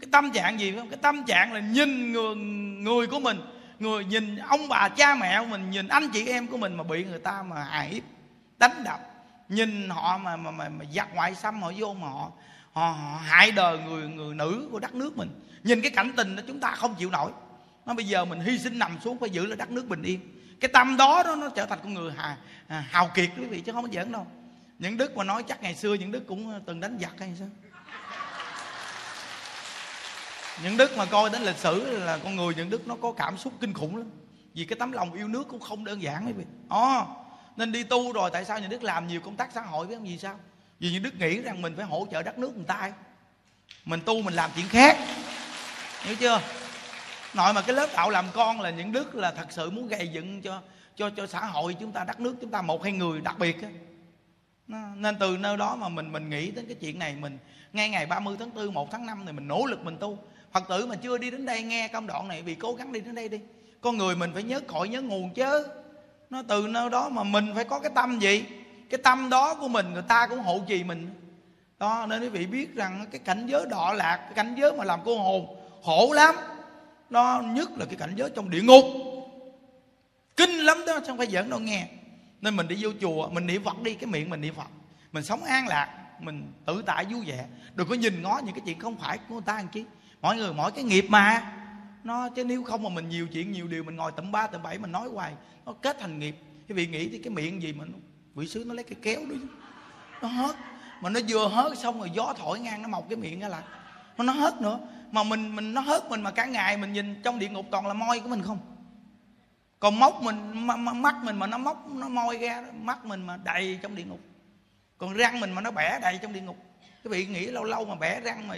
Cái 0.00 0.08
tâm 0.12 0.30
trạng 0.32 0.60
gì 0.60 0.72
không? 0.76 0.88
Cái 0.88 0.98
tâm 1.02 1.24
trạng 1.24 1.52
là 1.52 1.60
nhìn 1.60 2.12
người 2.12 2.34
người 2.84 3.06
của 3.06 3.20
mình. 3.20 3.40
Người 3.78 4.04
nhìn 4.04 4.36
ông 4.36 4.68
bà 4.68 4.88
cha 4.88 5.14
mẹ 5.14 5.40
của 5.40 5.46
mình 5.46 5.70
nhìn 5.70 5.88
anh 5.88 6.08
chị 6.08 6.26
em 6.26 6.46
của 6.46 6.56
mình 6.56 6.74
mà 6.74 6.84
bị 6.84 7.04
người 7.04 7.18
ta 7.18 7.42
mà 7.42 7.64
hại 7.64 7.88
hiếp 7.88 8.02
đánh 8.58 8.84
đập. 8.84 9.00
Nhìn 9.48 9.90
họ 9.90 10.18
mà 10.18 10.36
mà 10.36 10.50
mà, 10.50 10.68
mà 10.68 10.84
giặc 10.94 11.14
ngoại 11.14 11.34
xâm 11.34 11.62
họ 11.62 11.72
vô 11.76 11.94
mà 11.94 12.08
họ, 12.08 12.30
họ 12.72 12.90
họ 12.90 13.20
hại 13.24 13.50
đời 13.50 13.78
người 13.78 14.08
người 14.08 14.34
nữ 14.34 14.68
của 14.72 14.78
đất 14.78 14.94
nước 14.94 15.16
mình. 15.16 15.40
Nhìn 15.62 15.80
cái 15.80 15.90
cảnh 15.90 16.12
tình 16.16 16.36
đó 16.36 16.42
chúng 16.46 16.60
ta 16.60 16.70
không 16.70 16.94
chịu 16.94 17.10
nổi 17.10 17.30
nó 17.86 17.94
bây 17.94 18.04
giờ 18.04 18.24
mình 18.24 18.40
hy 18.40 18.58
sinh 18.58 18.78
nằm 18.78 18.98
xuống 19.04 19.18
phải 19.18 19.30
giữ 19.30 19.46
lại 19.46 19.56
đất 19.56 19.70
nước 19.70 19.88
bình 19.88 20.02
yên. 20.02 20.20
Cái 20.60 20.68
tâm 20.68 20.96
đó 20.96 21.22
đó 21.22 21.34
nó 21.34 21.48
trở 21.48 21.66
thành 21.66 21.78
con 21.82 21.94
người 21.94 22.12
hà, 22.16 22.36
à, 22.68 22.84
hào 22.90 23.10
kiệt 23.14 23.30
quý 23.36 23.44
vị 23.44 23.60
chứ 23.60 23.72
không 23.72 23.84
có 23.84 23.90
giỡn 23.92 24.12
đâu. 24.12 24.26
Những 24.78 24.96
đức 24.96 25.16
mà 25.16 25.24
nói 25.24 25.42
chắc 25.42 25.62
ngày 25.62 25.74
xưa 25.74 25.94
những 25.94 26.12
đức 26.12 26.26
cũng 26.26 26.52
ờ, 26.52 26.60
từng 26.66 26.80
đánh 26.80 26.98
giặc 27.00 27.12
hay 27.18 27.32
sao? 27.38 27.48
Những 30.62 30.76
đức 30.76 30.96
mà 30.96 31.04
coi 31.04 31.30
đến 31.30 31.42
lịch 31.42 31.56
sử 31.56 31.98
là 31.98 32.18
con 32.18 32.36
người 32.36 32.54
những 32.54 32.70
đức 32.70 32.88
nó 32.88 32.96
có 33.02 33.12
cảm 33.12 33.38
xúc 33.38 33.52
kinh 33.60 33.72
khủng 33.72 33.96
lắm. 33.96 34.06
Vì 34.54 34.64
cái 34.64 34.78
tấm 34.78 34.92
lòng 34.92 35.12
yêu 35.12 35.28
nước 35.28 35.48
cũng 35.48 35.60
không 35.60 35.84
đơn 35.84 36.02
giản 36.02 36.26
quý 36.26 36.32
vị. 36.32 36.44
Oh, 36.74 37.08
nên 37.56 37.72
đi 37.72 37.82
tu 37.82 38.12
rồi 38.12 38.30
tại 38.32 38.44
sao 38.44 38.58
những 38.58 38.70
đức 38.70 38.82
làm 38.82 39.08
nhiều 39.08 39.20
công 39.20 39.36
tác 39.36 39.50
xã 39.54 39.60
hội 39.60 39.86
với 39.86 39.96
ông 39.96 40.08
gì 40.08 40.18
sao? 40.18 40.38
Vì 40.80 40.92
những 40.92 41.02
đức 41.02 41.14
nghĩ 41.18 41.40
rằng 41.40 41.62
mình 41.62 41.76
phải 41.76 41.84
hỗ 41.84 42.06
trợ 42.12 42.22
đất 42.22 42.38
nước 42.38 42.56
người 42.56 42.66
ta 42.66 42.92
mình 43.84 44.00
tu 44.04 44.22
mình 44.22 44.34
làm 44.34 44.50
chuyện 44.56 44.68
khác. 44.68 44.98
Hiểu 46.02 46.16
chưa? 46.16 46.40
Nội 47.34 47.52
mà 47.52 47.62
cái 47.62 47.76
lớp 47.76 47.86
đạo 47.96 48.10
làm 48.10 48.24
con 48.32 48.60
là 48.60 48.70
những 48.70 48.92
đức 48.92 49.14
là 49.14 49.30
thật 49.30 49.46
sự 49.50 49.70
muốn 49.70 49.88
gây 49.88 50.08
dựng 50.08 50.42
cho 50.42 50.60
cho 50.96 51.10
cho 51.10 51.26
xã 51.26 51.40
hội 51.44 51.76
chúng 51.80 51.92
ta, 51.92 52.04
đất 52.04 52.20
nước 52.20 52.34
chúng 52.40 52.50
ta, 52.50 52.62
một, 52.62 52.82
hai 52.82 52.92
người 52.92 53.20
đặc 53.20 53.38
biệt 53.38 53.62
á. 53.62 53.68
Nên 54.96 55.16
từ 55.20 55.36
nơi 55.36 55.56
đó 55.56 55.76
mà 55.76 55.88
mình 55.88 56.12
mình 56.12 56.30
nghĩ 56.30 56.50
đến 56.50 56.66
cái 56.66 56.76
chuyện 56.80 56.98
này, 56.98 57.16
mình 57.20 57.38
ngay 57.72 57.88
ngày 57.88 58.06
30 58.06 58.36
tháng 58.38 58.54
4 58.54 58.74
1 58.74 58.90
tháng 58.90 59.06
5 59.06 59.22
thì 59.26 59.32
mình 59.32 59.48
nỗ 59.48 59.66
lực 59.66 59.84
mình 59.84 59.96
tu. 60.00 60.18
Phật 60.52 60.64
tử 60.68 60.86
mà 60.86 60.94
chưa 60.94 61.18
đi 61.18 61.30
đến 61.30 61.46
đây 61.46 61.62
nghe 61.62 61.88
công 61.88 62.06
đoạn 62.06 62.28
này, 62.28 62.42
vì 62.42 62.54
cố 62.54 62.74
gắng 62.74 62.92
đi 62.92 63.00
đến 63.00 63.14
đây 63.14 63.28
đi. 63.28 63.40
Con 63.80 63.96
người 63.96 64.16
mình 64.16 64.30
phải 64.34 64.42
nhớ 64.42 64.60
cội, 64.60 64.88
nhớ 64.88 65.02
nguồn 65.02 65.34
chứ 65.34 65.66
nó 66.30 66.42
từ 66.48 66.66
nơi 66.68 66.90
đó 66.90 67.08
mà 67.08 67.22
mình 67.22 67.52
phải 67.54 67.64
có 67.64 67.78
cái 67.78 67.90
tâm 67.94 68.18
gì? 68.18 68.44
Cái 68.90 68.98
tâm 68.98 69.30
đó 69.30 69.54
của 69.54 69.68
mình, 69.68 69.92
người 69.92 70.02
ta 70.02 70.26
cũng 70.26 70.38
hộ 70.38 70.60
trì 70.66 70.84
mình. 70.84 71.14
Đó, 71.78 72.06
nên 72.08 72.20
quý 72.20 72.28
vị 72.28 72.46
biết 72.46 72.74
rằng 72.74 73.06
cái 73.10 73.18
cảnh 73.18 73.46
giới 73.46 73.66
đọa 73.70 73.92
lạc, 73.92 74.16
cái 74.16 74.32
cảnh 74.34 74.54
giới 74.58 74.72
mà 74.72 74.84
làm 74.84 75.00
cô 75.04 75.18
hồn, 75.18 75.56
khổ 75.84 76.12
lắm 76.12 76.34
đó 77.14 77.42
nhất 77.46 77.70
là 77.76 77.84
cái 77.84 77.96
cảnh 77.96 78.12
giới 78.16 78.30
trong 78.34 78.50
địa 78.50 78.62
ngục. 78.62 78.84
Kinh 80.36 80.50
lắm 80.50 80.78
đó 80.86 81.00
không 81.06 81.18
phải 81.18 81.26
giỡn 81.26 81.50
đâu 81.50 81.60
nghe. 81.60 81.86
Nên 82.40 82.56
mình 82.56 82.68
đi 82.68 82.76
vô 82.80 82.90
chùa, 83.00 83.28
mình 83.28 83.46
niệm 83.46 83.64
phật 83.64 83.82
đi, 83.82 83.94
cái 83.94 84.06
miệng 84.10 84.30
mình 84.30 84.40
niệm 84.40 84.54
phật. 84.54 84.68
Mình 85.12 85.24
sống 85.24 85.44
an 85.44 85.68
lạc, 85.68 85.88
mình 86.20 86.52
tự 86.66 86.82
tại 86.86 87.04
vui 87.04 87.24
vẻ. 87.26 87.44
Đừng 87.74 87.88
có 87.88 87.94
nhìn 87.94 88.22
ngó 88.22 88.40
những 88.44 88.54
cái 88.54 88.62
chuyện 88.66 88.78
không 88.78 88.96
phải 88.96 89.18
của 89.18 89.34
người 89.34 89.42
ta 89.46 89.56
làm 89.56 89.68
chi. 89.68 89.84
Mọi 90.20 90.36
người 90.36 90.52
mỗi 90.52 90.72
cái 90.72 90.84
nghiệp 90.84 91.06
mà. 91.08 91.52
Nó, 92.04 92.28
chứ 92.28 92.44
nếu 92.44 92.64
không 92.64 92.82
mà 92.82 92.88
mình 92.88 93.08
nhiều 93.08 93.26
chuyện, 93.32 93.52
nhiều 93.52 93.68
điều, 93.68 93.84
mình 93.84 93.96
ngồi 93.96 94.12
tầm 94.16 94.32
ba, 94.32 94.46
tầm 94.46 94.62
bảy, 94.62 94.78
mình 94.78 94.92
nói 94.92 95.08
hoài, 95.08 95.32
nó 95.66 95.72
kết 95.72 95.96
thành 96.00 96.18
nghiệp. 96.18 96.36
Cái 96.68 96.76
vị 96.76 96.86
nghĩ 96.86 97.08
thì 97.08 97.18
cái 97.18 97.30
miệng 97.30 97.62
gì 97.62 97.72
mà 97.72 97.84
quỷ 98.34 98.46
sứ 98.48 98.64
nó 98.66 98.74
lấy 98.74 98.84
cái 98.84 98.96
kéo 99.02 99.20
đi 99.30 99.36
nó 100.22 100.28
hết 100.28 100.56
mà 101.00 101.10
nó 101.10 101.20
vừa 101.28 101.48
hớt 101.48 101.78
xong 101.78 101.98
rồi 101.98 102.10
gió 102.14 102.34
thổi 102.38 102.60
ngang, 102.60 102.82
nó 102.82 102.88
mọc 102.88 103.08
cái 103.08 103.16
miệng 103.16 103.40
ra 103.40 103.48
lại 103.48 103.62
nó 104.18 104.24
nó 104.24 104.32
hết 104.32 104.60
nữa. 104.60 104.80
Mà 105.10 105.22
mình 105.22 105.56
mình 105.56 105.74
nó 105.74 105.80
hớt 105.80 106.10
mình 106.10 106.22
mà 106.22 106.30
cả 106.30 106.44
ngày 106.44 106.76
mình 106.76 106.92
nhìn 106.92 107.22
trong 107.22 107.38
địa 107.38 107.48
ngục 107.48 107.66
toàn 107.70 107.86
là 107.86 107.94
môi 107.94 108.20
của 108.20 108.28
mình 108.28 108.42
không? 108.42 108.58
Còn 109.80 109.98
móc 109.98 110.22
mình 110.22 110.66
mắt 111.02 111.14
mình 111.22 111.36
mà 111.36 111.46
nó 111.46 111.58
móc 111.58 111.88
nó 111.88 112.08
môi 112.08 112.38
ra 112.38 112.64
mắt 112.82 113.04
mình 113.04 113.26
mà 113.26 113.36
đầy 113.36 113.78
trong 113.82 113.94
địa 113.94 114.04
ngục. 114.04 114.20
Còn 114.98 115.14
răng 115.14 115.40
mình 115.40 115.52
mà 115.52 115.60
nó 115.60 115.70
bẻ 115.70 115.98
đầy 116.02 116.18
trong 116.22 116.32
địa 116.32 116.40
ngục. 116.40 116.56
Cái 116.80 117.10
vị 117.10 117.26
nghĩ 117.26 117.46
lâu 117.46 117.64
lâu 117.64 117.84
mà 117.84 117.94
bẻ 117.94 118.20
răng 118.20 118.48
mà 118.48 118.56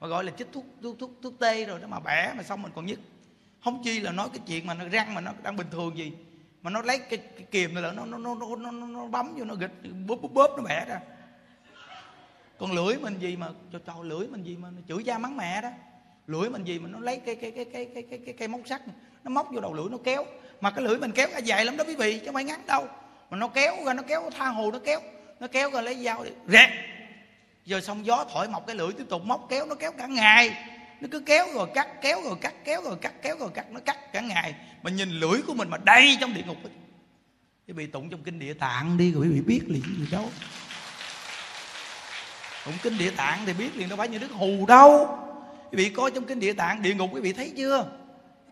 mà 0.00 0.06
gọi 0.06 0.24
là 0.24 0.32
chích 0.38 0.52
thuốc 0.52 0.64
thuốc 0.82 0.98
thuốc 0.98 1.10
thuốc 1.22 1.34
tê 1.38 1.64
rồi 1.64 1.80
đó 1.80 1.86
mà 1.88 2.00
bẻ 2.00 2.32
mà 2.36 2.42
xong 2.42 2.62
mình 2.62 2.72
còn 2.74 2.86
nhức. 2.86 2.98
Không 3.64 3.82
chi 3.84 4.00
là 4.00 4.12
nói 4.12 4.28
cái 4.32 4.40
chuyện 4.46 4.66
mà 4.66 4.74
nó 4.74 4.84
răng 4.88 5.14
mà 5.14 5.20
nó 5.20 5.32
đang 5.42 5.56
bình 5.56 5.66
thường 5.70 5.96
gì. 5.96 6.12
Mà 6.62 6.70
nó 6.70 6.82
lấy 6.82 6.98
cái, 6.98 7.18
cái 7.18 7.46
kìm 7.50 7.74
này 7.74 7.82
là 7.82 7.92
nó 7.92 8.04
nó 8.04 8.18
nó 8.18 8.34
nó 8.34 8.56
nó, 8.56 8.70
nó, 8.70 8.86
nó 8.86 9.06
bấm 9.06 9.34
vô 9.36 9.44
nó 9.44 9.54
gịch 9.54 9.72
bóp 10.06 10.16
bóp 10.22 10.28
bóp 10.28 10.50
nó 10.56 10.62
bẻ 10.62 10.84
ra 10.84 11.00
còn 12.58 12.72
lưỡi 12.72 12.96
mình 12.98 13.18
gì 13.18 13.36
mà 13.36 13.48
cho 13.72 13.78
cho 13.86 14.02
lưỡi 14.02 14.26
mình 14.26 14.42
gì 14.42 14.56
mà 14.56 14.68
nó 14.70 14.80
chửi 14.88 15.02
cha 15.06 15.18
mắng 15.18 15.36
mẹ 15.36 15.62
đó. 15.62 15.70
Lưỡi 16.26 16.50
mình 16.50 16.64
gì 16.64 16.78
mà 16.78 16.88
nó 16.88 16.98
lấy 16.98 17.16
cái 17.16 17.34
cái 17.34 17.50
cái 17.50 17.64
cái 17.64 17.84
cái 17.94 18.02
cái 18.10 18.18
cái, 18.26 18.34
cái 18.38 18.48
móc 18.48 18.60
sắt 18.66 18.82
nó 19.24 19.30
móc 19.30 19.48
vô 19.52 19.60
đầu 19.60 19.74
lưỡi 19.74 19.86
nó 19.90 19.98
kéo. 20.04 20.26
Mà 20.60 20.70
cái 20.70 20.84
lưỡi 20.84 20.98
mình 20.98 21.12
kéo 21.12 21.28
ra 21.32 21.38
dài 21.38 21.64
lắm 21.64 21.76
đó 21.76 21.84
quý 21.84 21.94
vị 21.94 22.18
chứ 22.18 22.26
không 22.26 22.34
phải 22.34 22.44
ngắn 22.44 22.66
đâu. 22.66 22.88
Mà 23.30 23.36
nó 23.36 23.48
kéo 23.48 23.76
ra 23.86 23.94
nó 23.94 24.02
kéo 24.02 24.30
tha 24.38 24.48
hồ 24.48 24.70
nó 24.70 24.78
kéo 24.78 25.00
nó 25.40 25.46
kéo 25.46 25.70
ra 25.70 25.80
lấy 25.80 26.04
dao 26.04 26.24
đi 26.24 26.30
rẹt. 26.48 26.70
Giờ 27.64 27.80
xong 27.80 28.06
gió 28.06 28.24
thổi 28.32 28.48
mọc 28.48 28.66
cái 28.66 28.76
lưỡi 28.76 28.92
tiếp 28.92 29.04
tục 29.08 29.22
móc 29.24 29.46
kéo 29.50 29.66
nó 29.66 29.74
kéo 29.74 29.92
cả 29.92 30.06
ngày. 30.06 30.56
Nó 31.00 31.08
cứ 31.10 31.20
kéo 31.20 31.46
rồi 31.54 31.68
cắt 31.74 32.02
kéo 32.02 32.22
rồi 32.24 32.36
cắt 32.40 32.54
kéo 32.64 32.82
rồi 32.82 32.96
cắt 33.00 33.12
kéo 33.22 33.36
rồi 33.38 33.50
cắt 33.54 33.66
nó 33.70 33.80
cắt 33.80 34.12
cả 34.12 34.20
ngày. 34.20 34.54
Mà 34.82 34.90
nhìn 34.90 35.10
lưỡi 35.10 35.42
của 35.46 35.54
mình 35.54 35.70
mà 35.70 35.78
đầy 35.84 36.16
trong 36.20 36.34
địa 36.34 36.42
ngục 36.46 36.56
ấy. 36.64 36.72
quý 37.66 37.74
vị 37.74 37.86
tụng 37.86 38.10
trong 38.10 38.22
kinh 38.22 38.38
địa 38.38 38.54
tạng 38.54 38.96
đi 38.96 39.12
rồi 39.12 39.22
quý 39.22 39.28
vị 39.28 39.40
biết 39.40 39.60
liền 39.66 39.82
gì 39.82 40.06
đâu. 40.10 40.28
Cũng 42.64 42.74
kinh 42.82 42.98
địa 42.98 43.10
tạng 43.10 43.38
thì 43.46 43.52
biết 43.52 43.76
liền 43.76 43.88
đâu 43.88 43.98
phải 43.98 44.08
như 44.08 44.18
đức 44.18 44.30
hù 44.30 44.66
đâu. 44.66 45.18
Quý 45.70 45.76
vị 45.76 45.88
coi 45.88 46.10
trong 46.10 46.24
kinh 46.24 46.40
địa 46.40 46.52
tạng 46.52 46.82
địa 46.82 46.94
ngục 46.94 47.10
quý 47.12 47.20
vị 47.20 47.32
thấy 47.32 47.52
chưa? 47.56 47.86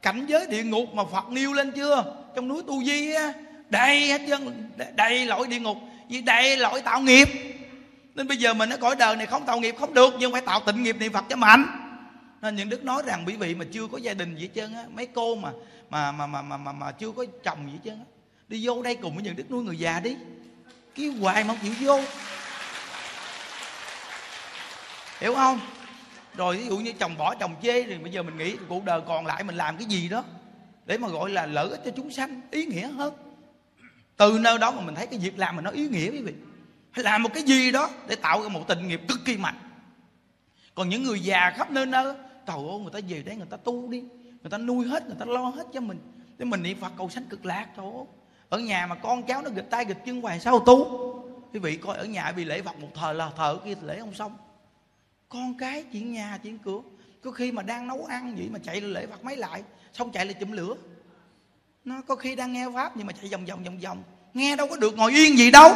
Cảnh 0.03 0.27
giới 0.29 0.46
địa 0.46 0.62
ngục 0.62 0.94
mà 0.94 1.03
phật 1.12 1.31
nêu 1.31 1.53
lên 1.53 1.73
chưa? 1.73 2.14
Trong 2.35 2.49
núi 2.49 2.62
tu 2.66 2.85
di 2.85 3.12
á 3.12 3.33
đầy 3.68 4.07
hết 4.07 4.20
trơn 4.29 4.70
đầy 4.96 5.27
lỗi 5.27 5.46
địa 5.46 5.59
ngục 5.59 5.77
vì 6.09 6.20
đầy 6.20 6.57
lỗi 6.57 6.83
tạo 6.83 7.01
nghiệp. 7.01 7.29
Nên 8.14 8.29
bây 8.29 8.37
giờ 8.37 8.55
mình 8.55 8.70
ở 8.70 8.77
cõi 8.77 8.96
đời 8.96 9.16
này 9.16 9.27
không 9.27 9.46
tạo 9.46 9.61
nghiệp 9.61 9.75
không 9.79 9.94
được 9.94 10.14
nhưng 10.18 10.33
phải 10.33 10.40
tạo 10.40 10.61
tịnh 10.66 10.83
nghiệp 10.83 10.96
niệm 11.01 11.12
phật 11.12 11.25
cho 11.29 11.37
mạnh. 11.37 11.64
Nên 12.42 12.57
những 12.57 12.68
đức 12.68 12.85
nói 12.85 13.03
rằng 13.07 13.25
quý 13.27 13.37
vị 13.37 13.55
mà 13.55 13.64
chưa 13.73 13.87
có 13.87 13.99
gia 13.99 14.14
đình 14.14 14.37
gì 14.37 14.42
hết 14.42 14.51
trơn 14.55 14.75
á 14.75 14.85
mấy 14.94 15.07
cô 15.07 15.35
mà 15.35 15.51
mà 15.90 16.12
mà 16.12 16.27
mà 16.27 16.42
mà 16.42 16.57
mà, 16.57 16.73
mà 16.73 16.92
chưa 16.92 17.11
có 17.11 17.25
chồng 17.44 17.59
gì 17.66 17.73
hết 17.73 17.79
trơn 17.85 17.94
á 17.94 18.05
đi 18.49 18.66
vô 18.66 18.83
đây 18.83 18.96
cùng 18.96 19.14
với 19.14 19.25
những 19.25 19.37
đức 19.37 19.51
nuôi 19.51 19.64
người 19.64 19.79
già 19.79 20.01
đi. 20.01 20.16
Kêu 20.94 21.12
hoài 21.20 21.44
mà 21.44 21.49
không 21.49 21.59
chịu 21.62 21.75
vô 21.81 22.01
hiểu 25.20 25.35
không? 25.35 25.61
Rồi 26.37 26.56
ví 26.56 26.66
dụ 26.66 26.78
như 26.78 26.92
chồng 26.92 27.16
bỏ 27.18 27.35
chồng 27.35 27.54
chê 27.62 27.83
thì 27.83 27.98
bây 27.98 28.12
giờ 28.12 28.22
mình 28.22 28.37
nghĩ 28.37 28.56
cuộc 28.68 28.85
đời 28.85 29.00
còn 29.09 29.26
lại 29.26 29.44
mình 29.44 29.56
làm 29.56 29.76
cái 29.76 29.87
gì 29.87 30.09
đó 30.09 30.24
để 30.87 30.98
mà 30.98 31.09
gọi 31.09 31.30
là 31.30 31.46
lợi 31.46 31.68
ích 31.70 31.80
cho 31.85 31.90
chúng 31.96 32.11
sanh, 32.11 32.40
ý 32.50 32.66
nghĩa 32.66 32.88
hơn. 32.88 33.14
Từ 34.16 34.38
nơi 34.38 34.59
đó 34.59 34.70
mà 34.70 34.80
mình 34.80 34.94
thấy 34.94 35.06
cái 35.06 35.18
việc 35.18 35.38
làm 35.38 35.56
mà 35.56 35.62
nó 35.62 35.70
ý 35.70 35.88
nghĩa 35.88 36.11
quý 36.11 36.22
vị. 36.22 36.35
Làm 36.94 37.22
một 37.22 37.30
cái 37.35 37.42
gì 37.42 37.72
đó 37.72 37.90
để 38.06 38.14
tạo 38.14 38.42
ra 38.42 38.48
một 38.48 38.68
tình 38.68 38.88
nghiệp 38.88 39.00
cực 39.09 39.18
kỳ 39.24 39.37
mạnh. 39.37 39.59
Còn 40.74 40.88
những 40.88 41.02
người 41.02 41.20
già 41.20 41.50
khắp 41.56 41.70
nơi 41.70 41.87
nơi, 41.87 42.14
trời 42.46 42.56
ơi, 42.56 42.78
người 42.83 42.92
ta 42.92 43.00
về 43.09 43.22
đây 43.22 43.37
người 43.37 43.46
ta 43.50 43.56
tu 43.56 43.88
đi, 43.88 44.00
người 44.42 44.50
ta 44.50 44.59
nuôi 44.59 44.87
hết, 44.87 45.06
người 45.06 45.16
ta 45.18 45.24
lo 45.24 45.42
hết 45.42 45.64
cho 45.72 45.80
mình. 45.80 45.98
Để 46.38 46.44
mình 46.44 46.62
niệm 46.62 46.80
phật 46.80 46.92
cầu 46.98 47.11
sanh 47.11 47.24
cực 47.24 47.46
lạc, 47.46 47.66
trời 47.76 47.87
ơi. 47.87 48.04
Ở 48.48 48.59
nhà 48.59 48.87
mà 48.87 48.94
con 48.94 49.22
cháu 49.22 49.42
nó 49.42 49.50
gịch 49.50 49.70
tay 49.70 49.85
gịch 49.85 49.98
chân 50.06 50.20
hoài 50.20 50.40
sao 50.40 50.59
tu? 50.59 50.85
Quý 51.52 51.61
vị 51.61 51.76
coi 51.76 51.96
ở 51.96 52.04
nhà 52.04 52.33
bị 52.33 52.44
lễ 52.44 52.62
phật 52.62 52.78
một 52.78 52.88
thời 52.94 53.14
là 53.14 53.30
thờ 53.37 53.59
kia 53.64 53.74
lễ 53.83 53.98
không 54.00 54.14
xong 54.14 54.37
con 55.32 55.58
cái 55.58 55.84
chuyện 55.92 56.12
nhà 56.12 56.38
chuyện 56.42 56.58
cửa. 56.58 56.80
Có 57.22 57.30
khi 57.30 57.52
mà 57.52 57.62
đang 57.62 57.88
nấu 57.88 58.04
ăn 58.04 58.34
vậy 58.36 58.48
mà 58.52 58.58
chạy 58.64 58.80
lễ 58.80 59.06
phật 59.06 59.24
mấy 59.24 59.36
lại 59.36 59.62
xong 59.92 60.12
chạy 60.12 60.26
lại 60.26 60.34
chụm 60.40 60.50
lửa. 60.50 60.74
Nó 61.84 62.02
có 62.06 62.16
khi 62.16 62.36
đang 62.36 62.52
nghe 62.52 62.66
pháp 62.74 62.96
nhưng 62.96 63.06
mà 63.06 63.12
chạy 63.12 63.30
vòng 63.30 63.44
vòng 63.46 63.64
vòng 63.64 63.78
vòng. 63.78 64.02
Nghe 64.34 64.56
đâu 64.56 64.66
có 64.66 64.76
được 64.76 64.96
ngồi 64.96 65.12
yên 65.12 65.38
gì 65.38 65.50
đâu. 65.50 65.72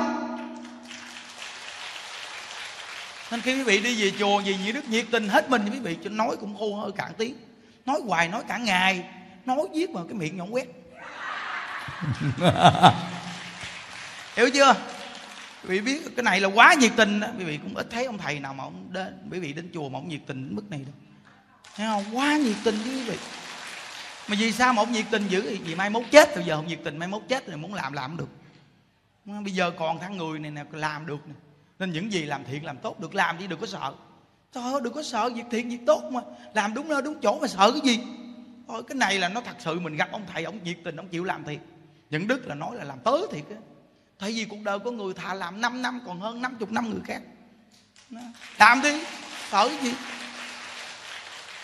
Nên 3.30 3.40
khi 3.40 3.54
quý 3.54 3.62
vị 3.62 3.80
đi 3.80 4.02
về 4.02 4.12
chùa 4.18 4.40
gì 4.40 4.56
như 4.64 4.72
đức 4.72 4.88
nhiệt 4.88 5.06
tình 5.10 5.28
hết 5.28 5.50
mình 5.50 5.62
quý 5.72 5.78
vị 5.78 5.96
cho 6.04 6.10
nói 6.10 6.36
cũng 6.40 6.54
hô 6.54 6.74
hơi 6.74 6.92
cạn 6.92 7.12
tiếng. 7.18 7.36
Nói 7.86 8.00
hoài 8.06 8.28
nói 8.28 8.42
cả 8.48 8.58
ngày. 8.58 9.04
Nói 9.46 9.58
viết 9.74 9.90
mà 9.90 10.00
cái 10.08 10.14
miệng 10.14 10.36
nhọn 10.36 10.54
quét. 10.54 10.66
Hiểu 14.36 14.50
chưa 14.54 14.74
quý 15.68 15.80
vị 15.80 15.80
biết 15.80 16.16
cái 16.16 16.22
này 16.22 16.40
là 16.40 16.48
quá 16.48 16.74
nhiệt 16.80 16.92
tình 16.96 17.20
đó. 17.20 17.28
Quý 17.38 17.44
vị 17.44 17.58
cũng 17.62 17.74
ít 17.74 17.86
thấy 17.90 18.04
ông 18.04 18.18
thầy 18.18 18.40
nào 18.40 18.54
mà 18.54 18.64
ông 18.64 18.88
đến, 18.92 19.28
quý 19.32 19.38
vị 19.38 19.52
đến 19.52 19.70
chùa 19.74 19.88
mà 19.88 19.98
ông 19.98 20.08
nhiệt 20.08 20.20
tình 20.26 20.44
đến 20.44 20.56
mức 20.56 20.70
này 20.70 20.80
đâu. 20.80 20.94
Thấy 21.76 21.86
không? 21.86 22.16
Quá 22.16 22.36
nhiệt 22.36 22.56
tình 22.64 22.74
với 22.74 22.92
quý 22.92 23.02
vị. 23.02 23.16
Mà 24.28 24.36
vì 24.38 24.52
sao 24.52 24.72
mà 24.72 24.82
ông 24.82 24.92
nhiệt 24.92 25.04
tình 25.10 25.28
dữ? 25.28 25.58
Vì 25.64 25.74
mai 25.74 25.90
mốt 25.90 26.02
chết 26.10 26.36
rồi 26.36 26.44
giờ 26.44 26.54
ông 26.54 26.66
nhiệt 26.66 26.80
tình, 26.84 26.98
mai 26.98 27.08
mốt 27.08 27.22
chết 27.28 27.46
rồi 27.46 27.56
muốn 27.56 27.74
làm 27.74 27.92
làm 27.92 28.16
được. 28.16 28.28
Bây 29.24 29.52
giờ 29.52 29.70
còn 29.70 29.98
thằng 29.98 30.16
người 30.16 30.38
này 30.38 30.50
nè, 30.50 30.64
làm 30.72 31.06
được 31.06 31.28
nè. 31.28 31.34
Nên 31.78 31.92
những 31.92 32.12
gì 32.12 32.24
làm 32.24 32.44
thiện 32.44 32.64
làm 32.64 32.76
tốt, 32.76 33.00
được 33.00 33.14
làm 33.14 33.38
đi 33.38 33.46
đừng 33.46 33.60
có 33.60 33.66
sợ. 33.66 33.94
Trời 34.52 34.64
ơi 34.64 34.80
đừng 34.84 34.92
có 34.92 35.02
sợ, 35.02 35.30
việc 35.34 35.44
thiện, 35.50 35.68
việc 35.68 35.86
tốt 35.86 36.02
mà. 36.12 36.20
Làm 36.54 36.74
đúng 36.74 36.88
nơi, 36.88 37.02
đúng 37.02 37.20
chỗ 37.22 37.38
mà 37.40 37.48
sợ 37.48 37.70
cái 37.70 37.80
gì? 37.84 38.00
Thôi 38.68 38.82
cái 38.88 38.96
này 38.96 39.18
là 39.18 39.28
nó 39.28 39.40
thật 39.40 39.56
sự 39.58 39.80
mình 39.80 39.96
gặp 39.96 40.08
ông 40.12 40.22
thầy, 40.32 40.44
ông 40.44 40.58
nhiệt 40.64 40.76
tình, 40.84 40.96
ông 40.96 41.08
chịu 41.08 41.24
làm 41.24 41.44
thiệt. 41.44 41.58
Những 42.10 42.28
đức 42.28 42.46
là 42.46 42.54
nói 42.54 42.76
là 42.76 42.84
làm 42.84 42.98
tới 42.98 43.26
thiệt 43.32 43.44
á 43.50 43.56
tại 44.18 44.32
vì 44.32 44.44
cuộc 44.44 44.60
đời 44.62 44.78
của 44.78 44.90
người 44.90 45.14
thà 45.14 45.34
làm 45.34 45.60
5 45.60 45.82
năm, 45.82 46.00
còn 46.06 46.20
hơn 46.20 46.42
50 46.42 46.68
năm 46.72 46.90
người 46.90 47.00
khác. 47.04 47.22
Làm 48.58 48.82
đi. 48.82 49.02
Sợ 49.50 49.70
gì? 49.82 49.94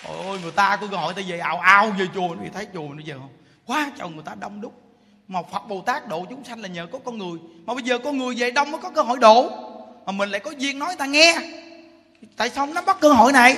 Ôi 0.04 0.40
người 0.42 0.52
ta 0.52 0.76
có 0.76 0.86
cơ 0.90 0.96
hội 0.96 1.14
ta 1.14 1.22
về 1.26 1.38
ào 1.38 1.60
ào 1.60 1.90
về 1.90 2.06
chùa. 2.14 2.34
Vì 2.34 2.48
thấy 2.54 2.66
chùa 2.74 2.88
bây 2.88 3.04
giờ 3.04 3.18
không? 3.18 3.32
Quá 3.66 3.90
trời 3.98 4.08
người 4.08 4.22
ta 4.24 4.34
đông 4.34 4.60
đúc. 4.60 4.82
Mà 5.28 5.40
Phật 5.52 5.68
Bồ 5.68 5.80
Tát 5.80 6.08
độ 6.08 6.26
chúng 6.30 6.44
sanh 6.44 6.60
là 6.60 6.68
nhờ 6.68 6.86
có 6.92 6.98
con 7.04 7.18
người. 7.18 7.38
Mà 7.66 7.74
bây 7.74 7.82
giờ 7.82 7.98
con 7.98 8.18
người 8.18 8.34
về 8.34 8.50
đông 8.50 8.70
mới 8.70 8.80
có 8.80 8.90
cơ 8.90 9.02
hội 9.02 9.18
độ. 9.18 9.50
Mà 10.06 10.12
mình 10.12 10.30
lại 10.30 10.40
có 10.40 10.50
duyên 10.50 10.78
nói 10.78 10.96
ta 10.96 11.06
nghe. 11.06 11.38
Tại 12.36 12.50
sao 12.50 12.66
nó 12.66 12.82
bắt 12.82 12.96
cơ 13.00 13.12
hội 13.12 13.32
này? 13.32 13.56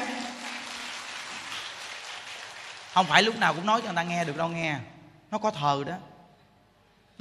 Không 2.92 3.06
phải 3.06 3.22
lúc 3.22 3.38
nào 3.38 3.54
cũng 3.54 3.66
nói 3.66 3.80
cho 3.80 3.86
người 3.86 3.96
ta 3.96 4.02
nghe 4.02 4.24
được 4.24 4.36
đâu 4.36 4.48
nghe. 4.48 4.76
Nó 5.30 5.38
có 5.38 5.50
thờ 5.50 5.84
đó 5.86 5.94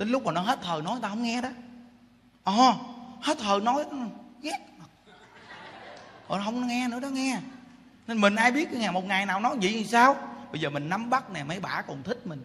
đến 0.02 0.10
lúc 0.10 0.26
mà 0.26 0.32
nó 0.32 0.42
hết 0.42 0.60
thời 0.64 0.82
nói 0.82 1.00
ta 1.02 1.10
không 1.10 1.24
nghe 1.24 1.42
đó. 1.42 1.50
Ồ 2.44 2.68
à, 2.68 2.74
hết 3.22 3.38
thời 3.40 3.62
nói 3.62 3.86
ghét 4.42 4.58
rồi 6.30 6.42
không 6.46 6.68
nghe 6.68 6.88
nữa 6.88 7.00
đó 7.00 7.08
nghe. 7.08 7.40
Nên 8.08 8.22
mình 8.22 8.36
ai 8.36 8.52
biết 8.52 8.68
cái 8.72 8.80
ngày 8.80 8.92
một 8.92 9.06
ngày 9.06 9.26
nào 9.26 9.40
nói 9.40 9.58
vậy 9.62 9.72
thì 9.72 9.86
sao? 9.86 10.16
Bây 10.52 10.62
giờ 10.62 10.70
mình 10.70 10.90
nắm 10.90 11.10
bắt 11.10 11.30
nè 11.30 11.44
mấy 11.44 11.60
bả 11.60 11.82
còn 11.88 12.04
thích 12.04 12.28
mình. 12.28 12.44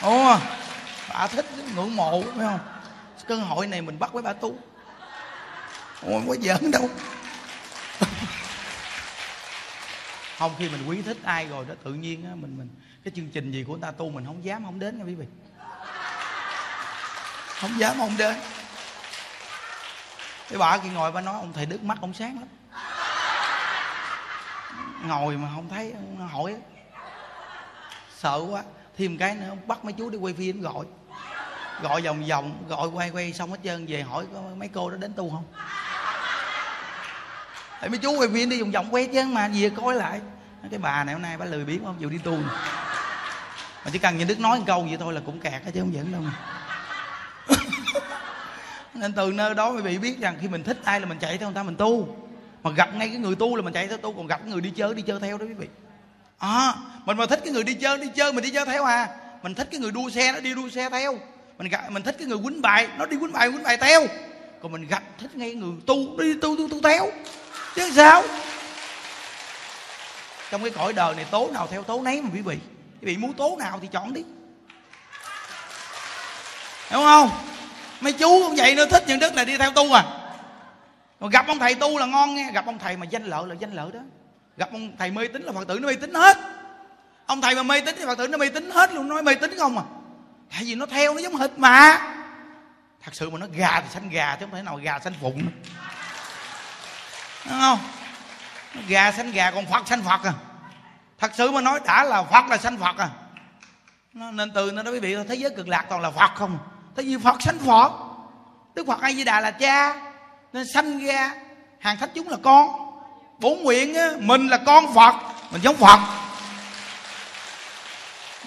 Ồ 0.00 0.38
bà 1.08 1.26
thích 1.26 1.46
ngưỡng 1.74 1.96
mộ 1.96 2.22
phải 2.22 2.46
không? 2.46 2.60
Cơ 3.26 3.36
hội 3.36 3.66
này 3.66 3.82
mình 3.82 3.98
bắt 3.98 4.12
với 4.12 4.22
bà 4.22 4.32
tu. 4.32 4.56
Ôi 6.02 6.22
có 6.28 6.36
giỡn 6.40 6.70
đâu. 6.70 6.88
Không 10.38 10.52
khi 10.58 10.68
mình 10.68 10.88
quý 10.88 11.02
thích 11.02 11.18
ai 11.24 11.46
rồi 11.46 11.64
đó 11.64 11.74
tự 11.84 11.94
nhiên 11.94 12.24
á 12.24 12.30
mình 12.34 12.58
mình 12.58 12.68
cái 13.04 13.12
chương 13.16 13.28
trình 13.28 13.52
gì 13.52 13.64
của 13.64 13.72
người 13.72 13.82
ta 13.82 13.90
tu 13.90 14.10
mình 14.10 14.26
không 14.26 14.44
dám 14.44 14.64
không 14.64 14.78
đến 14.78 14.98
nha 14.98 15.04
quý 15.04 15.14
vị. 15.14 15.26
Không 17.60 17.78
dám, 17.78 17.96
không 17.98 18.16
đến. 18.18 18.36
Cái 20.48 20.58
bà 20.58 20.78
kia 20.78 20.88
ngồi 20.88 21.12
bà 21.12 21.20
nói, 21.20 21.34
ông 21.34 21.52
thầy 21.52 21.66
đức 21.66 21.82
mắt, 21.82 21.98
ông 22.00 22.14
sáng 22.14 22.38
lắm. 22.38 22.48
Ngồi 25.04 25.36
mà 25.36 25.48
không 25.54 25.68
thấy 25.68 25.94
hỏi 26.32 26.56
sợ 28.18 28.44
quá. 28.50 28.62
Thêm 28.98 29.18
cái 29.18 29.34
nữa, 29.34 29.54
bắt 29.66 29.84
mấy 29.84 29.92
chú 29.92 30.10
đi 30.10 30.18
quay 30.18 30.34
phim 30.34 30.60
gọi. 30.60 30.86
Gọi 31.82 32.02
vòng 32.02 32.24
vòng, 32.28 32.64
gọi 32.68 32.88
quay 32.88 33.10
quay 33.10 33.32
xong 33.32 33.50
hết 33.50 33.58
trơn, 33.64 33.86
về 33.86 34.02
hỏi 34.02 34.26
có 34.34 34.40
mấy 34.56 34.68
cô 34.68 34.90
đó 34.90 34.96
đến 34.96 35.12
tu 35.16 35.30
không? 35.30 35.44
Thấy 37.80 37.88
mấy 37.88 37.98
chú 37.98 38.18
quay 38.18 38.28
phim 38.28 38.48
đi 38.50 38.60
vòng 38.60 38.70
vòng 38.70 38.88
quay 38.90 39.06
chứ, 39.12 39.24
mà 39.24 39.48
về 39.54 39.70
coi 39.76 39.94
lại. 39.94 40.20
Cái 40.70 40.78
bà 40.78 41.04
này 41.04 41.14
hôm 41.14 41.22
nay 41.22 41.36
bà 41.36 41.44
lười 41.44 41.64
biếng 41.64 41.84
không 41.84 41.96
chịu 41.98 42.10
đi 42.10 42.18
tu 42.18 42.38
mà 43.84 43.90
chỉ 43.92 43.98
cần 43.98 44.18
như 44.18 44.24
đức 44.24 44.40
nói 44.40 44.58
một 44.58 44.64
câu 44.66 44.82
vậy 44.82 44.96
thôi 45.00 45.12
là 45.12 45.20
cũng 45.26 45.40
kẹt 45.40 45.62
chứ 45.74 45.80
không 45.80 45.94
dẫn 45.94 46.12
đâu 46.12 46.20
mà. 46.20 46.32
Nên 48.94 49.12
từ 49.12 49.32
nơi 49.32 49.54
đó 49.54 49.70
quý 49.70 49.82
vị 49.82 49.98
biết 49.98 50.20
rằng 50.20 50.38
khi 50.40 50.48
mình 50.48 50.64
thích 50.64 50.78
ai 50.84 51.00
là 51.00 51.06
mình 51.06 51.18
chạy 51.18 51.38
theo 51.38 51.48
người 51.48 51.54
ta, 51.54 51.62
mình 51.62 51.76
tu. 51.76 52.16
Mà 52.62 52.70
gặp 52.70 52.94
ngay 52.94 53.08
cái 53.08 53.16
người 53.16 53.34
tu 53.34 53.56
là 53.56 53.62
mình 53.62 53.72
chạy 53.72 53.86
theo, 53.86 53.98
tu 53.98 54.12
còn 54.12 54.26
gặp 54.26 54.46
người 54.46 54.60
đi 54.60 54.70
chơi 54.70 54.94
đi 54.94 55.02
chơi 55.02 55.20
theo 55.20 55.38
đó 55.38 55.44
quý 55.48 55.54
vị. 55.54 55.66
À 56.38 56.74
mình 57.04 57.16
mà 57.16 57.26
thích 57.26 57.40
cái 57.44 57.52
người 57.52 57.64
đi 57.64 57.74
chơi 57.74 57.98
đi 57.98 58.08
chơi 58.14 58.32
mình 58.32 58.44
đi 58.44 58.50
chơi 58.50 58.66
theo 58.66 58.84
à. 58.84 59.08
Mình 59.42 59.54
thích 59.54 59.68
cái 59.70 59.80
người 59.80 59.90
đua 59.90 60.10
xe 60.10 60.32
nó 60.32 60.40
đi 60.40 60.54
đua 60.54 60.68
xe 60.68 60.90
theo. 60.90 61.18
Mình 61.58 61.68
gặp, 61.68 61.90
mình 61.90 62.02
thích 62.02 62.16
cái 62.18 62.28
người 62.28 62.38
quýnh 62.44 62.62
bài, 62.62 62.88
nó 62.98 63.06
đi 63.06 63.16
quýnh 63.20 63.32
bài 63.32 63.50
quýnh 63.50 63.62
bài 63.62 63.76
theo. 63.76 64.06
Còn 64.62 64.72
mình 64.72 64.86
gặp, 64.86 65.02
thích 65.18 65.36
ngay 65.36 65.54
người 65.54 65.72
tu, 65.86 66.20
đi 66.20 66.34
tu 66.34 66.56
tu 66.56 66.68
tu 66.68 66.80
theo. 66.82 67.10
Chứ 67.74 67.90
sao? 67.94 68.22
Trong 70.50 70.62
cái 70.62 70.70
cõi 70.70 70.92
đời 70.92 71.14
này 71.14 71.24
tố 71.24 71.50
nào 71.50 71.66
theo 71.70 71.82
tố 71.82 72.02
nấy 72.02 72.22
mà 72.22 72.28
quý 72.34 72.40
vị 72.40 72.58
quý 73.02 73.06
vị 73.06 73.16
muốn 73.16 73.32
tố 73.32 73.56
nào 73.58 73.78
thì 73.82 73.88
chọn 73.92 74.12
đi. 74.12 74.22
Hiểu 76.90 77.00
không? 77.00 77.30
Mấy 78.00 78.12
chú 78.12 78.42
cũng 78.46 78.56
vậy 78.56 78.74
nữa, 78.74 78.86
thích 78.86 79.04
những 79.06 79.18
đức 79.18 79.34
là 79.34 79.44
đi 79.44 79.58
theo 79.58 79.70
tu 79.70 79.92
à. 79.92 80.04
Còn 81.20 81.30
gặp 81.30 81.46
ông 81.46 81.58
thầy 81.58 81.74
tu 81.74 81.98
là 81.98 82.06
ngon 82.06 82.34
nghe, 82.34 82.50
gặp 82.52 82.66
ông 82.66 82.78
thầy 82.78 82.96
mà 82.96 83.06
danh 83.06 83.24
lợi 83.24 83.46
là 83.46 83.54
danh 83.54 83.72
lợi 83.72 83.90
đó. 83.92 84.00
Gặp 84.56 84.68
ông 84.72 84.96
thầy 84.98 85.10
mê 85.10 85.28
tín 85.28 85.42
là 85.42 85.52
phật 85.52 85.68
tử 85.68 85.78
nó 85.78 85.88
mê 85.88 85.94
tín 85.94 86.14
hết. 86.14 86.38
Ông 87.26 87.40
thầy 87.40 87.54
mà 87.54 87.62
mê 87.62 87.80
tín 87.80 87.94
thì 87.98 88.06
phật 88.06 88.18
tử 88.18 88.28
nó 88.28 88.38
mê 88.38 88.48
tín 88.48 88.70
hết 88.70 88.92
luôn 88.92 89.08
nói 89.08 89.22
mê 89.22 89.34
tín 89.34 89.58
không 89.58 89.78
à. 89.78 89.84
Tại 90.50 90.64
vì 90.64 90.74
nó 90.74 90.86
theo, 90.86 91.14
nó 91.14 91.20
giống 91.20 91.36
hệt 91.36 91.50
mà. 91.58 91.98
Thật 93.04 93.14
sự 93.14 93.30
mà 93.30 93.38
nó 93.38 93.46
gà 93.52 93.80
thì 93.80 93.86
xanh 93.94 94.08
gà 94.10 94.36
chứ 94.36 94.46
không 94.46 94.54
thể 94.54 94.62
nào 94.62 94.76
gà 94.76 94.98
xanh 94.98 95.14
phụng. 95.20 95.42
Đúng 97.44 97.60
không? 97.60 97.78
Gà 98.88 99.12
sanh 99.12 99.32
gà 99.32 99.50
còn 99.50 99.66
phật 99.66 99.88
sanh 99.88 100.02
phật 100.02 100.20
à 100.24 100.32
thật 101.22 101.30
sự 101.34 101.50
mà 101.50 101.60
nói 101.60 101.80
đã 101.86 102.04
là 102.04 102.22
phật 102.22 102.48
là 102.48 102.56
sanh 102.58 102.78
phật 102.78 102.96
à. 102.98 103.08
Nó, 104.12 104.30
nên 104.30 104.50
từ 104.50 104.70
nó 104.72 104.82
nói 104.82 104.94
quý 104.94 105.00
vị 105.00 105.16
thế 105.28 105.34
giới 105.34 105.50
cực 105.56 105.68
lạc 105.68 105.86
toàn 105.88 106.00
là 106.00 106.10
phật 106.10 106.30
không? 106.34 106.58
Thế 106.96 107.02
vì 107.02 107.16
phật 107.16 107.42
sanh 107.42 107.58
phật? 107.58 107.92
Đức 108.74 108.86
phật 108.86 109.00
a 109.00 109.12
di 109.12 109.24
đà 109.24 109.40
là 109.40 109.50
cha 109.50 109.94
nên 110.52 110.66
sanh 110.74 111.06
ra 111.06 111.34
hàng 111.78 111.96
thánh 111.96 112.10
chúng 112.14 112.28
là 112.28 112.36
con. 112.42 112.68
Bốn 113.38 113.62
nguyện 113.62 113.94
á, 113.94 114.10
mình 114.18 114.48
là 114.48 114.58
con 114.58 114.94
phật 114.94 115.14
mình 115.50 115.62
giống 115.62 115.76
phật. 115.76 115.98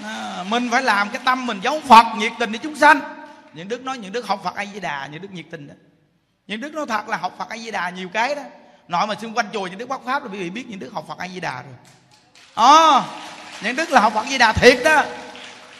À, 0.03 0.43
mình 0.49 0.69
phải 0.71 0.83
làm 0.83 1.09
cái 1.09 1.21
tâm 1.25 1.45
mình 1.45 1.59
giống 1.63 1.81
phật 1.81 2.05
nhiệt 2.17 2.31
tình 2.39 2.51
để 2.51 2.59
chúng 2.63 2.75
sanh. 2.75 2.99
Những 3.53 3.67
đức 3.67 3.83
nói 3.83 3.97
những 3.97 4.11
đức 4.11 4.27
học 4.27 4.41
phật 4.43 4.55
a 4.55 4.65
di 4.65 4.79
đà 4.79 5.07
những 5.07 5.21
đức 5.21 5.31
nhiệt 5.31 5.45
tình 5.51 5.67
đó. 5.67 5.73
Những 6.47 6.61
đức 6.61 6.73
nói 6.73 6.85
thật 6.89 7.09
là 7.09 7.17
học 7.17 7.35
phật 7.37 7.49
a 7.49 7.57
di 7.57 7.71
đà 7.71 7.89
nhiều 7.89 8.09
cái 8.13 8.35
đó. 8.35 8.41
Nội 8.87 9.07
mà 9.07 9.15
xung 9.15 9.33
quanh 9.33 9.47
chùa 9.53 9.67
những 9.67 9.77
đức 9.77 9.89
bắt 9.89 10.01
pháp 10.05 10.23
rồi 10.23 10.29
quý 10.33 10.39
vị 10.39 10.49
biết 10.49 10.65
những 10.69 10.79
đức 10.79 10.89
học 10.93 11.05
phật 11.07 11.17
a 11.17 11.27
di 11.27 11.39
đà 11.39 11.61
rồi 11.61 11.73
à, 12.55 13.03
những 13.61 13.75
đức 13.75 13.91
là 13.91 14.01
học 14.01 14.13
phật 14.13 14.25
di 14.27 14.37
đà 14.37 14.53
thiệt 14.53 14.77
đó. 14.83 15.03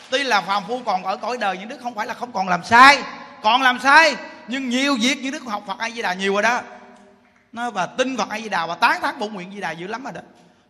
Tuy 0.10 0.24
là 0.24 0.42
phàm 0.42 0.64
phu 0.68 0.82
còn 0.86 1.04
ở 1.04 1.18
cõi 1.18 1.38
đời 1.38 1.58
những 1.58 1.70
đức 1.70 1.80
không 1.84 1.96
phải 1.96 2.08
là 2.08 2.14
không 2.14 2.32
còn 2.32 2.48
làm 2.50 2.64
sai. 2.64 3.04
Còn 3.42 3.62
làm 3.62 3.80
sai 3.80 4.16
nhưng 4.48 4.70
nhiều 4.70 4.98
việc 5.02 5.18
những 5.22 5.32
đức 5.32 5.44
học 5.44 5.64
phật 5.68 5.78
a 5.78 5.90
di 5.90 6.02
đà 6.02 6.14
nhiều 6.14 6.34
rồi 6.34 6.42
đó. 6.42 6.62
Nó 7.52 7.72
và 7.72 7.86
tin 7.86 8.18
phật 8.18 8.30
a 8.30 8.40
di 8.40 8.50
đà 8.50 8.66
và 8.66 8.76
tán 8.76 9.02
thán 9.02 9.20
bổn 9.20 9.34
nguyện 9.34 9.52
di 9.54 9.60
đà 9.60 9.72
dữ 9.72 9.88
lắm 9.88 10.04
rồi 10.04 10.14
đó. 10.14 10.22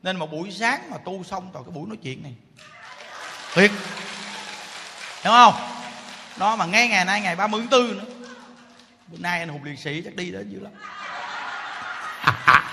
Nên 0.04 0.18
mà 0.18 0.26
buổi 0.26 0.52
sáng 0.52 0.90
mà 0.90 0.98
tu 1.06 1.24
xong 1.24 1.50
toàn 1.54 1.66
cái 1.66 1.72
buổi 1.72 1.88
nói 1.88 1.98
chuyện 2.04 2.24
này. 2.24 2.34
Tuyệt 3.56 3.72
hiểu 5.24 5.34
không? 5.34 5.54
Đó 6.38 6.56
mà 6.56 6.66
ngay 6.66 6.88
ngày 6.88 7.06
nay 7.06 7.22
ngày 7.22 7.36
30 7.36 7.62
tháng 7.62 7.70
4 7.70 7.98
nữa. 7.98 8.04
Bữa 9.08 9.18
nay 9.18 9.40
anh 9.40 9.50
hùng 9.50 9.64
liệt 9.64 9.80
sĩ 9.80 10.02
chắc 10.06 10.16
đi 10.16 10.32
đó 10.32 10.40
dữ 10.50 10.60
lắm. 10.60 10.72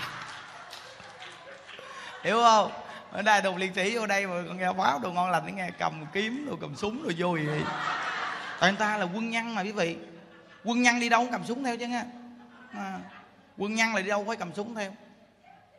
Hiểu 2.25 2.41
không? 2.43 2.82
Ở 3.13 3.23
đây 3.23 3.43
đồng 3.43 3.57
liệt 3.57 3.73
sĩ 3.75 3.97
vô 3.97 4.07
đây 4.07 4.27
mà 4.27 4.35
còn 4.49 4.59
nghe 4.59 4.73
báo 4.73 4.99
đồ 4.99 5.13
ngon 5.13 5.31
lành 5.31 5.57
nghe 5.57 5.71
cầm 5.79 6.07
kiếm 6.13 6.47
đồ 6.51 6.57
cầm 6.61 6.77
súng 6.77 7.03
rồi 7.03 7.15
vô 7.19 7.33
vậy. 7.33 7.63
Tại 8.61 8.71
người 8.71 8.79
ta 8.79 8.97
là 8.97 9.05
quân 9.15 9.31
nhân 9.31 9.55
mà 9.55 9.63
quý 9.63 9.73
vị. 9.73 9.97
Quân 10.65 10.83
nhân 10.83 11.01
đi 11.01 11.09
đâu 11.09 11.21
cũng 11.21 11.33
cầm 11.33 11.45
súng 11.45 11.65
theo 11.65 11.77
chứ 11.77 11.87
nghe. 11.87 12.03
À, 12.75 12.99
quân 13.59 13.75
nhân 13.75 13.95
là 13.95 14.01
đi 14.01 14.09
đâu 14.09 14.25
phải 14.29 14.37
cầm 14.37 14.55
súng 14.55 14.75
theo. 14.75 14.95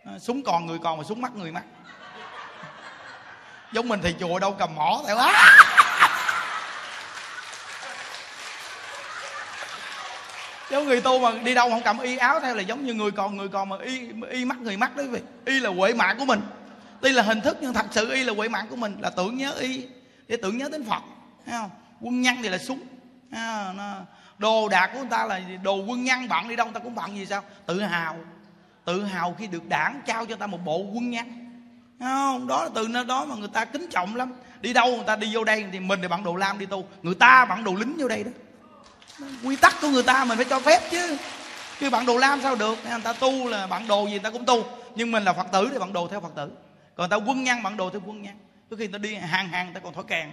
À, 0.05 0.19
súng 0.19 0.43
còn 0.43 0.65
người 0.65 0.79
còn 0.83 0.97
mà 0.97 1.03
súng 1.03 1.21
mắt 1.21 1.35
người 1.35 1.51
mắt. 1.51 1.63
Giống 3.71 3.87
mình 3.87 3.99
thì 4.03 4.15
chùa 4.19 4.39
đâu 4.39 4.55
cầm 4.59 4.75
mỏ 4.75 5.01
theo 5.07 5.17
á. 5.17 5.57
Giống 10.71 10.85
người 10.85 11.01
tu 11.01 11.19
mà 11.19 11.31
đi 11.43 11.53
đâu 11.53 11.69
không 11.69 11.81
cầm 11.83 11.99
y 11.99 12.17
áo 12.17 12.39
theo 12.39 12.55
là 12.55 12.61
giống 12.61 12.85
như 12.85 12.93
người 12.93 13.11
còn 13.11 13.37
người 13.37 13.49
còn 13.49 13.69
mà 13.69 13.75
y 13.81 14.09
y 14.29 14.45
mắt 14.45 14.57
người 14.57 14.77
mắt 14.77 14.95
đấy 14.95 15.07
vị. 15.07 15.19
Y 15.45 15.59
là 15.59 15.69
huệ 15.69 15.93
mạng 15.93 16.15
của 16.19 16.25
mình 16.25 16.41
tuy 17.03 17.11
là 17.11 17.23
hình 17.23 17.41
thức, 17.41 17.57
nhưng 17.61 17.73
thật 17.73 17.85
sự 17.91 18.11
y 18.11 18.23
là 18.23 18.33
quệ 18.33 18.47
mạng 18.47 18.67
của 18.69 18.75
mình, 18.75 18.97
là 18.99 19.09
tưởng 19.09 19.37
nhớ 19.37 19.53
y, 19.53 19.87
để 20.27 20.37
tưởng 20.41 20.57
nhớ 20.57 20.69
đến 20.71 20.85
phật, 20.85 21.03
thấy 21.45 21.55
không? 21.59 21.69
Quân 22.01 22.21
nhân 22.21 22.37
thì 22.43 22.49
là 22.49 22.57
súng 22.57 22.79
đồ 24.37 24.69
đạc 24.69 24.89
của 24.93 24.99
người 24.99 25.09
ta 25.09 25.25
là 25.25 25.41
đồ 25.63 25.75
quân 25.75 26.03
nhân 26.03 26.27
bận 26.27 26.49
đi 26.49 26.55
đâu 26.55 26.65
người 26.65 26.73
ta 26.73 26.79
cũng 26.79 26.95
bận 26.95 27.17
gì 27.17 27.25
sao? 27.25 27.43
Tự 27.65 27.81
hào 27.81 28.15
tự 28.85 29.03
hào 29.03 29.35
khi 29.39 29.47
được 29.47 29.69
đảng 29.69 30.01
trao 30.05 30.25
cho 30.25 30.35
ta 30.35 30.47
một 30.47 30.57
bộ 30.65 30.77
quân 30.77 31.09
nhân 31.09 31.25
không? 31.99 32.47
Đó 32.47 32.63
là 32.63 32.69
từ 32.75 32.87
nơi 32.87 33.05
đó 33.05 33.25
mà 33.25 33.35
người 33.35 33.49
ta 33.53 33.65
kính 33.65 33.87
trọng 33.91 34.15
lắm. 34.15 34.33
Đi 34.61 34.73
đâu 34.73 34.95
người 34.95 35.05
ta 35.07 35.15
đi 35.15 35.35
vô 35.35 35.43
đây 35.43 35.65
thì 35.71 35.79
mình 35.79 35.99
thì 36.01 36.07
bạn 36.07 36.23
đồ 36.23 36.35
lam 36.35 36.59
đi 36.59 36.65
tu, 36.65 36.87
người 37.01 37.15
ta 37.15 37.45
bạn 37.45 37.63
đồ 37.63 37.73
lính 37.75 37.95
vô 37.97 38.07
đây 38.07 38.23
đó. 38.23 38.31
Quy 39.43 39.55
tắc 39.55 39.75
của 39.81 39.89
người 39.89 40.03
ta 40.03 40.25
mình 40.25 40.37
phải 40.37 40.45
cho 40.45 40.59
phép 40.59 40.81
chứ. 40.91 41.17
Chứ 41.79 41.89
bạn 41.89 42.05
đồ 42.05 42.17
lam 42.17 42.41
sao 42.41 42.55
được 42.55 42.77
người 42.89 43.01
ta 43.03 43.13
tu 43.13 43.47
là 43.47 43.67
bạn 43.67 43.87
đồ 43.87 44.05
gì 44.05 44.11
người 44.11 44.19
ta 44.19 44.29
cũng 44.29 44.45
tu, 44.45 44.65
nhưng 44.95 45.11
mình 45.11 45.23
là 45.23 45.33
phật 45.33 45.47
tử 45.51 45.69
thì 45.71 45.79
bạn 45.79 45.93
đồ 45.93 46.07
theo 46.07 46.21
phật 46.21 46.35
tử 46.35 46.49
còn 46.95 47.09
ta 47.09 47.15
quân 47.15 47.43
nhân 47.43 47.63
bạn 47.63 47.77
đồ 47.77 47.89
tao 47.89 48.01
quân 48.05 48.21
nhân. 48.21 48.33
Có 48.69 48.77
khi 48.79 48.87
ta 48.87 48.97
đi 48.97 49.15
hàng 49.15 49.47
hàng 49.47 49.71
ta 49.73 49.79
còn 49.79 49.93
thổi 49.93 50.03
kèn 50.07 50.29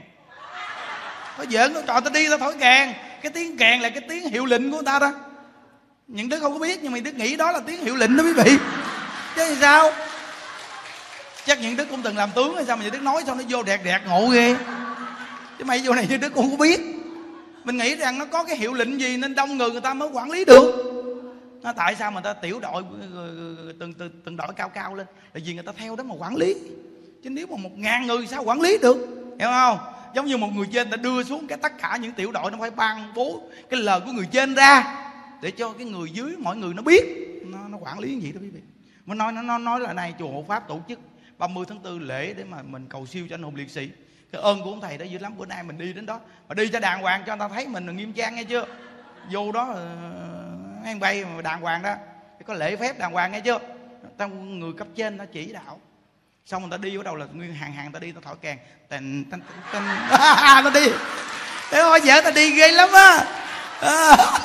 nó 1.39 1.45
giỡn 1.51 1.75
nó 1.75 1.81
trò 1.87 2.01
ta 2.01 2.11
đi 2.11 2.29
ta 2.29 2.37
thổi 2.37 2.55
kèn 2.61 2.93
cái 3.23 3.33
tiếng 3.33 3.57
kèn 3.57 3.81
là 3.81 3.91
cái 3.91 4.03
tiếng 4.09 4.29
hiệu 4.29 4.45
lệnh 4.45 4.71
của 4.71 4.83
ta 4.83 4.99
đó. 4.99 5.13
Những 6.07 6.29
đứa 6.29 6.41
không 6.41 6.53
có 6.53 6.59
biết, 6.59 6.81
nhưng 6.83 6.93
mà 6.93 6.99
đứa 7.01 7.13
nghĩ 7.13 7.37
đó 7.37 7.53
là 7.53 7.61
tiếng 7.67 7.85
hiệu 7.85 7.97
lệnh 7.97 8.17
đó 8.17 8.25
quý 8.25 8.33
vị. 8.33 8.57
Chứ 9.37 9.57
sao? 9.61 9.91
Chắc 11.47 11.61
những 11.61 11.77
đứa 11.77 11.85
cũng 11.85 12.03
từng 12.03 12.17
làm 12.17 12.31
tướng 12.35 12.57
hay 12.57 12.65
sao 12.65 12.77
mà 12.77 12.85
những 12.85 12.93
đứa 12.93 12.99
nói 12.99 13.23
xong 13.27 13.39
nó 13.39 13.45
vô 13.49 13.63
đẹp 13.63 13.81
đẹp 13.85 14.01
ngộ 14.07 14.29
ghê. 14.29 14.57
Chứ 15.59 15.65
mày 15.65 15.83
vô 15.85 15.95
này 15.95 16.07
những 16.09 16.21
đứa 16.21 16.29
cũng 16.29 16.51
không 16.51 16.59
có 16.59 16.65
biết. 16.65 16.81
Mình 17.65 17.77
nghĩ 17.77 17.97
rằng 17.97 18.19
nó 18.19 18.25
có 18.25 18.45
cái 18.45 18.57
hiệu 18.57 18.75
lệnh 18.75 19.01
gì 19.01 19.17
nên 19.17 19.35
đông 19.35 19.59
người 19.59 19.71
người 19.71 19.81
ta 19.81 19.95
mới 19.95 20.09
quản 20.09 20.31
lý 20.31 20.45
được 20.45 20.93
nó 21.63 21.73
tại 21.73 21.95
sao 21.95 22.11
mà 22.11 22.21
ta 22.21 22.33
tiểu 22.33 22.61
đội 22.61 22.83
ờ, 23.01 23.09
ờ, 23.15 23.57
ờ, 23.57 23.73
từng 23.81 23.93
từng 23.93 24.11
từng 24.25 24.37
đội 24.37 24.49
cao 24.57 24.69
cao 24.69 24.95
lên? 24.95 25.07
Là 25.33 25.41
vì 25.45 25.55
người 25.55 25.63
ta 25.63 25.73
theo 25.77 25.97
đó 25.97 26.05
mà 26.05 26.15
quản 26.19 26.37
lý. 26.37 26.55
Chứ 27.25 27.31
nếu 27.31 27.47
mà 27.47 27.57
một 27.57 27.79
ngàn 27.79 28.07
người 28.07 28.27
sao 28.27 28.45
quản 28.45 28.61
lý 28.61 28.79
được? 28.83 28.97
Hiểu 29.39 29.49
không? 29.49 29.79
Giống 30.15 30.27
như 30.27 30.37
một 30.37 30.49
người 30.55 30.67
trên 30.73 30.91
ta 30.91 30.97
đưa 30.97 31.25
xuống 31.25 31.47
cái 31.47 31.59
tất 31.63 31.73
cả 31.79 31.97
những 31.97 32.13
tiểu 32.13 32.33
đội 32.33 32.51
nó 32.51 32.59
phải 32.61 32.71
ban 32.71 33.15
bố 33.15 33.43
cái 33.71 33.81
lời 33.81 34.01
của 34.01 34.13
người 34.13 34.27
trên 34.33 34.55
ra 34.55 34.97
để 35.43 35.51
cho 35.51 35.73
cái 35.73 35.87
người 35.87 36.11
dưới 36.11 36.37
mọi 36.39 36.57
người 36.57 36.75
nó 36.75 36.83
biết. 36.83 37.05
Nó, 37.47 37.59
nó 37.69 37.79
quản 37.81 37.99
lý 37.99 38.15
như 38.15 38.21
vậy 38.23 38.33
đó 38.33 38.41
quý 38.43 38.49
vị? 38.49 38.61
Mà 39.07 39.15
nói 39.15 39.33
nó 39.33 39.59
nói 39.59 39.81
là 39.81 39.93
này 39.93 40.15
chùa 40.19 40.29
hộ 40.29 40.45
pháp 40.49 40.69
tổ 40.69 40.81
chức 40.89 40.99
30 41.39 41.65
tháng 41.69 41.83
4 41.83 41.99
lễ 41.99 42.35
để 42.35 42.45
mà 42.45 42.63
mình 42.63 42.87
cầu 42.89 43.07
siêu 43.07 43.27
cho 43.29 43.35
anh 43.35 43.43
hùng 43.43 43.55
liệt 43.55 43.71
sĩ. 43.71 43.89
Cái 44.33 44.43
ơn 44.43 44.63
của 44.63 44.71
ông 44.71 44.81
thầy 44.81 44.99
đó 44.99 45.05
dữ 45.05 45.19
lắm 45.19 45.33
bữa 45.39 45.47
nay 45.47 45.63
mình 45.63 45.79
đi 45.79 45.93
đến 45.93 46.07
đó. 46.07 46.21
Mà 46.49 46.55
đi 46.55 46.69
cho 46.69 46.81
đàng 46.81 47.03
hoàng 47.03 47.23
cho 47.27 47.37
người 47.37 47.49
ta 47.49 47.55
thấy 47.55 47.69
mình 47.69 47.87
là 47.87 47.93
nghiêm 47.93 48.13
trang 48.13 48.35
nghe 48.35 48.45
chưa? 48.45 48.67
Vô 49.33 49.53
đó 49.53 49.77
anh 50.85 51.01
bay 51.01 51.25
mà 51.25 51.43
đàng 51.43 51.61
hoàng 51.61 51.83
đó. 51.83 51.95
Có 52.47 52.55
lễ 52.55 52.77
phép 52.77 52.99
đàng 52.99 53.13
hoàng 53.13 53.33
nghe 53.33 53.41
chưa? 53.41 53.59
Ta 54.17 54.27
người 54.27 54.73
cấp 54.79 54.87
trên 54.97 55.17
nó 55.17 55.25
chỉ 55.33 55.53
đạo. 55.53 55.81
Xong 56.47 56.63
người 56.63 56.71
ta 56.71 56.77
đi 56.77 56.97
bắt 56.97 57.05
đầu 57.05 57.17
là 57.17 57.27
nguyên 57.33 57.55
hàng 57.55 57.73
hàng 57.73 57.93
ta 57.93 57.99
đi, 57.99 58.13
ta 58.13 58.21
thổi 58.25 58.37
kèn. 58.41 58.59
Tình 58.89 59.25
tình 59.31 59.41
tình 59.73 59.83
ta 60.11 60.71
đi. 60.75 60.89
Thế 61.71 61.83
thôi 61.83 62.01
vợ 62.05 62.21
ta 62.21 62.31
đi 62.31 62.51
ghê 62.51 62.71
lắm 62.73 62.89
á. 62.93 63.25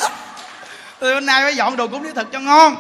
Hôm 1.02 1.26
nay 1.26 1.42
phải 1.42 1.56
dọn 1.56 1.78
đồ 1.78 1.88
cúng 1.88 2.04
lý 2.04 2.12
thực 2.16 2.32
cho 2.32 2.40
ngon. 2.40 2.76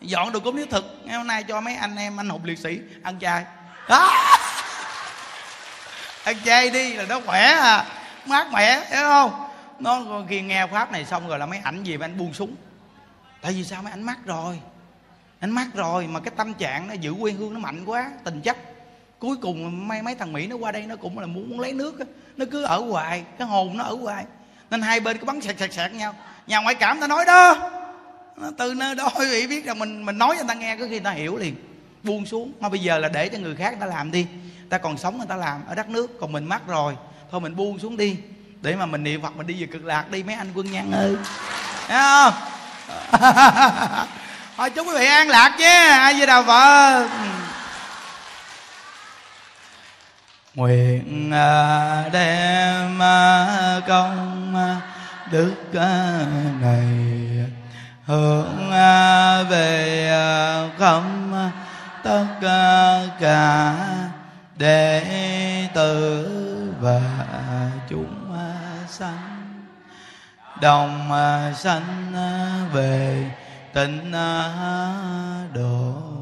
Dọn 0.00 0.32
đồ 0.32 0.40
cúng 0.40 0.56
lý 0.56 0.66
thực. 0.66 0.84
Ngày 1.04 1.16
hôm 1.16 1.26
nay 1.26 1.44
cho 1.48 1.60
mấy 1.60 1.74
anh 1.74 1.96
em, 1.96 2.20
anh 2.20 2.28
hùng 2.28 2.44
liệt 2.44 2.58
sĩ, 2.58 2.78
ăn 3.02 3.18
chay. 3.20 3.44
À. 3.88 4.38
ăn 6.24 6.36
chay 6.44 6.70
đi 6.70 6.94
là 6.94 7.04
nó 7.08 7.20
khỏe 7.26 7.40
à. 7.40 7.84
Mát 8.26 8.52
mẻ 8.52 8.80
hiểu 8.90 9.08
không? 9.08 9.43
Nó 9.84 10.22
khi 10.28 10.42
nghe 10.42 10.66
pháp 10.66 10.92
này 10.92 11.04
xong 11.04 11.28
rồi 11.28 11.38
là 11.38 11.46
mấy 11.46 11.58
ảnh 11.58 11.84
gì 11.84 11.96
mà 11.96 12.06
anh 12.06 12.18
buông 12.18 12.34
súng 12.34 12.54
tại 13.44 13.52
vì 13.52 13.64
sao? 13.64 13.82
Mấy 13.82 13.90
ảnh 13.90 14.02
mắc 14.02 14.18
rồi. 14.26 14.60
Ảnh 15.40 15.50
mắc 15.50 15.66
rồi 15.74 16.06
mà 16.06 16.20
cái 16.20 16.34
tâm 16.36 16.54
trạng 16.54 16.88
nó 16.88 16.94
giữ 16.94 17.14
quê 17.20 17.32
hương 17.32 17.54
nó 17.54 17.60
mạnh 17.60 17.84
quá 17.84 18.10
tình 18.24 18.40
chấp 18.40 18.56
cuối 19.18 19.36
cùng 19.36 19.88
mấy 19.88 20.02
mấy 20.02 20.14
thằng 20.14 20.32
mỹ 20.32 20.46
nó 20.46 20.56
qua 20.56 20.72
đây 20.72 20.82
nó 20.82 20.96
cũng 20.96 21.18
là 21.18 21.26
muốn, 21.26 21.50
muốn 21.50 21.60
lấy 21.60 21.72
nước 21.72 21.98
đó. 21.98 22.04
nó 22.36 22.46
cứ 22.50 22.62
ở 22.62 22.78
hoài 22.78 23.24
cái 23.38 23.48
hồn 23.48 23.76
nó 23.76 23.84
ở 23.84 23.94
hoài. 23.94 24.24
Nên 24.70 24.82
hai 24.82 25.00
bên 25.00 25.18
cứ 25.18 25.24
bắn 25.24 25.40
sẹt 25.40 25.58
sẹt 25.58 25.72
sẹt 25.72 25.92
nhau. 25.92 26.14
Nhà 26.46 26.60
ngoại 26.60 26.74
cảm 26.74 27.00
ta 27.00 27.06
nói 27.06 27.24
đó. 27.24 27.70
Từ 28.58 28.74
nơi 28.74 28.94
đó 28.94 29.10
quý 29.18 29.26
vị 29.30 29.46
biết 29.46 29.66
là 29.66 29.74
mình 29.74 30.04
mình 30.06 30.18
nói 30.18 30.34
cho 30.38 30.44
người 30.44 30.48
ta 30.48 30.54
nghe 30.54 30.76
có 30.76 30.84
khi 30.84 30.90
người 30.90 31.00
ta 31.00 31.10
hiểu 31.10 31.36
liền. 31.36 31.56
Buông 32.02 32.26
xuống 32.26 32.52
mà 32.60 32.68
bây 32.68 32.80
giờ 32.80 32.98
là 32.98 33.08
để 33.08 33.28
cho 33.28 33.38
người 33.38 33.56
khác 33.56 33.70
người 33.70 33.80
ta 33.80 33.86
làm 33.86 34.10
đi. 34.10 34.26
Ta 34.68 34.78
còn 34.78 34.96
sống 34.96 35.18
người 35.18 35.26
ta 35.26 35.36
làm 35.36 35.66
ở 35.66 35.74
đất 35.74 35.88
nước 35.88 36.20
còn 36.20 36.32
mình 36.32 36.44
mắc 36.44 36.62
rồi. 36.66 36.96
Thôi 37.30 37.40
mình 37.40 37.56
buông 37.56 37.78
xuống 37.78 37.96
đi 37.96 38.16
để 38.64 38.76
mà 38.76 38.86
mình 38.86 39.02
niệm 39.02 39.22
phật, 39.22 39.36
mình 39.36 39.46
đi 39.46 39.60
về 39.60 39.66
cực 39.66 39.84
lạc, 39.84 40.10
đi 40.10 40.22
mấy 40.22 40.34
anh 40.34 40.52
quân 40.54 40.72
nhân 40.72 40.92
ơi. 40.92 41.16
Thấy 41.88 41.98
không? 41.98 42.34
Thôi, 44.56 44.70
chúc 44.70 44.86
quý 44.86 44.92
vị 44.98 45.06
an 45.06 45.28
lạc 45.28 45.56
nhé 45.58 45.88
ai 45.90 46.14
với 46.14 46.26
đào 46.26 46.42
phật. 46.42 47.08
Nguyện 50.54 51.30
à, 51.32 52.08
đem 52.12 53.02
à, 53.02 53.80
công 53.88 54.56
à, 54.56 54.80
đức 55.30 55.54
này 56.60 56.86
hướng 58.06 58.70
về 59.50 60.10
không 60.78 61.50
tất 62.04 62.26
cả 63.20 63.74
đệ 64.56 65.04
tử 65.74 66.26
và 66.80 67.00
chúng 67.88 68.23
sanh. 68.98 69.64
Đồng 70.60 71.12
à, 71.12 71.52
sanh 71.52 72.14
à, 72.14 72.60
về 72.72 73.30
tịnh 73.72 74.12
à, 74.12 74.50
độ. 75.54 76.13